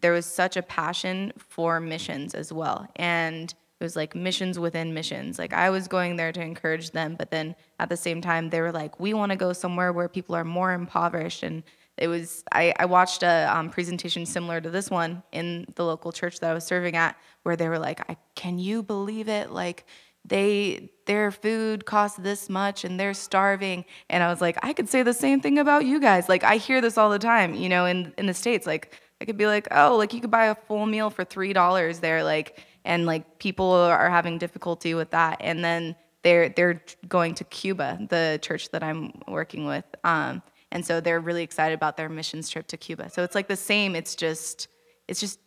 there 0.00 0.10
was 0.10 0.26
such 0.26 0.56
a 0.56 0.62
passion 0.62 1.32
for 1.36 1.78
missions 1.78 2.34
as 2.34 2.52
well. 2.52 2.88
And 2.96 3.54
it 3.78 3.84
was 3.84 3.94
like 3.94 4.16
missions 4.16 4.58
within 4.58 4.94
missions. 4.94 5.38
Like 5.38 5.52
I 5.52 5.70
was 5.70 5.86
going 5.86 6.16
there 6.16 6.32
to 6.32 6.40
encourage 6.40 6.90
them, 6.90 7.14
but 7.16 7.30
then 7.30 7.54
at 7.78 7.88
the 7.88 7.96
same 7.96 8.20
time, 8.20 8.50
they 8.50 8.60
were 8.60 8.72
like, 8.72 8.98
we 8.98 9.14
want 9.14 9.30
to 9.30 9.36
go 9.36 9.52
somewhere 9.52 9.92
where 9.92 10.08
people 10.08 10.34
are 10.34 10.44
more 10.44 10.72
impoverished. 10.72 11.44
And 11.44 11.62
it 11.96 12.08
was, 12.08 12.42
I, 12.52 12.72
I 12.78 12.86
watched 12.86 13.22
a 13.22 13.50
um, 13.54 13.70
presentation 13.70 14.26
similar 14.26 14.60
to 14.60 14.70
this 14.70 14.90
one 14.90 15.22
in 15.32 15.66
the 15.74 15.84
local 15.84 16.12
church 16.12 16.40
that 16.40 16.50
I 16.50 16.54
was 16.54 16.64
serving 16.64 16.96
at, 16.96 17.16
where 17.42 17.56
they 17.56 17.68
were 17.68 17.78
like, 17.78 18.08
I, 18.10 18.16
can 18.34 18.58
you 18.58 18.82
believe 18.82 19.28
it? 19.28 19.50
Like, 19.50 19.84
they 20.24 20.90
their 21.06 21.32
food 21.32 21.84
costs 21.84 22.16
this 22.18 22.48
much 22.48 22.84
and 22.84 22.98
they're 22.98 23.12
starving. 23.12 23.84
And 24.08 24.22
i 24.22 24.28
was 24.28 24.40
like 24.40 24.56
i 24.62 24.72
could 24.72 24.88
say 24.88 25.02
the 25.02 25.12
same 25.12 25.40
thing 25.40 25.58
about 25.58 25.84
you 25.84 26.00
guys. 26.00 26.28
Like 26.28 26.44
i 26.44 26.58
hear 26.58 26.80
this 26.80 26.96
all 26.96 27.10
the 27.10 27.18
time 27.18 27.54
you 27.54 27.68
know 27.68 27.86
in 27.86 28.14
in 28.16 28.26
the 28.26 28.34
states. 28.34 28.64
Like 28.64 29.00
i 29.20 29.24
could 29.24 29.36
be 29.36 29.46
like 29.46 29.66
oh 29.72 29.96
like 29.96 30.12
you 30.12 30.20
could 30.20 30.30
buy 30.30 30.46
a 30.46 30.54
full 30.54 30.86
meal 30.86 31.10
for 31.10 31.24
three 31.24 31.52
dollars 31.52 31.98
there 31.98 32.22
like 32.22 32.64
and 32.84 33.04
like 33.04 33.40
people 33.40 33.72
are 33.72 34.10
having 34.10 34.38
difficulty 34.38 34.94
with 34.94 35.10
that. 35.10 35.38
And 35.40 35.64
then 35.64 35.96
they're 36.22 36.48
they're 36.50 36.82
going 37.08 37.34
to 37.34 37.44
cuba 37.44 37.98
the 38.08 38.38
church 38.42 38.70
that 38.70 38.82
i'm 38.82 39.12
working 39.28 39.66
with 39.66 39.84
um, 40.04 40.42
and 40.72 40.84
so 40.84 41.00
they're 41.00 41.20
really 41.20 41.44
excited 41.44 41.74
about 41.74 41.96
their 41.96 42.08
missions 42.08 42.50
trip 42.50 42.66
to 42.66 42.76
cuba 42.76 43.08
so 43.08 43.22
it's 43.22 43.34
like 43.34 43.46
the 43.46 43.56
same 43.56 43.94
it's 43.94 44.16
just 44.16 44.66
it's 45.06 45.20
just 45.20 45.38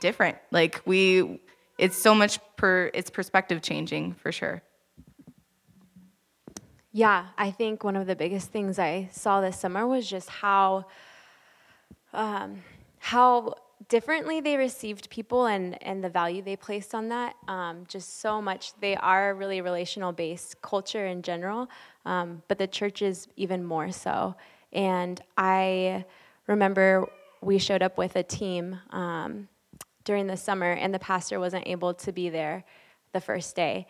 different 0.00 0.36
like 0.50 0.82
we 0.84 1.40
it's 1.78 1.96
so 1.96 2.14
much 2.14 2.38
per 2.56 2.90
it's 2.92 3.08
perspective 3.08 3.62
changing 3.62 4.12
for 4.14 4.30
sure 4.30 4.62
Yeah, 6.96 7.26
I 7.36 7.50
think 7.50 7.84
one 7.84 7.94
of 7.94 8.06
the 8.06 8.16
biggest 8.16 8.50
things 8.52 8.78
I 8.78 9.10
saw 9.12 9.42
this 9.42 9.58
summer 9.60 9.86
was 9.86 10.08
just 10.08 10.30
how 10.30 10.86
um, 12.14 12.62
how 12.98 13.56
differently 13.90 14.40
they 14.40 14.56
received 14.56 15.10
people 15.10 15.44
and 15.44 15.76
and 15.82 16.02
the 16.02 16.08
value 16.08 16.40
they 16.40 16.56
placed 16.56 16.94
on 16.94 17.10
that. 17.10 17.34
Um, 17.48 17.84
just 17.86 18.22
so 18.22 18.40
much. 18.40 18.72
They 18.80 18.96
are 18.96 19.34
really 19.34 19.60
relational 19.60 20.12
based 20.12 20.62
culture 20.62 21.06
in 21.06 21.20
general, 21.20 21.68
um, 22.06 22.42
but 22.48 22.56
the 22.56 22.66
church 22.66 23.02
is 23.02 23.28
even 23.36 23.62
more 23.62 23.92
so. 23.92 24.34
And 24.72 25.20
I 25.36 26.04
remember 26.46 27.06
we 27.42 27.58
showed 27.58 27.82
up 27.82 27.98
with 27.98 28.16
a 28.16 28.22
team 28.22 28.78
um, 28.90 29.48
during 30.04 30.26
the 30.26 30.36
summer, 30.36 30.72
and 30.72 30.94
the 30.94 30.98
pastor 30.98 31.38
wasn't 31.38 31.66
able 31.66 31.92
to 31.94 32.12
be 32.12 32.30
there 32.30 32.64
the 33.12 33.20
first 33.20 33.54
day. 33.54 33.86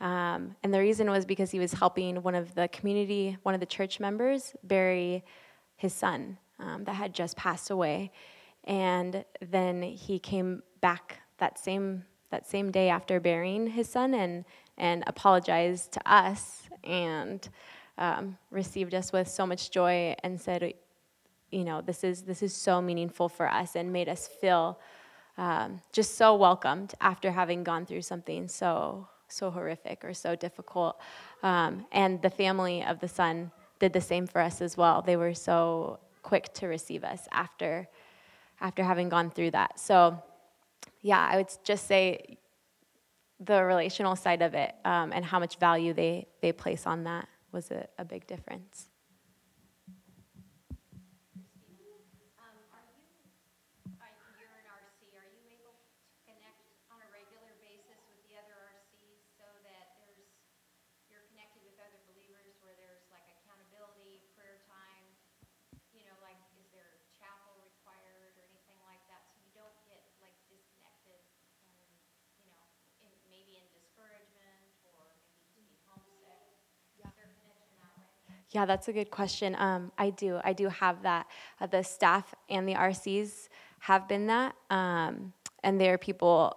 Um, 0.00 0.54
and 0.62 0.72
the 0.72 0.78
reason 0.78 1.08
was 1.10 1.24
because 1.24 1.50
he 1.50 1.58
was 1.58 1.72
helping 1.72 2.22
one 2.22 2.34
of 2.34 2.54
the 2.54 2.68
community, 2.68 3.38
one 3.42 3.54
of 3.54 3.60
the 3.60 3.66
church 3.66 3.98
members, 3.98 4.54
bury 4.62 5.24
his 5.76 5.92
son 5.92 6.36
um, 6.58 6.84
that 6.84 6.94
had 6.94 7.14
just 7.14 7.36
passed 7.36 7.70
away. 7.70 8.10
And 8.64 9.24
then 9.40 9.82
he 9.82 10.18
came 10.18 10.62
back 10.80 11.18
that 11.38 11.58
same 11.58 12.04
that 12.30 12.48
same 12.48 12.72
day 12.72 12.88
after 12.88 13.20
burying 13.20 13.68
his 13.68 13.88
son 13.88 14.12
and 14.12 14.44
and 14.76 15.04
apologized 15.06 15.92
to 15.92 16.10
us 16.10 16.63
and 16.84 17.48
um, 17.98 18.36
received 18.50 18.94
us 18.94 19.12
with 19.12 19.28
so 19.28 19.46
much 19.46 19.70
joy 19.70 20.14
and 20.22 20.40
said, 20.40 20.74
you 21.50 21.64
know, 21.64 21.80
this 21.80 22.04
is 22.04 22.22
this 22.22 22.42
is 22.42 22.54
so 22.54 22.82
meaningful 22.82 23.28
for 23.28 23.48
us 23.50 23.76
and 23.76 23.92
made 23.92 24.08
us 24.08 24.28
feel 24.28 24.78
um, 25.38 25.80
just 25.92 26.16
so 26.16 26.34
welcomed 26.34 26.94
after 27.00 27.30
having 27.30 27.64
gone 27.64 27.86
through 27.86 28.02
something 28.02 28.48
so 28.48 29.08
so 29.28 29.50
horrific 29.50 30.04
or 30.04 30.14
so 30.14 30.36
difficult. 30.36 31.00
Um, 31.42 31.86
and 31.92 32.20
the 32.22 32.30
family 32.30 32.84
of 32.84 33.00
the 33.00 33.08
son 33.08 33.50
did 33.78 33.92
the 33.92 34.00
same 34.00 34.26
for 34.26 34.40
us 34.40 34.60
as 34.60 34.76
well. 34.76 35.02
They 35.02 35.16
were 35.16 35.34
so 35.34 35.98
quick 36.22 36.52
to 36.54 36.66
receive 36.66 37.04
us 37.04 37.28
after 37.32 37.88
after 38.60 38.82
having 38.82 39.08
gone 39.08 39.30
through 39.30 39.50
that. 39.50 39.78
So, 39.78 40.22
yeah, 41.02 41.28
I 41.30 41.36
would 41.36 41.48
just 41.64 41.86
say 41.86 42.38
the 43.44 43.62
relational 43.64 44.16
side 44.16 44.42
of 44.42 44.54
it 44.54 44.74
um, 44.84 45.12
and 45.12 45.24
how 45.24 45.38
much 45.38 45.56
value 45.58 45.92
they 45.92 46.26
they 46.40 46.52
place 46.52 46.86
on 46.86 47.04
that 47.04 47.28
was 47.52 47.70
a, 47.70 47.86
a 47.98 48.04
big 48.04 48.26
difference. 48.26 48.90
Um, 52.42 52.56
are 52.74 52.82
you, 52.98 53.06
are, 54.00 54.10
you're 54.42 54.58
an 54.58 54.66
RC, 54.66 55.14
are 55.14 55.30
you 55.30 55.42
able 55.54 55.74
to 55.78 55.86
connect 56.26 56.66
on 56.90 56.98
a 56.98 57.08
regular 57.14 57.54
basis 57.62 58.02
with 58.10 58.18
the 58.26 58.34
other 58.40 58.58
RCs 58.74 59.22
so 59.38 59.46
that 59.62 59.94
there's, 60.02 60.26
you're 61.06 61.24
connected 61.30 61.62
with 61.62 61.78
other 61.78 62.00
believers 62.10 62.58
where 62.64 62.74
there's 62.74 63.06
like 63.14 63.24
accountability, 63.38 64.26
prayer 64.34 64.58
time? 64.66 65.06
You 65.94 66.02
know, 66.10 66.16
like, 66.26 66.38
is 66.58 66.66
there 66.74 66.98
chapel 67.14 67.54
required 67.62 68.34
or 68.34 68.44
anything 68.50 68.80
like 68.86 69.02
that, 69.06 69.22
so 69.30 69.38
you 69.38 69.50
don't 69.54 69.78
get 69.86 70.02
like 70.18 70.34
disconnected 70.50 71.22
and, 71.70 71.86
you 72.42 72.46
know, 72.50 72.62
in, 73.06 73.10
maybe 73.30 73.56
in 73.58 73.66
discouragement 73.70 74.74
or 74.90 75.06
maybe 75.06 75.30
just 75.38 75.46
being 75.54 75.70
homesick? 75.86 76.42
Is 76.98 77.12
there 77.16 77.30
a 77.30 77.36
connection 77.42 77.76
that 77.78 77.92
way? 77.98 78.10
Yeah, 78.54 78.66
that's 78.66 78.86
a 78.86 78.92
good 78.92 79.10
question. 79.10 79.56
Um, 79.58 79.90
I 79.98 80.10
do. 80.10 80.38
I 80.44 80.52
do 80.52 80.68
have 80.68 81.02
that. 81.02 81.26
Uh, 81.60 81.66
the 81.66 81.82
staff 81.82 82.32
and 82.48 82.68
the 82.68 82.74
RCs 82.74 83.48
have 83.80 84.06
been 84.06 84.28
that. 84.28 84.54
Um, 84.70 85.32
and 85.64 85.80
they're 85.80 85.98
people 85.98 86.56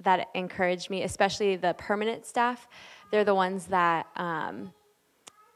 that 0.00 0.28
encourage 0.34 0.90
me, 0.90 1.02
especially 1.02 1.56
the 1.56 1.74
permanent 1.78 2.26
staff. 2.26 2.68
They're 3.10 3.24
the 3.24 3.34
ones 3.34 3.66
that. 3.66 4.06
Um, 4.16 4.72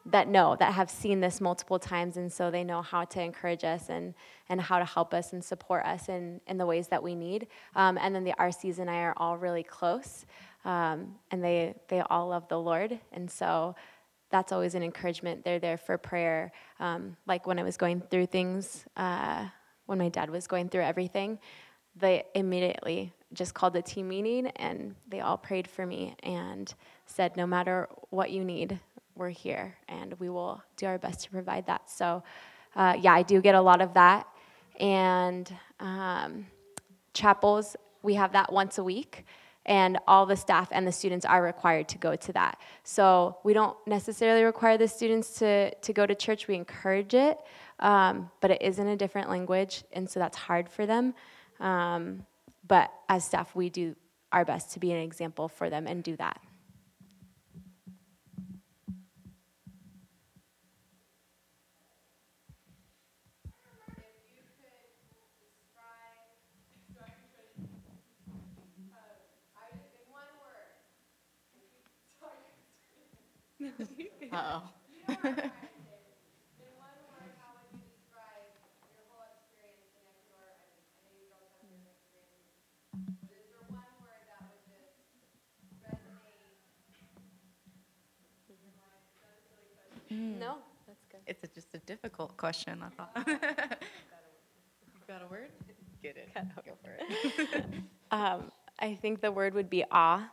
that 0.06 0.28
know 0.28 0.54
that 0.58 0.74
have 0.74 0.90
seen 0.90 1.20
this 1.20 1.40
multiple 1.40 1.78
times 1.78 2.18
and 2.18 2.30
so 2.30 2.50
they 2.50 2.62
know 2.62 2.82
how 2.82 3.06
to 3.06 3.22
encourage 3.22 3.64
us 3.64 3.88
and 3.88 4.12
and 4.50 4.60
how 4.60 4.78
to 4.78 4.84
help 4.84 5.14
us 5.14 5.32
and 5.32 5.42
support 5.42 5.82
us 5.86 6.10
in 6.10 6.42
in 6.46 6.58
the 6.58 6.66
ways 6.66 6.88
that 6.88 7.02
we 7.02 7.14
need 7.14 7.46
um, 7.74 7.96
and 7.96 8.14
then 8.14 8.22
the 8.22 8.34
rcs 8.38 8.78
and 8.78 8.90
i 8.90 8.98
are 8.98 9.14
all 9.16 9.38
really 9.38 9.62
close 9.62 10.26
um, 10.64 11.16
and 11.30 11.44
they 11.44 11.74
they 11.88 12.00
all 12.00 12.28
love 12.28 12.48
the 12.48 12.58
Lord, 12.58 12.98
and 13.12 13.30
so 13.30 13.74
that's 14.34 14.50
always 14.50 14.74
an 14.74 14.82
encouragement. 14.82 15.44
They're 15.44 15.60
there 15.60 15.76
for 15.76 15.96
prayer. 15.96 16.50
Um, 16.80 17.16
like 17.24 17.46
when 17.46 17.60
I 17.60 17.62
was 17.62 17.76
going 17.76 18.00
through 18.00 18.26
things, 18.26 18.84
uh, 18.96 19.46
when 19.86 19.96
my 19.96 20.08
dad 20.08 20.28
was 20.28 20.48
going 20.48 20.70
through 20.70 20.82
everything, 20.82 21.38
they 21.94 22.24
immediately 22.34 23.12
just 23.32 23.54
called 23.54 23.76
a 23.76 23.82
team 23.82 24.08
meeting 24.08 24.48
and 24.56 24.96
they 25.06 25.20
all 25.20 25.38
prayed 25.38 25.68
for 25.68 25.86
me 25.86 26.16
and 26.24 26.74
said, 27.06 27.36
no 27.36 27.46
matter 27.46 27.88
what 28.10 28.32
you 28.32 28.44
need, 28.44 28.80
we're 29.14 29.28
here 29.28 29.76
and 29.86 30.14
we 30.18 30.28
will 30.28 30.60
do 30.76 30.86
our 30.86 30.98
best 30.98 31.20
to 31.20 31.30
provide 31.30 31.66
that. 31.66 31.88
So, 31.88 32.24
uh, 32.74 32.96
yeah, 33.00 33.14
I 33.14 33.22
do 33.22 33.40
get 33.40 33.54
a 33.54 33.60
lot 33.60 33.80
of 33.80 33.94
that. 33.94 34.26
And 34.80 35.48
um, 35.78 36.44
chapels, 37.12 37.76
we 38.02 38.14
have 38.14 38.32
that 38.32 38.52
once 38.52 38.78
a 38.78 38.82
week 38.82 39.24
and 39.66 39.98
all 40.06 40.26
the 40.26 40.36
staff 40.36 40.68
and 40.72 40.86
the 40.86 40.92
students 40.92 41.24
are 41.24 41.42
required 41.42 41.88
to 41.88 41.98
go 41.98 42.16
to 42.16 42.32
that. 42.32 42.58
So 42.82 43.38
we 43.44 43.54
don't 43.54 43.76
necessarily 43.86 44.44
require 44.44 44.76
the 44.76 44.88
students 44.88 45.38
to, 45.38 45.74
to 45.74 45.92
go 45.92 46.06
to 46.06 46.14
church, 46.14 46.48
we 46.48 46.54
encourage 46.54 47.14
it, 47.14 47.38
um, 47.80 48.30
but 48.40 48.50
it 48.50 48.62
is 48.62 48.78
in 48.78 48.88
a 48.88 48.96
different 48.96 49.30
language, 49.30 49.84
and 49.92 50.08
so 50.08 50.20
that's 50.20 50.36
hard 50.36 50.68
for 50.68 50.86
them. 50.86 51.14
Um, 51.60 52.26
but 52.66 52.92
as 53.08 53.24
staff, 53.24 53.54
we 53.54 53.70
do 53.70 53.96
our 54.32 54.44
best 54.44 54.72
to 54.72 54.80
be 54.80 54.92
an 54.92 54.98
example 54.98 55.48
for 55.48 55.70
them 55.70 55.86
and 55.86 56.02
do 56.02 56.16
that. 56.16 56.40
Uh-oh. 74.32 74.62
No, 90.10 90.58
that's 90.86 91.04
good. 91.10 91.20
It's 91.26 91.42
a- 91.42 91.48
just 91.48 91.74
a 91.74 91.78
difficult 91.78 92.33
question, 92.44 92.84
I 92.84 92.90
thought. 92.90 93.26
You 94.94 95.14
got 95.14 95.22
a 95.22 95.30
word? 95.30 95.48
Get 96.02 96.16
it. 96.18 96.28
Go 96.34 96.72
for 96.82 96.94
it. 96.98 97.64
Um, 98.10 98.52
I 98.78 98.94
think 98.94 99.22
the 99.22 99.32
word 99.32 99.54
would 99.54 99.70
be 99.70 99.82
awe. 99.90 100.30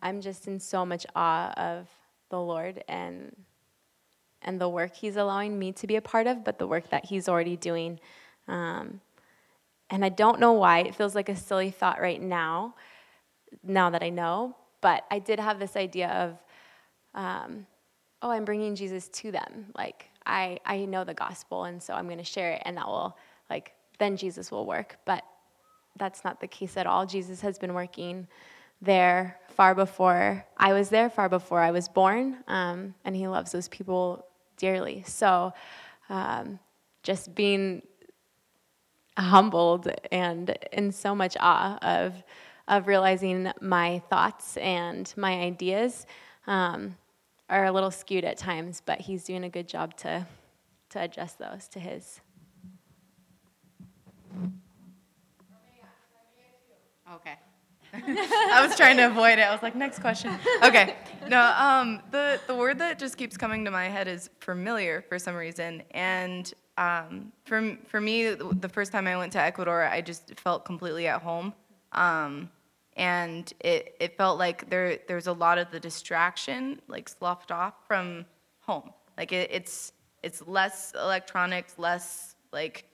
I'm 0.00 0.20
just 0.20 0.46
in 0.46 0.58
so 0.60 0.86
much 0.86 1.04
awe 1.14 1.52
of 1.56 1.88
the 2.30 2.40
Lord 2.40 2.82
and 2.88 3.34
and 4.42 4.60
the 4.60 4.68
work 4.68 4.94
He's 4.94 5.16
allowing 5.16 5.58
me 5.58 5.72
to 5.72 5.86
be 5.86 5.96
a 5.96 6.00
part 6.00 6.26
of, 6.28 6.44
but 6.44 6.58
the 6.58 6.68
work 6.68 6.88
that 6.90 7.04
He's 7.04 7.28
already 7.28 7.56
doing. 7.56 7.98
Um, 8.46 9.00
and 9.90 10.04
I 10.04 10.08
don't 10.08 10.38
know 10.38 10.52
why 10.52 10.78
it 10.80 10.94
feels 10.94 11.14
like 11.16 11.28
a 11.28 11.36
silly 11.36 11.70
thought 11.70 12.00
right 12.00 12.22
now, 12.22 12.76
now 13.64 13.90
that 13.90 14.02
I 14.04 14.10
know. 14.10 14.56
But 14.80 15.04
I 15.10 15.18
did 15.18 15.40
have 15.40 15.58
this 15.58 15.76
idea 15.76 16.08
of, 16.10 17.20
um, 17.20 17.66
oh, 18.22 18.30
I'm 18.30 18.44
bringing 18.44 18.76
Jesus 18.76 19.08
to 19.08 19.32
them. 19.32 19.66
Like 19.76 20.10
I 20.26 20.58
I 20.64 20.84
know 20.84 21.04
the 21.04 21.14
gospel, 21.14 21.64
and 21.64 21.82
so 21.82 21.94
I'm 21.94 22.06
going 22.06 22.18
to 22.18 22.24
share 22.24 22.52
it, 22.52 22.62
and 22.64 22.76
that 22.76 22.86
will 22.86 23.16
like 23.50 23.72
then 23.98 24.16
Jesus 24.16 24.50
will 24.50 24.66
work. 24.66 24.96
But 25.04 25.24
that's 25.96 26.24
not 26.24 26.40
the 26.40 26.48
case 26.48 26.76
at 26.76 26.86
all. 26.86 27.06
Jesus 27.06 27.40
has 27.40 27.58
been 27.58 27.74
working 27.74 28.26
there 28.82 29.38
far 29.48 29.74
before 29.74 30.44
I 30.56 30.72
was 30.72 30.88
there, 30.88 31.08
far 31.08 31.28
before 31.28 31.60
I 31.60 31.70
was 31.70 31.88
born, 31.88 32.36
um, 32.48 32.94
and 33.04 33.14
He 33.14 33.28
loves 33.28 33.52
those 33.52 33.68
people 33.68 34.26
dearly. 34.56 35.02
So, 35.06 35.52
um, 36.08 36.58
just 37.02 37.34
being 37.34 37.82
humbled 39.16 39.88
and 40.10 40.56
in 40.72 40.90
so 40.90 41.14
much 41.14 41.36
awe 41.38 41.78
of 41.82 42.14
of 42.66 42.86
realizing 42.86 43.52
my 43.60 44.00
thoughts 44.10 44.56
and 44.56 45.12
my 45.16 45.34
ideas 45.40 46.06
um, 46.46 46.96
are 47.48 47.64
a 47.64 47.72
little 47.72 47.90
skewed 47.90 48.24
at 48.24 48.38
times, 48.38 48.82
but 48.84 49.00
He's 49.00 49.24
doing 49.24 49.44
a 49.44 49.50
good 49.50 49.68
job 49.68 49.96
to 49.98 50.26
to 50.90 51.02
adjust 51.02 51.38
those 51.38 51.68
to 51.68 51.80
His. 51.80 52.20
Okay. 57.14 57.34
I 57.94 58.64
was 58.66 58.76
trying 58.76 58.96
to 58.96 59.06
avoid 59.06 59.38
it. 59.38 59.42
I 59.42 59.52
was 59.52 59.62
like, 59.62 59.76
next 59.76 60.00
question. 60.00 60.36
Okay. 60.64 60.96
No, 61.28 61.40
um, 61.56 62.02
the, 62.10 62.40
the 62.46 62.54
word 62.54 62.78
that 62.78 62.98
just 62.98 63.16
keeps 63.16 63.36
coming 63.36 63.64
to 63.64 63.70
my 63.70 63.86
head 63.86 64.08
is 64.08 64.30
familiar 64.40 65.04
for 65.08 65.18
some 65.18 65.34
reason. 65.34 65.82
And 65.92 66.52
um, 66.76 67.32
for, 67.44 67.76
for 67.86 68.00
me, 68.00 68.34
the 68.34 68.68
first 68.68 68.90
time 68.90 69.06
I 69.06 69.16
went 69.16 69.32
to 69.32 69.40
Ecuador, 69.40 69.84
I 69.84 70.00
just 70.00 70.38
felt 70.40 70.64
completely 70.64 71.06
at 71.06 71.22
home. 71.22 71.54
Um, 71.92 72.50
and 72.96 73.52
it, 73.60 73.96
it 74.00 74.16
felt 74.16 74.38
like 74.38 74.68
there, 74.70 74.98
there 75.06 75.16
was 75.16 75.26
a 75.26 75.32
lot 75.32 75.58
of 75.58 75.70
the 75.70 75.80
distraction, 75.80 76.80
like 76.88 77.08
sloughed 77.08 77.50
off 77.50 77.74
from 77.86 78.24
home. 78.60 78.90
Like 79.16 79.32
it, 79.32 79.50
it's, 79.52 79.92
it's 80.22 80.46
less 80.46 80.92
electronics, 80.94 81.74
less 81.78 82.36
like 82.52 82.84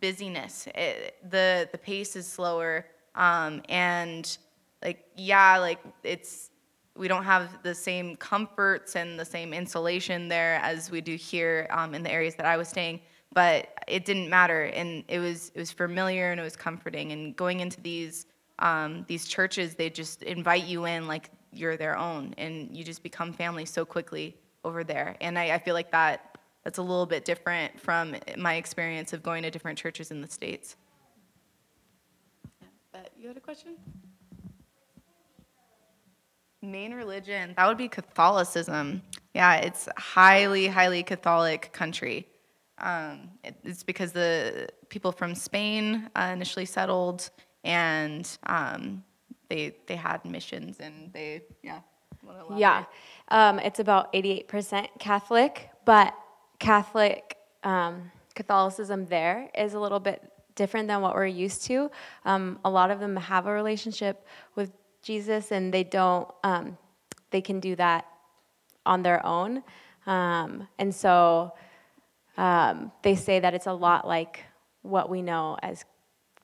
busyness. 0.00 0.68
It, 0.74 1.16
the, 1.30 1.68
the 1.72 1.78
pace 1.78 2.16
is 2.16 2.26
slower. 2.26 2.86
Um, 3.14 3.62
and 3.68 4.36
like 4.82 5.04
yeah 5.16 5.58
like 5.58 5.80
it's 6.02 6.50
we 6.96 7.08
don't 7.08 7.24
have 7.24 7.62
the 7.62 7.74
same 7.74 8.16
comforts 8.16 8.96
and 8.96 9.18
the 9.18 9.24
same 9.24 9.52
insulation 9.52 10.28
there 10.28 10.56
as 10.62 10.90
we 10.90 11.00
do 11.00 11.14
here 11.16 11.66
um, 11.70 11.94
in 11.94 12.02
the 12.02 12.10
areas 12.10 12.34
that 12.36 12.46
i 12.46 12.56
was 12.56 12.68
staying 12.68 13.00
but 13.32 13.68
it 13.88 14.04
didn't 14.04 14.30
matter 14.30 14.64
and 14.64 15.04
it 15.08 15.18
was 15.18 15.50
it 15.54 15.58
was 15.58 15.70
familiar 15.70 16.30
and 16.30 16.40
it 16.40 16.44
was 16.44 16.56
comforting 16.56 17.12
and 17.12 17.36
going 17.36 17.60
into 17.60 17.80
these 17.80 18.26
um, 18.58 19.04
these 19.08 19.26
churches 19.26 19.74
they 19.74 19.90
just 19.90 20.22
invite 20.22 20.64
you 20.64 20.84
in 20.86 21.06
like 21.06 21.30
you're 21.52 21.76
their 21.76 21.96
own 21.96 22.34
and 22.38 22.76
you 22.76 22.84
just 22.84 23.02
become 23.02 23.32
family 23.32 23.64
so 23.64 23.84
quickly 23.84 24.36
over 24.64 24.84
there 24.84 25.16
and 25.20 25.38
i, 25.38 25.54
I 25.54 25.58
feel 25.58 25.74
like 25.74 25.90
that 25.92 26.38
that's 26.64 26.78
a 26.78 26.82
little 26.82 27.06
bit 27.06 27.24
different 27.24 27.80
from 27.80 28.16
my 28.36 28.54
experience 28.54 29.12
of 29.12 29.22
going 29.22 29.42
to 29.42 29.50
different 29.50 29.78
churches 29.78 30.10
in 30.10 30.20
the 30.20 30.28
states 30.28 30.76
but 32.92 33.12
you 33.18 33.28
had 33.28 33.36
a 33.36 33.40
question 33.40 33.76
Main 36.62 36.94
religion, 36.94 37.54
that 37.56 37.68
would 37.68 37.76
be 37.78 37.88
Catholicism. 37.88 39.02
Yeah, 39.34 39.56
it's 39.56 39.88
highly, 39.98 40.66
highly 40.66 41.02
Catholic 41.02 41.70
country. 41.72 42.26
Um, 42.78 43.30
it, 43.44 43.54
it's 43.62 43.82
because 43.82 44.12
the 44.12 44.68
people 44.88 45.12
from 45.12 45.34
Spain 45.34 46.10
uh, 46.16 46.30
initially 46.32 46.64
settled, 46.64 47.30
and 47.66 48.38
um, 48.46 49.02
they 49.48 49.74
they 49.86 49.96
had 49.96 50.24
missions, 50.24 50.78
and 50.80 51.12
they 51.12 51.42
yeah. 51.62 51.80
Yeah, 52.58 52.84
um, 53.28 53.60
it's 53.60 53.78
about 53.78 54.12
88% 54.12 54.88
Catholic, 54.98 55.70
but 55.84 56.12
Catholic 56.58 57.36
um, 57.62 58.10
Catholicism 58.34 59.06
there 59.06 59.48
is 59.56 59.74
a 59.74 59.78
little 59.78 60.00
bit 60.00 60.22
different 60.56 60.88
than 60.88 61.02
what 61.02 61.14
we're 61.14 61.26
used 61.26 61.62
to. 61.66 61.90
Um, 62.24 62.58
a 62.64 62.70
lot 62.70 62.90
of 62.90 62.98
them 62.98 63.14
have 63.16 63.46
a 63.46 63.52
relationship 63.52 64.26
with 64.56 64.72
Jesus, 65.02 65.52
and 65.52 65.72
they 65.72 65.84
don't. 65.84 66.28
Um, 66.42 66.78
they 67.30 67.40
can 67.40 67.60
do 67.60 67.76
that 67.76 68.06
on 68.84 69.02
their 69.02 69.24
own, 69.26 69.62
um, 70.06 70.66
and 70.78 70.94
so 70.94 71.52
um, 72.36 72.92
they 73.02 73.14
say 73.14 73.40
that 73.40 73.54
it's 73.54 73.66
a 73.66 73.72
lot 73.72 74.06
like 74.06 74.44
what 74.82 75.10
we 75.10 75.22
know 75.22 75.56
as 75.62 75.84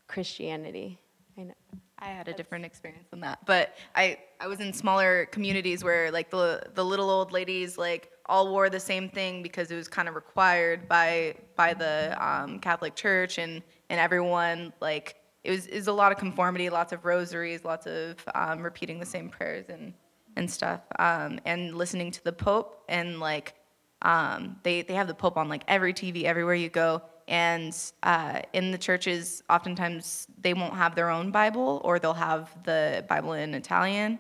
Christianity. 0.07 1.02
I 1.39 1.43
know. 1.43 1.55
I 1.99 2.07
had 2.07 2.27
a 2.27 2.33
different 2.33 2.65
experience 2.65 3.07
than 3.11 3.21
that, 3.21 3.47
but 3.47 3.77
I, 3.95 4.19
I 4.41 4.49
was 4.49 4.59
in 4.59 4.73
smaller 4.73 5.27
communities 5.27 5.85
where 5.85 6.11
like 6.11 6.31
the 6.31 6.63
the 6.75 6.85
little 6.85 7.09
old 7.09 7.31
ladies 7.31 7.79
like 7.79 8.11
all 8.27 8.51
wore 8.51 8.69
the 8.69 8.81
same 8.81 9.09
thing 9.09 9.43
because 9.43 9.71
it 9.71 9.77
was 9.77 9.87
kind 9.87 10.09
of 10.09 10.17
required 10.17 10.89
by 10.89 11.37
by 11.55 11.75
the 11.75 12.17
um, 12.21 12.59
Catholic 12.59 12.97
Church 12.97 13.39
and 13.39 13.63
and 13.89 14.01
everyone 14.01 14.73
like 14.81 15.17
it 15.45 15.51
was, 15.51 15.69
was 15.69 15.87
a 15.87 15.93
lot 15.93 16.13
of 16.13 16.19
conformity, 16.19 16.71
lots 16.71 16.93
of 16.93 17.05
rosaries, 17.05 17.65
lots 17.65 17.87
of 17.87 18.17
um, 18.35 18.63
repeating 18.63 18.99
the 18.99 19.07
same 19.07 19.29
prayers 19.29 19.67
and 19.69 19.95
and 20.37 20.51
stuff, 20.51 20.81
um, 20.99 21.39
and 21.45 21.77
listening 21.77 22.11
to 22.11 22.25
the 22.25 22.33
Pope 22.33 22.83
and 22.89 23.21
like 23.21 23.55
um, 24.03 24.57
they 24.65 24.83
they 24.83 24.95
have 24.95 25.07
the 25.07 25.15
Pope 25.15 25.37
on 25.37 25.49
like 25.49 25.63
every 25.69 25.95
TV 25.95 26.25
everywhere 26.25 26.55
you 26.55 26.69
go, 26.69 27.03
and 27.33 27.75
uh, 28.03 28.41
in 28.53 28.71
the 28.73 28.79
churches 28.79 29.43
oftentimes 29.49 30.29
they 30.43 30.53
won't 30.53 30.75
have 30.75 30.95
their 30.95 31.09
own 31.09 31.31
Bible 31.31 31.81
or 31.83 31.99
they'll 31.99 32.13
have 32.13 32.51
the 32.63 33.07
Bible 33.09 33.33
in 33.33 33.55
Italian, 33.55 34.19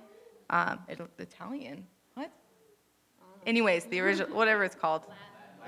um, 0.48 0.78
it- 0.88 0.98
Italian 1.18 1.86
what? 2.14 2.30
Anyways, 3.46 3.84
the 3.84 4.00
original 4.00 4.34
whatever 4.34 4.64
it's 4.64 4.74
called, 4.74 5.02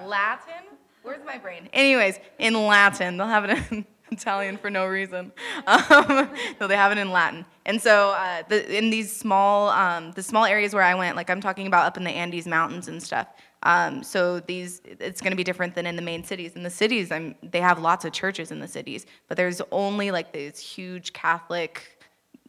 Latin. 0.07 0.65
Where's 1.03 1.25
my 1.27 1.37
brain? 1.37 1.69
Anyways, 1.75 2.19
in 2.39 2.55
Latin 2.55 3.19
they'll 3.19 3.27
have 3.27 3.45
it 3.45 3.59
in 3.71 3.85
Italian 4.11 4.57
for 4.57 4.71
no 4.71 4.87
reason. 4.87 5.31
Um, 5.67 6.31
they 6.67 6.77
have 6.77 6.93
it 6.93 6.99
in 6.99 7.11
Latin. 7.11 7.45
And 7.67 7.81
so 7.81 8.11
uh, 8.17 8.43
the, 8.49 8.75
in 8.75 8.89
these 8.89 9.15
small, 9.15 9.69
um, 9.69 10.13
the 10.13 10.23
small 10.23 10.47
areas 10.47 10.73
where 10.73 10.83
I 10.83 10.95
went, 10.95 11.15
like 11.15 11.29
I'm 11.29 11.43
talking 11.43 11.67
about 11.67 11.85
up 11.85 11.99
in 11.99 12.05
the 12.05 12.11
Andes 12.11 12.47
Mountains 12.47 12.89
and 12.89 13.03
stuff. 13.03 13.27
Um, 13.65 14.03
so 14.03 14.41
these, 14.41 14.83
it's 14.85 15.21
going 15.21 15.33
to 15.33 15.37
be 15.37 15.45
different 15.45 15.75
than 15.75 15.87
in 15.87 15.97
the 15.97 16.03
main 16.03 16.23
cities. 16.25 16.53
In 16.57 16.63
the 16.63 16.71
cities, 16.71 17.11
I'm, 17.13 17.35
they 17.43 17.61
have 17.61 17.79
lots 17.81 18.05
of 18.05 18.13
churches 18.13 18.51
in 18.53 18.61
the 18.61 18.69
cities, 18.69 19.07
but 19.29 19.37
there's 19.37 19.63
only 19.73 20.11
like 20.11 20.33
these 20.33 20.59
huge 20.59 21.13
Catholic 21.13 21.99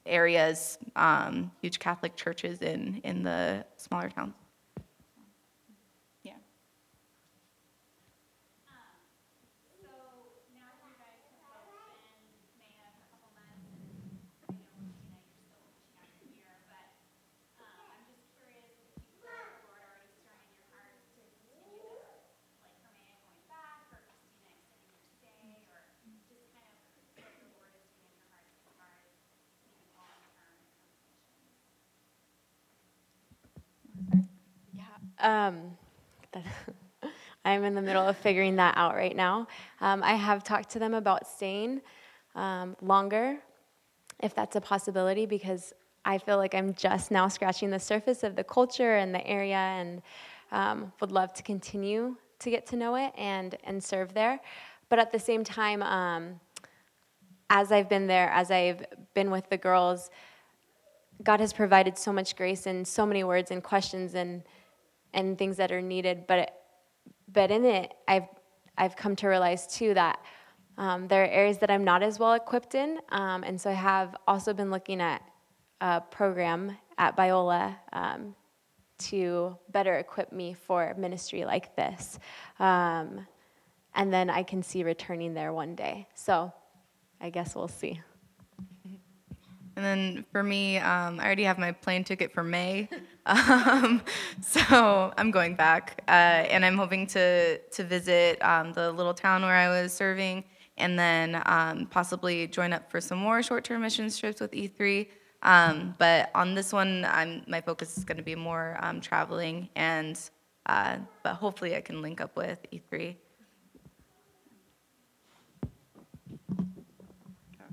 areas, 0.06 0.78
um, 0.96 1.52
huge 1.62 1.80
Catholic 1.80 2.16
churches 2.16 2.60
in 2.62 3.02
in 3.04 3.24
the 3.24 3.66
smaller 3.78 4.10
towns. 4.10 4.36
Yeah. 6.24 6.34
So 8.66 8.72
now 10.54 10.70
you 10.86 10.94
guys 11.02 11.20
have 11.26 11.40
both 11.42 11.90
been 12.04 12.22
Maya 12.60 12.86
a 12.92 13.06
couple 13.10 13.32
months, 13.34 13.66
and 13.72 13.82
I 13.82 14.54
know 14.54 14.78
Regina, 14.78 15.18
you're 15.26 15.42
still 15.42 15.58
reaching 15.66 15.90
out 15.98 16.12
to 16.22 16.26
here, 16.30 16.54
but 16.70 16.88
um, 17.58 17.88
I'm 17.98 18.04
just 18.12 18.26
curious 18.38 18.70
if 18.94 19.02
you 19.02 19.16
feel 19.22 19.34
like 19.34 19.50
the 19.58 19.66
Lord 19.70 19.82
already 19.82 20.14
stirring 20.22 20.46
in 20.54 20.58
your 20.60 20.70
heart 20.70 20.94
to 21.18 21.22
continue 21.26 21.82
this, 21.82 22.22
like 22.62 22.78
for 22.84 22.92
Maya 22.94 23.18
going 23.26 23.46
back, 23.50 23.90
or 23.90 24.02
Christina 24.06 24.54
extending 25.02 25.58
your 25.66 25.82
stay, 26.06 26.62
or 26.62 26.70
just 26.94 27.10
kind 27.18 27.26
of 27.26 27.34
what 27.34 27.42
the 27.42 27.54
Lord 27.58 27.74
is 27.74 27.86
doing 27.96 28.14
in 28.14 28.22
your 28.22 28.30
heart 28.34 28.46
as 28.46 28.70
far 28.78 28.92
as 29.02 29.14
maybe 29.66 29.90
long 29.98 30.20
term 30.36 30.58
in 30.62 30.70
terms 30.76 31.10
of 31.10 31.26
missions. 34.14 35.15
Um, 35.26 35.76
I'm 37.46 37.64
in 37.64 37.74
the 37.74 37.82
middle 37.82 38.08
of 38.08 38.16
figuring 38.16 38.56
that 38.58 38.78
out 38.78 38.94
right 38.94 39.16
now. 39.16 39.48
Um, 39.82 40.04
I 40.04 40.14
have 40.14 40.44
talked 40.44 40.70
to 40.72 40.80
them 40.80 40.94
about 40.94 41.28
staying 41.28 41.82
um, 42.36 42.76
longer, 42.80 43.40
if 44.22 44.36
that's 44.36 44.56
a 44.56 44.62
possibility, 44.62 45.26
because 45.26 45.74
I 46.06 46.20
feel 46.20 46.38
like 46.38 46.54
I'm 46.54 46.76
just 46.76 47.10
now 47.10 47.28
scratching 47.28 47.72
the 47.72 47.80
surface 47.80 48.22
of 48.22 48.36
the 48.36 48.44
culture 48.44 48.98
and 48.98 49.16
the 49.16 49.26
area, 49.26 49.56
and 49.56 50.04
um, 50.52 50.94
would 51.02 51.12
love 51.12 51.34
to 51.34 51.44
continue 51.44 52.16
to 52.38 52.50
get 52.52 52.68
to 52.68 52.76
know 52.76 52.94
it 52.96 53.12
and 53.18 53.58
and 53.64 53.84
serve 53.84 54.14
there. 54.14 54.40
But 54.90 55.00
at 55.00 55.12
the 55.12 55.20
same 55.20 55.44
time, 55.44 55.82
um, 55.82 56.40
as 57.50 57.72
I've 57.72 57.90
been 57.90 58.06
there, 58.06 58.30
as 58.30 58.52
I've 58.52 58.86
been 59.16 59.32
with 59.32 59.50
the 59.50 59.58
girls, 59.58 60.12
God 61.24 61.40
has 61.40 61.52
provided 61.52 61.98
so 61.98 62.14
much 62.14 62.36
grace 62.36 62.68
and 62.68 62.88
so 62.88 63.08
many 63.08 63.24
words 63.24 63.50
and 63.50 63.64
questions 63.64 64.14
and 64.14 64.44
and 65.16 65.38
things 65.38 65.58
that 65.58 65.72
are 65.72 65.82
needed. 65.82 66.28
But 66.28 66.62
but 67.32 67.50
in 67.50 67.66
it, 67.66 67.94
I've 68.08 68.28
I've 68.78 68.96
come 68.96 69.16
to 69.18 69.28
realize 69.28 69.66
too 69.66 69.94
that 69.96 70.20
um, 70.78 71.08
there 71.08 71.24
are 71.24 71.28
areas 71.28 71.58
that 71.60 71.72
I'm 71.72 71.84
not 71.84 72.04
as 72.04 72.20
well 72.20 72.34
equipped 72.34 72.76
in, 72.76 73.00
um, 73.10 73.44
and 73.44 73.60
so 73.60 73.70
I 73.70 73.74
have 73.74 74.16
also 74.28 74.54
been 74.54 74.70
looking 74.70 75.02
at 75.02 75.22
a 75.82 76.02
program 76.02 76.78
at 76.98 77.18
Biola 77.18 77.76
um, 77.94 78.36
to 78.98 79.58
better 79.72 79.96
equip 79.96 80.32
me 80.32 80.54
for 80.54 80.94
ministry 80.98 81.46
like 81.46 81.76
this, 81.76 82.20
um, 82.60 83.26
and 83.96 84.14
then 84.14 84.30
I 84.30 84.44
can 84.44 84.62
see 84.62 84.84
returning 84.84 85.34
there 85.34 85.54
one 85.54 85.76
day. 85.76 86.08
So 86.14 86.54
I 87.22 87.30
guess 87.30 87.56
we'll 87.56 87.70
see. 87.70 88.02
And 89.76 89.84
then 89.84 90.26
for 90.32 90.42
me, 90.42 90.78
um, 90.78 91.20
I 91.20 91.26
already 91.26 91.44
have 91.44 91.58
my 91.58 91.72
plane 91.72 92.04
ticket 92.04 92.34
for 92.34 92.44
May, 92.44 92.88
um, 93.26 94.02
so 94.42 95.14
I'm 95.18 95.32
going 95.32 95.56
back, 95.56 96.04
uh, 96.08 96.12
and 96.12 96.64
I'm 96.64 96.78
hoping 96.78 97.08
to 97.08 97.58
to 97.58 97.84
visit 97.84 98.40
um, 98.44 98.74
the 98.74 98.92
little 98.92 99.14
town 99.14 99.42
where 99.42 99.56
I 99.56 99.70
was 99.70 99.94
serving, 99.94 100.44
and 100.78 100.98
then 100.98 101.42
um, 101.46 101.88
possibly 101.88 102.48
join 102.48 102.74
up 102.74 102.92
for 102.92 103.02
some 103.02 103.18
more 103.18 103.42
short-term 103.42 103.82
missions 103.82 104.18
trips 104.18 104.42
with 104.42 104.52
E3. 104.52 105.08
Um, 105.42 105.96
but 105.98 106.32
on 106.34 106.56
this 106.56 106.74
one, 106.74 107.06
I'm, 107.06 107.44
my 107.48 107.62
focus 107.62 107.98
is 107.98 108.04
going 108.04 108.18
to 108.18 108.24
be 108.24 108.36
more 108.36 108.78
um, 108.82 109.02
traveling, 109.02 109.70
and 109.76 110.20
uh, 110.66 110.98
but 111.24 111.36
hopefully 111.36 111.76
I 111.76 111.82
can 111.82 112.02
link 112.02 112.22
up 112.22 112.36
with 112.36 112.60
E 112.72 112.80
E3. 112.80 113.16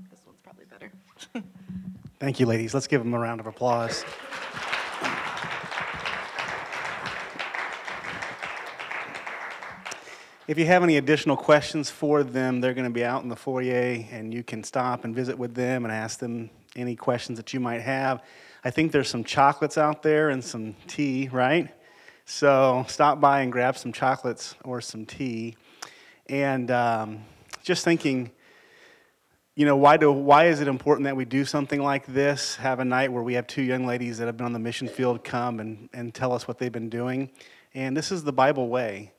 This 0.09 0.21
one's 0.25 0.39
probably 0.43 0.65
better. 0.65 0.91
Thank 2.19 2.39
you, 2.39 2.45
ladies. 2.45 2.73
Let's 2.73 2.87
give 2.87 3.03
them 3.03 3.13
a 3.13 3.19
round 3.19 3.39
of 3.39 3.47
applause. 3.47 4.05
If 10.53 10.59
you 10.59 10.67
have 10.67 10.83
any 10.83 10.97
additional 10.97 11.35
questions 11.35 11.89
for 11.89 12.23
them, 12.23 12.61
they're 12.61 12.75
going 12.75 12.85
to 12.85 12.93
be 12.93 13.03
out 13.03 13.23
in 13.23 13.29
the 13.29 13.35
foyer, 13.35 14.05
and 14.11 14.31
you 14.31 14.43
can 14.43 14.63
stop 14.63 15.03
and 15.03 15.15
visit 15.15 15.35
with 15.35 15.55
them 15.55 15.83
and 15.83 15.91
ask 15.91 16.19
them 16.19 16.51
any 16.75 16.95
questions 16.95 17.39
that 17.39 17.55
you 17.55 17.59
might 17.59 17.81
have. 17.81 18.21
I 18.63 18.69
think 18.69 18.91
there's 18.91 19.09
some 19.09 19.23
chocolates 19.23 19.79
out 19.79 20.03
there 20.03 20.29
and 20.29 20.43
some 20.43 20.75
tea, 20.85 21.27
right? 21.31 21.73
So 22.25 22.85
stop 22.87 23.19
by 23.19 23.41
and 23.41 23.51
grab 23.51 23.79
some 23.79 23.91
chocolates 23.91 24.53
or 24.63 24.79
some 24.79 25.07
tea. 25.07 25.55
And 26.27 26.69
um, 26.69 27.25
just 27.63 27.83
thinking, 27.83 28.29
you 29.55 29.65
know, 29.65 29.75
why, 29.75 29.97
do, 29.97 30.11
why 30.11 30.49
is 30.49 30.61
it 30.61 30.67
important 30.67 31.05
that 31.05 31.15
we 31.15 31.25
do 31.25 31.45
something 31.45 31.81
like 31.81 32.05
this? 32.05 32.57
Have 32.57 32.79
a 32.79 32.85
night 32.85 33.11
where 33.11 33.23
we 33.23 33.33
have 33.33 33.47
two 33.47 33.63
young 33.63 33.87
ladies 33.87 34.19
that 34.19 34.27
have 34.27 34.37
been 34.37 34.45
on 34.45 34.53
the 34.53 34.59
mission 34.59 34.87
field 34.87 35.23
come 35.23 35.59
and, 35.59 35.89
and 35.93 36.13
tell 36.13 36.31
us 36.31 36.47
what 36.47 36.59
they've 36.59 36.71
been 36.71 36.89
doing. 36.89 37.31
And 37.73 37.97
this 37.97 38.11
is 38.11 38.23
the 38.23 38.33
Bible 38.33 38.67
way. 38.67 39.13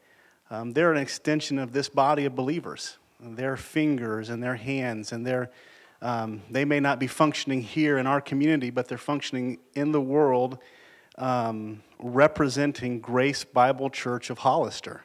Um, 0.50 0.72
they're 0.72 0.92
an 0.92 0.98
extension 0.98 1.58
of 1.58 1.72
this 1.72 1.88
body 1.88 2.24
of 2.24 2.34
believers. 2.34 2.98
Their 3.20 3.56
fingers 3.56 4.28
and 4.28 4.42
their 4.42 4.56
hands 4.56 5.12
and 5.12 5.26
their, 5.26 5.50
um, 6.02 6.42
they 6.50 6.64
may 6.64 6.80
not 6.80 6.98
be 6.98 7.06
functioning 7.06 7.62
here 7.62 7.98
in 7.98 8.06
our 8.06 8.20
community, 8.20 8.70
but 8.70 8.88
they're 8.88 8.98
functioning 8.98 9.58
in 9.74 9.92
the 9.92 10.00
world 10.00 10.58
um, 11.16 11.82
representing 11.98 13.00
Grace 13.00 13.44
Bible 13.44 13.88
Church 13.88 14.30
of 14.30 14.38
Hollister. 14.38 15.04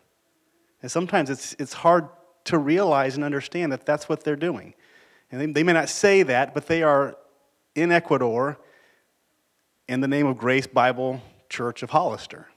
And 0.82 0.92
sometimes 0.92 1.30
it's, 1.30 1.56
it's 1.60 1.74
hard 1.74 2.10
to 2.46 2.58
realize 2.58 3.16
and 3.16 3.24
understand 3.24 3.72
that 3.72 3.86
that's 3.86 4.10
what 4.10 4.24
they're 4.24 4.36
doing. 4.36 4.74
And 5.32 5.40
they, 5.40 5.46
they 5.48 5.64
may 5.64 5.74
not 5.74 5.90
say 5.90 6.24
that, 6.24 6.54
but 6.54 6.68
they 6.68 6.84
are 6.84 7.16
in 7.76 7.92
Ecuador 7.92 8.58
in 9.88 10.02
the 10.02 10.08
name 10.08 10.26
of 10.26 10.38
Grace 10.38 10.68
Bible 10.68 11.22
Church 11.50 11.84
of 11.84 11.92
Hollister. 11.92 12.48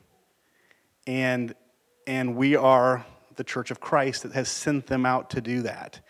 And, 1.07 1.55
and 2.07 2.37
we 2.37 2.57
are 2.57 3.05
the 3.37 3.45
Church 3.45 3.71
of 3.71 3.81
Christ 3.81 4.23
that 4.23 4.33
has 4.33 4.49
sent 4.49 4.87
them 4.87 5.07
out 5.07 5.31
to 5.31 5.41
do 5.41 5.63
that. 5.63 6.01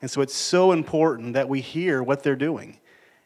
And 0.00 0.10
so 0.10 0.20
it's 0.20 0.34
so 0.34 0.72
important 0.72 1.34
that 1.34 1.48
we 1.48 1.60
hear 1.60 2.02
what 2.02 2.22
they're 2.22 2.36
doing. 2.36 2.78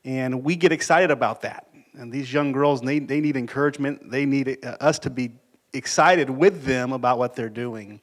And 0.04 0.42
we 0.42 0.56
get 0.56 0.72
excited 0.72 1.10
about 1.10 1.42
that. 1.42 1.68
And 1.94 2.10
these 2.10 2.32
young 2.32 2.52
girls, 2.52 2.80
they, 2.80 2.98
they 2.98 3.20
need 3.20 3.36
encouragement. 3.36 4.10
They 4.10 4.24
need 4.24 4.64
uh, 4.64 4.76
us 4.80 4.98
to 5.00 5.10
be 5.10 5.32
excited 5.72 6.30
with 6.30 6.64
them 6.64 6.92
about 6.92 7.18
what 7.18 7.34
they're 7.34 7.50
doing. 7.50 8.00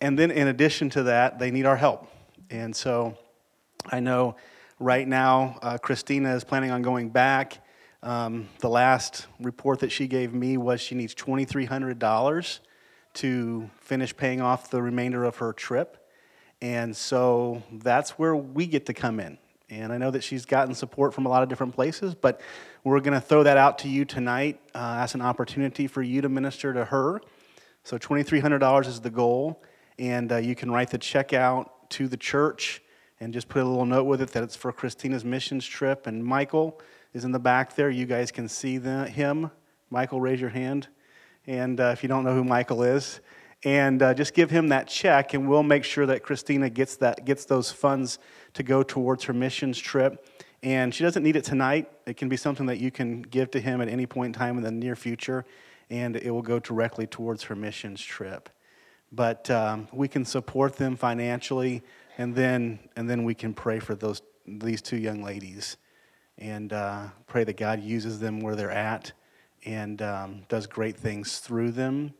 And 0.00 0.18
then, 0.18 0.30
in 0.30 0.48
addition 0.48 0.90
to 0.90 1.04
that, 1.04 1.38
they 1.38 1.50
need 1.50 1.66
our 1.66 1.76
help. 1.76 2.08
And 2.50 2.74
so 2.74 3.16
I 3.86 4.00
know 4.00 4.36
right 4.78 5.08
now 5.08 5.58
uh, 5.62 5.78
Christina 5.78 6.34
is 6.34 6.44
planning 6.44 6.70
on 6.70 6.82
going 6.82 7.08
back. 7.08 7.64
Um, 8.02 8.48
the 8.60 8.68
last 8.68 9.26
report 9.40 9.80
that 9.80 9.90
she 9.90 10.06
gave 10.06 10.32
me 10.32 10.56
was 10.56 10.80
she 10.80 10.94
needs 10.94 11.14
$2,300 11.14 12.60
to 13.14 13.68
finish 13.80 14.16
paying 14.16 14.40
off 14.40 14.70
the 14.70 14.82
remainder 14.82 15.24
of 15.24 15.36
her 15.36 15.52
trip. 15.52 16.08
And 16.60 16.96
so 16.96 17.62
that's 17.72 18.12
where 18.12 18.34
we 18.34 18.66
get 18.66 18.86
to 18.86 18.94
come 18.94 19.20
in. 19.20 19.38
And 19.70 19.92
I 19.92 19.98
know 19.98 20.10
that 20.10 20.24
she's 20.24 20.46
gotten 20.46 20.74
support 20.74 21.12
from 21.12 21.26
a 21.26 21.28
lot 21.28 21.42
of 21.42 21.48
different 21.48 21.74
places, 21.74 22.14
but 22.14 22.40
we're 22.84 23.00
going 23.00 23.14
to 23.14 23.20
throw 23.20 23.42
that 23.42 23.58
out 23.58 23.78
to 23.80 23.88
you 23.88 24.04
tonight 24.04 24.60
uh, 24.74 24.98
as 25.00 25.14
an 25.14 25.20
opportunity 25.20 25.86
for 25.86 26.02
you 26.02 26.22
to 26.22 26.28
minister 26.28 26.72
to 26.72 26.86
her. 26.86 27.20
So 27.84 27.98
$2,300 27.98 28.86
is 28.86 29.00
the 29.00 29.10
goal, 29.10 29.62
and 29.98 30.32
uh, 30.32 30.36
you 30.36 30.54
can 30.54 30.70
write 30.70 30.90
the 30.90 30.98
check 30.98 31.32
out 31.32 31.90
to 31.90 32.08
the 32.08 32.16
church 32.16 32.82
and 33.20 33.32
just 33.32 33.48
put 33.48 33.62
a 33.62 33.64
little 33.64 33.86
note 33.86 34.04
with 34.04 34.22
it 34.22 34.30
that 34.30 34.42
it's 34.42 34.56
for 34.56 34.72
Christina's 34.72 35.24
missions 35.24 35.66
trip. 35.66 36.06
And 36.06 36.24
Michael 36.24 36.80
is 37.12 37.24
in 37.24 37.32
the 37.32 37.38
back 37.38 37.74
there. 37.74 37.90
You 37.90 38.06
guys 38.06 38.30
can 38.30 38.48
see 38.48 38.78
the, 38.78 39.06
him. 39.06 39.50
Michael, 39.90 40.20
raise 40.20 40.40
your 40.40 40.50
hand. 40.50 40.88
And 41.48 41.80
uh, 41.80 41.84
if 41.94 42.02
you 42.02 42.10
don't 42.10 42.24
know 42.24 42.34
who 42.34 42.44
Michael 42.44 42.82
is, 42.82 43.20
and 43.64 44.02
uh, 44.02 44.12
just 44.12 44.34
give 44.34 44.50
him 44.50 44.68
that 44.68 44.86
check, 44.86 45.32
and 45.32 45.48
we'll 45.48 45.62
make 45.62 45.82
sure 45.82 46.04
that 46.04 46.22
Christina 46.22 46.68
gets 46.68 46.96
that 46.96 47.24
gets 47.24 47.46
those 47.46 47.72
funds 47.72 48.18
to 48.52 48.62
go 48.62 48.82
towards 48.82 49.24
her 49.24 49.32
missions 49.32 49.78
trip. 49.78 50.28
And 50.62 50.94
she 50.94 51.02
doesn't 51.02 51.22
need 51.22 51.36
it 51.36 51.44
tonight. 51.44 51.90
It 52.04 52.18
can 52.18 52.28
be 52.28 52.36
something 52.36 52.66
that 52.66 52.78
you 52.78 52.90
can 52.90 53.22
give 53.22 53.50
to 53.52 53.60
him 53.60 53.80
at 53.80 53.88
any 53.88 54.04
point 54.04 54.36
in 54.36 54.38
time 54.38 54.58
in 54.58 54.62
the 54.62 54.70
near 54.70 54.94
future, 54.94 55.46
and 55.88 56.16
it 56.16 56.30
will 56.30 56.42
go 56.42 56.58
directly 56.58 57.06
towards 57.06 57.44
her 57.44 57.56
missions 57.56 58.02
trip. 58.02 58.50
But 59.10 59.50
um, 59.50 59.88
we 59.90 60.06
can 60.06 60.26
support 60.26 60.76
them 60.76 60.96
financially, 60.96 61.82
and 62.18 62.34
then 62.34 62.78
and 62.94 63.08
then 63.08 63.24
we 63.24 63.34
can 63.34 63.54
pray 63.54 63.78
for 63.78 63.94
those 63.94 64.20
these 64.46 64.82
two 64.82 64.98
young 64.98 65.22
ladies, 65.22 65.78
and 66.36 66.74
uh, 66.74 67.06
pray 67.26 67.44
that 67.44 67.56
God 67.56 67.82
uses 67.82 68.20
them 68.20 68.40
where 68.40 68.54
they're 68.54 68.70
at, 68.70 69.12
and 69.68 70.00
um, 70.00 70.42
does 70.48 70.66
great 70.66 70.96
things 70.96 71.40
through 71.40 71.72
them. 71.72 72.14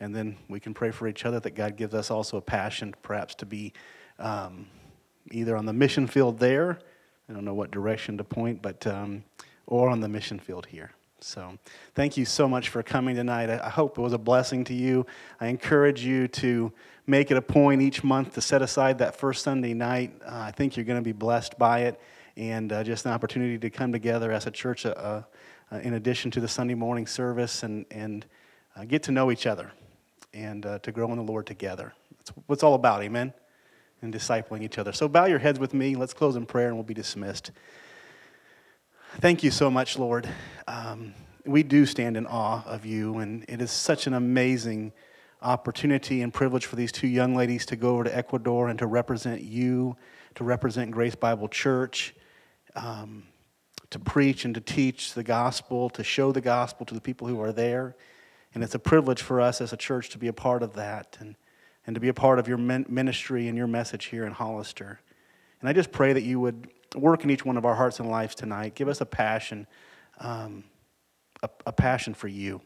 And 0.00 0.14
then 0.14 0.36
we 0.48 0.60
can 0.60 0.74
pray 0.74 0.90
for 0.90 1.08
each 1.08 1.24
other 1.24 1.40
that 1.40 1.54
God 1.54 1.76
gives 1.76 1.94
us 1.94 2.10
also 2.10 2.36
a 2.36 2.42
passion, 2.42 2.94
perhaps, 3.02 3.34
to 3.36 3.46
be 3.46 3.72
um, 4.18 4.66
either 5.30 5.56
on 5.56 5.64
the 5.64 5.72
mission 5.72 6.06
field 6.06 6.38
there, 6.38 6.78
I 7.28 7.32
don't 7.32 7.46
know 7.46 7.54
what 7.54 7.70
direction 7.70 8.18
to 8.18 8.24
point, 8.24 8.60
but 8.60 8.86
um, 8.86 9.24
or 9.66 9.88
on 9.88 10.00
the 10.00 10.08
mission 10.08 10.38
field 10.38 10.66
here. 10.66 10.90
So, 11.20 11.56
thank 11.94 12.18
you 12.18 12.26
so 12.26 12.46
much 12.46 12.68
for 12.68 12.82
coming 12.82 13.16
tonight. 13.16 13.48
I 13.48 13.70
hope 13.70 13.96
it 13.96 14.02
was 14.02 14.12
a 14.12 14.18
blessing 14.18 14.62
to 14.64 14.74
you. 14.74 15.06
I 15.40 15.46
encourage 15.46 16.04
you 16.04 16.28
to 16.28 16.70
make 17.06 17.30
it 17.30 17.38
a 17.38 17.42
point 17.42 17.80
each 17.80 18.04
month 18.04 18.34
to 18.34 18.42
set 18.42 18.60
aside 18.60 18.98
that 18.98 19.16
first 19.16 19.42
Sunday 19.42 19.72
night. 19.72 20.12
Uh, 20.22 20.32
I 20.34 20.50
think 20.50 20.76
you're 20.76 20.84
going 20.84 20.98
to 20.98 21.04
be 21.04 21.12
blessed 21.12 21.58
by 21.58 21.80
it, 21.80 21.98
and 22.36 22.70
uh, 22.70 22.84
just 22.84 23.06
an 23.06 23.12
opportunity 23.12 23.56
to 23.56 23.70
come 23.70 23.90
together 23.90 24.30
as 24.32 24.46
a 24.46 24.50
church, 24.50 24.84
uh, 25.74 25.78
in 25.78 25.94
addition 25.94 26.30
to 26.30 26.40
the 26.40 26.48
Sunday 26.48 26.74
morning 26.74 27.06
service, 27.06 27.64
and 27.64 27.84
and 27.90 28.24
uh, 28.76 28.84
get 28.84 29.02
to 29.02 29.12
know 29.12 29.30
each 29.30 29.46
other, 29.46 29.72
and 30.32 30.64
uh, 30.64 30.78
to 30.78 30.92
grow 30.92 31.10
in 31.10 31.16
the 31.16 31.24
Lord 31.24 31.46
together. 31.46 31.92
That's 32.18 32.30
what 32.30 32.54
it's 32.54 32.62
all 32.62 32.74
about. 32.74 33.02
Amen 33.02 33.34
and 34.04 34.14
discipling 34.14 34.62
each 34.62 34.78
other. 34.78 34.92
So 34.92 35.08
bow 35.08 35.24
your 35.24 35.38
heads 35.38 35.58
with 35.58 35.74
me. 35.74 35.96
Let's 35.96 36.12
close 36.12 36.36
in 36.36 36.46
prayer 36.46 36.68
and 36.68 36.76
we'll 36.76 36.84
be 36.84 36.94
dismissed. 36.94 37.50
Thank 39.16 39.42
you 39.42 39.50
so 39.50 39.70
much, 39.70 39.98
Lord. 39.98 40.28
Um, 40.68 41.14
we 41.46 41.62
do 41.62 41.86
stand 41.86 42.16
in 42.16 42.26
awe 42.26 42.62
of 42.66 42.84
you, 42.84 43.18
and 43.18 43.44
it 43.48 43.60
is 43.60 43.70
such 43.70 44.06
an 44.06 44.14
amazing 44.14 44.92
opportunity 45.42 46.22
and 46.22 46.32
privilege 46.32 46.66
for 46.66 46.76
these 46.76 46.90
two 46.90 47.06
young 47.06 47.34
ladies 47.34 47.66
to 47.66 47.76
go 47.76 47.94
over 47.94 48.04
to 48.04 48.16
Ecuador 48.16 48.68
and 48.68 48.78
to 48.78 48.86
represent 48.86 49.42
you, 49.42 49.96
to 50.34 50.44
represent 50.44 50.90
Grace 50.90 51.14
Bible 51.14 51.48
Church, 51.48 52.14
um, 52.74 53.24
to 53.90 53.98
preach 53.98 54.44
and 54.44 54.54
to 54.54 54.60
teach 54.60 55.14
the 55.14 55.22
gospel, 55.22 55.90
to 55.90 56.04
show 56.04 56.32
the 56.32 56.40
gospel 56.40 56.86
to 56.86 56.94
the 56.94 57.00
people 57.00 57.28
who 57.28 57.40
are 57.40 57.52
there. 57.52 57.96
And 58.54 58.62
it's 58.62 58.74
a 58.74 58.78
privilege 58.78 59.22
for 59.22 59.40
us 59.40 59.60
as 59.60 59.72
a 59.72 59.76
church 59.76 60.10
to 60.10 60.18
be 60.18 60.28
a 60.28 60.32
part 60.32 60.62
of 60.62 60.74
that. 60.74 61.16
And 61.20 61.36
and 61.86 61.94
to 61.94 62.00
be 62.00 62.08
a 62.08 62.14
part 62.14 62.38
of 62.38 62.48
your 62.48 62.56
ministry 62.56 63.48
and 63.48 63.58
your 63.58 63.66
message 63.66 64.06
here 64.06 64.24
in 64.24 64.32
Hollister. 64.32 65.00
And 65.60 65.68
I 65.68 65.72
just 65.72 65.92
pray 65.92 66.12
that 66.12 66.22
you 66.22 66.40
would 66.40 66.68
work 66.94 67.24
in 67.24 67.30
each 67.30 67.44
one 67.44 67.56
of 67.56 67.64
our 67.64 67.74
hearts 67.74 68.00
and 68.00 68.08
lives 68.08 68.34
tonight. 68.34 68.74
Give 68.74 68.88
us 68.88 69.00
a 69.00 69.06
passion, 69.06 69.66
um, 70.18 70.64
a, 71.42 71.50
a 71.66 71.72
passion 71.72 72.14
for 72.14 72.28
you. 72.28 72.60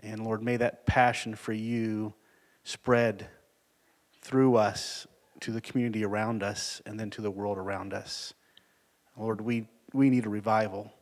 And 0.00 0.24
Lord, 0.24 0.42
may 0.42 0.56
that 0.58 0.86
passion 0.86 1.34
for 1.34 1.52
you 1.52 2.14
spread 2.62 3.26
through 4.20 4.56
us 4.56 5.06
to 5.40 5.50
the 5.50 5.60
community 5.60 6.04
around 6.04 6.42
us 6.42 6.80
and 6.86 6.98
then 6.98 7.10
to 7.10 7.20
the 7.20 7.30
world 7.30 7.58
around 7.58 7.92
us. 7.92 8.32
Lord, 9.16 9.40
we, 9.40 9.66
we 9.94 10.10
need 10.10 10.26
a 10.26 10.28
revival 10.28 10.92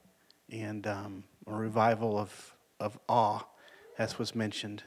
and 0.50 0.86
um, 0.86 1.24
a 1.46 1.52
revival 1.52 2.18
of, 2.18 2.54
of 2.78 2.98
awe, 3.08 3.40
as 3.98 4.18
was 4.18 4.34
mentioned 4.34 4.84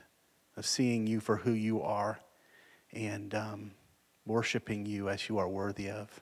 of 0.56 0.66
seeing 0.66 1.08
you 1.08 1.20
for 1.20 1.38
who 1.38 1.52
you 1.52 1.82
are 1.82 2.20
and 2.94 3.34
um, 3.34 3.72
worshiping 4.26 4.86
you 4.86 5.10
as 5.10 5.28
you 5.28 5.38
are 5.40 5.50
worthy 5.50 5.90
of. 5.90 6.22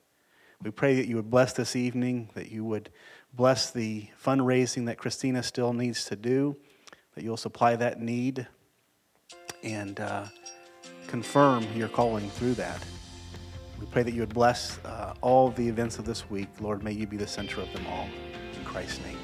We 0.63 0.71
pray 0.71 0.95
that 0.95 1.07
you 1.07 1.17
would 1.17 1.29
bless 1.29 1.53
this 1.53 1.75
evening, 1.75 2.29
that 2.35 2.49
you 2.49 2.63
would 2.63 2.89
bless 3.33 3.69
the 3.69 4.07
fundraising 4.23 4.85
that 4.85 4.97
Christina 4.97 5.43
still 5.43 5.73
needs 5.73 6.05
to 6.05 6.15
do, 6.15 6.55
that 7.15 7.23
you'll 7.23 7.37
supply 7.37 7.75
that 7.75 7.99
need 7.99 8.47
and 9.61 9.99
uh, 9.99 10.25
confirm 11.07 11.67
your 11.75 11.89
calling 11.89 12.29
through 12.29 12.53
that. 12.53 12.81
We 13.83 13.89
pray 13.89 14.03
that 14.03 14.13
you 14.13 14.21
would 14.21 14.33
bless 14.33 14.79
uh, 14.85 15.13
all 15.19 15.49
the 15.49 15.67
events 15.67 15.99
of 15.99 16.05
this 16.05 16.29
week. 16.29 16.47
Lord, 16.61 16.83
may 16.83 16.93
you 16.93 17.05
be 17.05 17.17
the 17.17 17.27
center 17.27 17.59
of 17.59 17.71
them 17.73 17.85
all. 17.87 18.07
In 18.57 18.63
Christ's 18.63 19.03
name. 19.03 19.17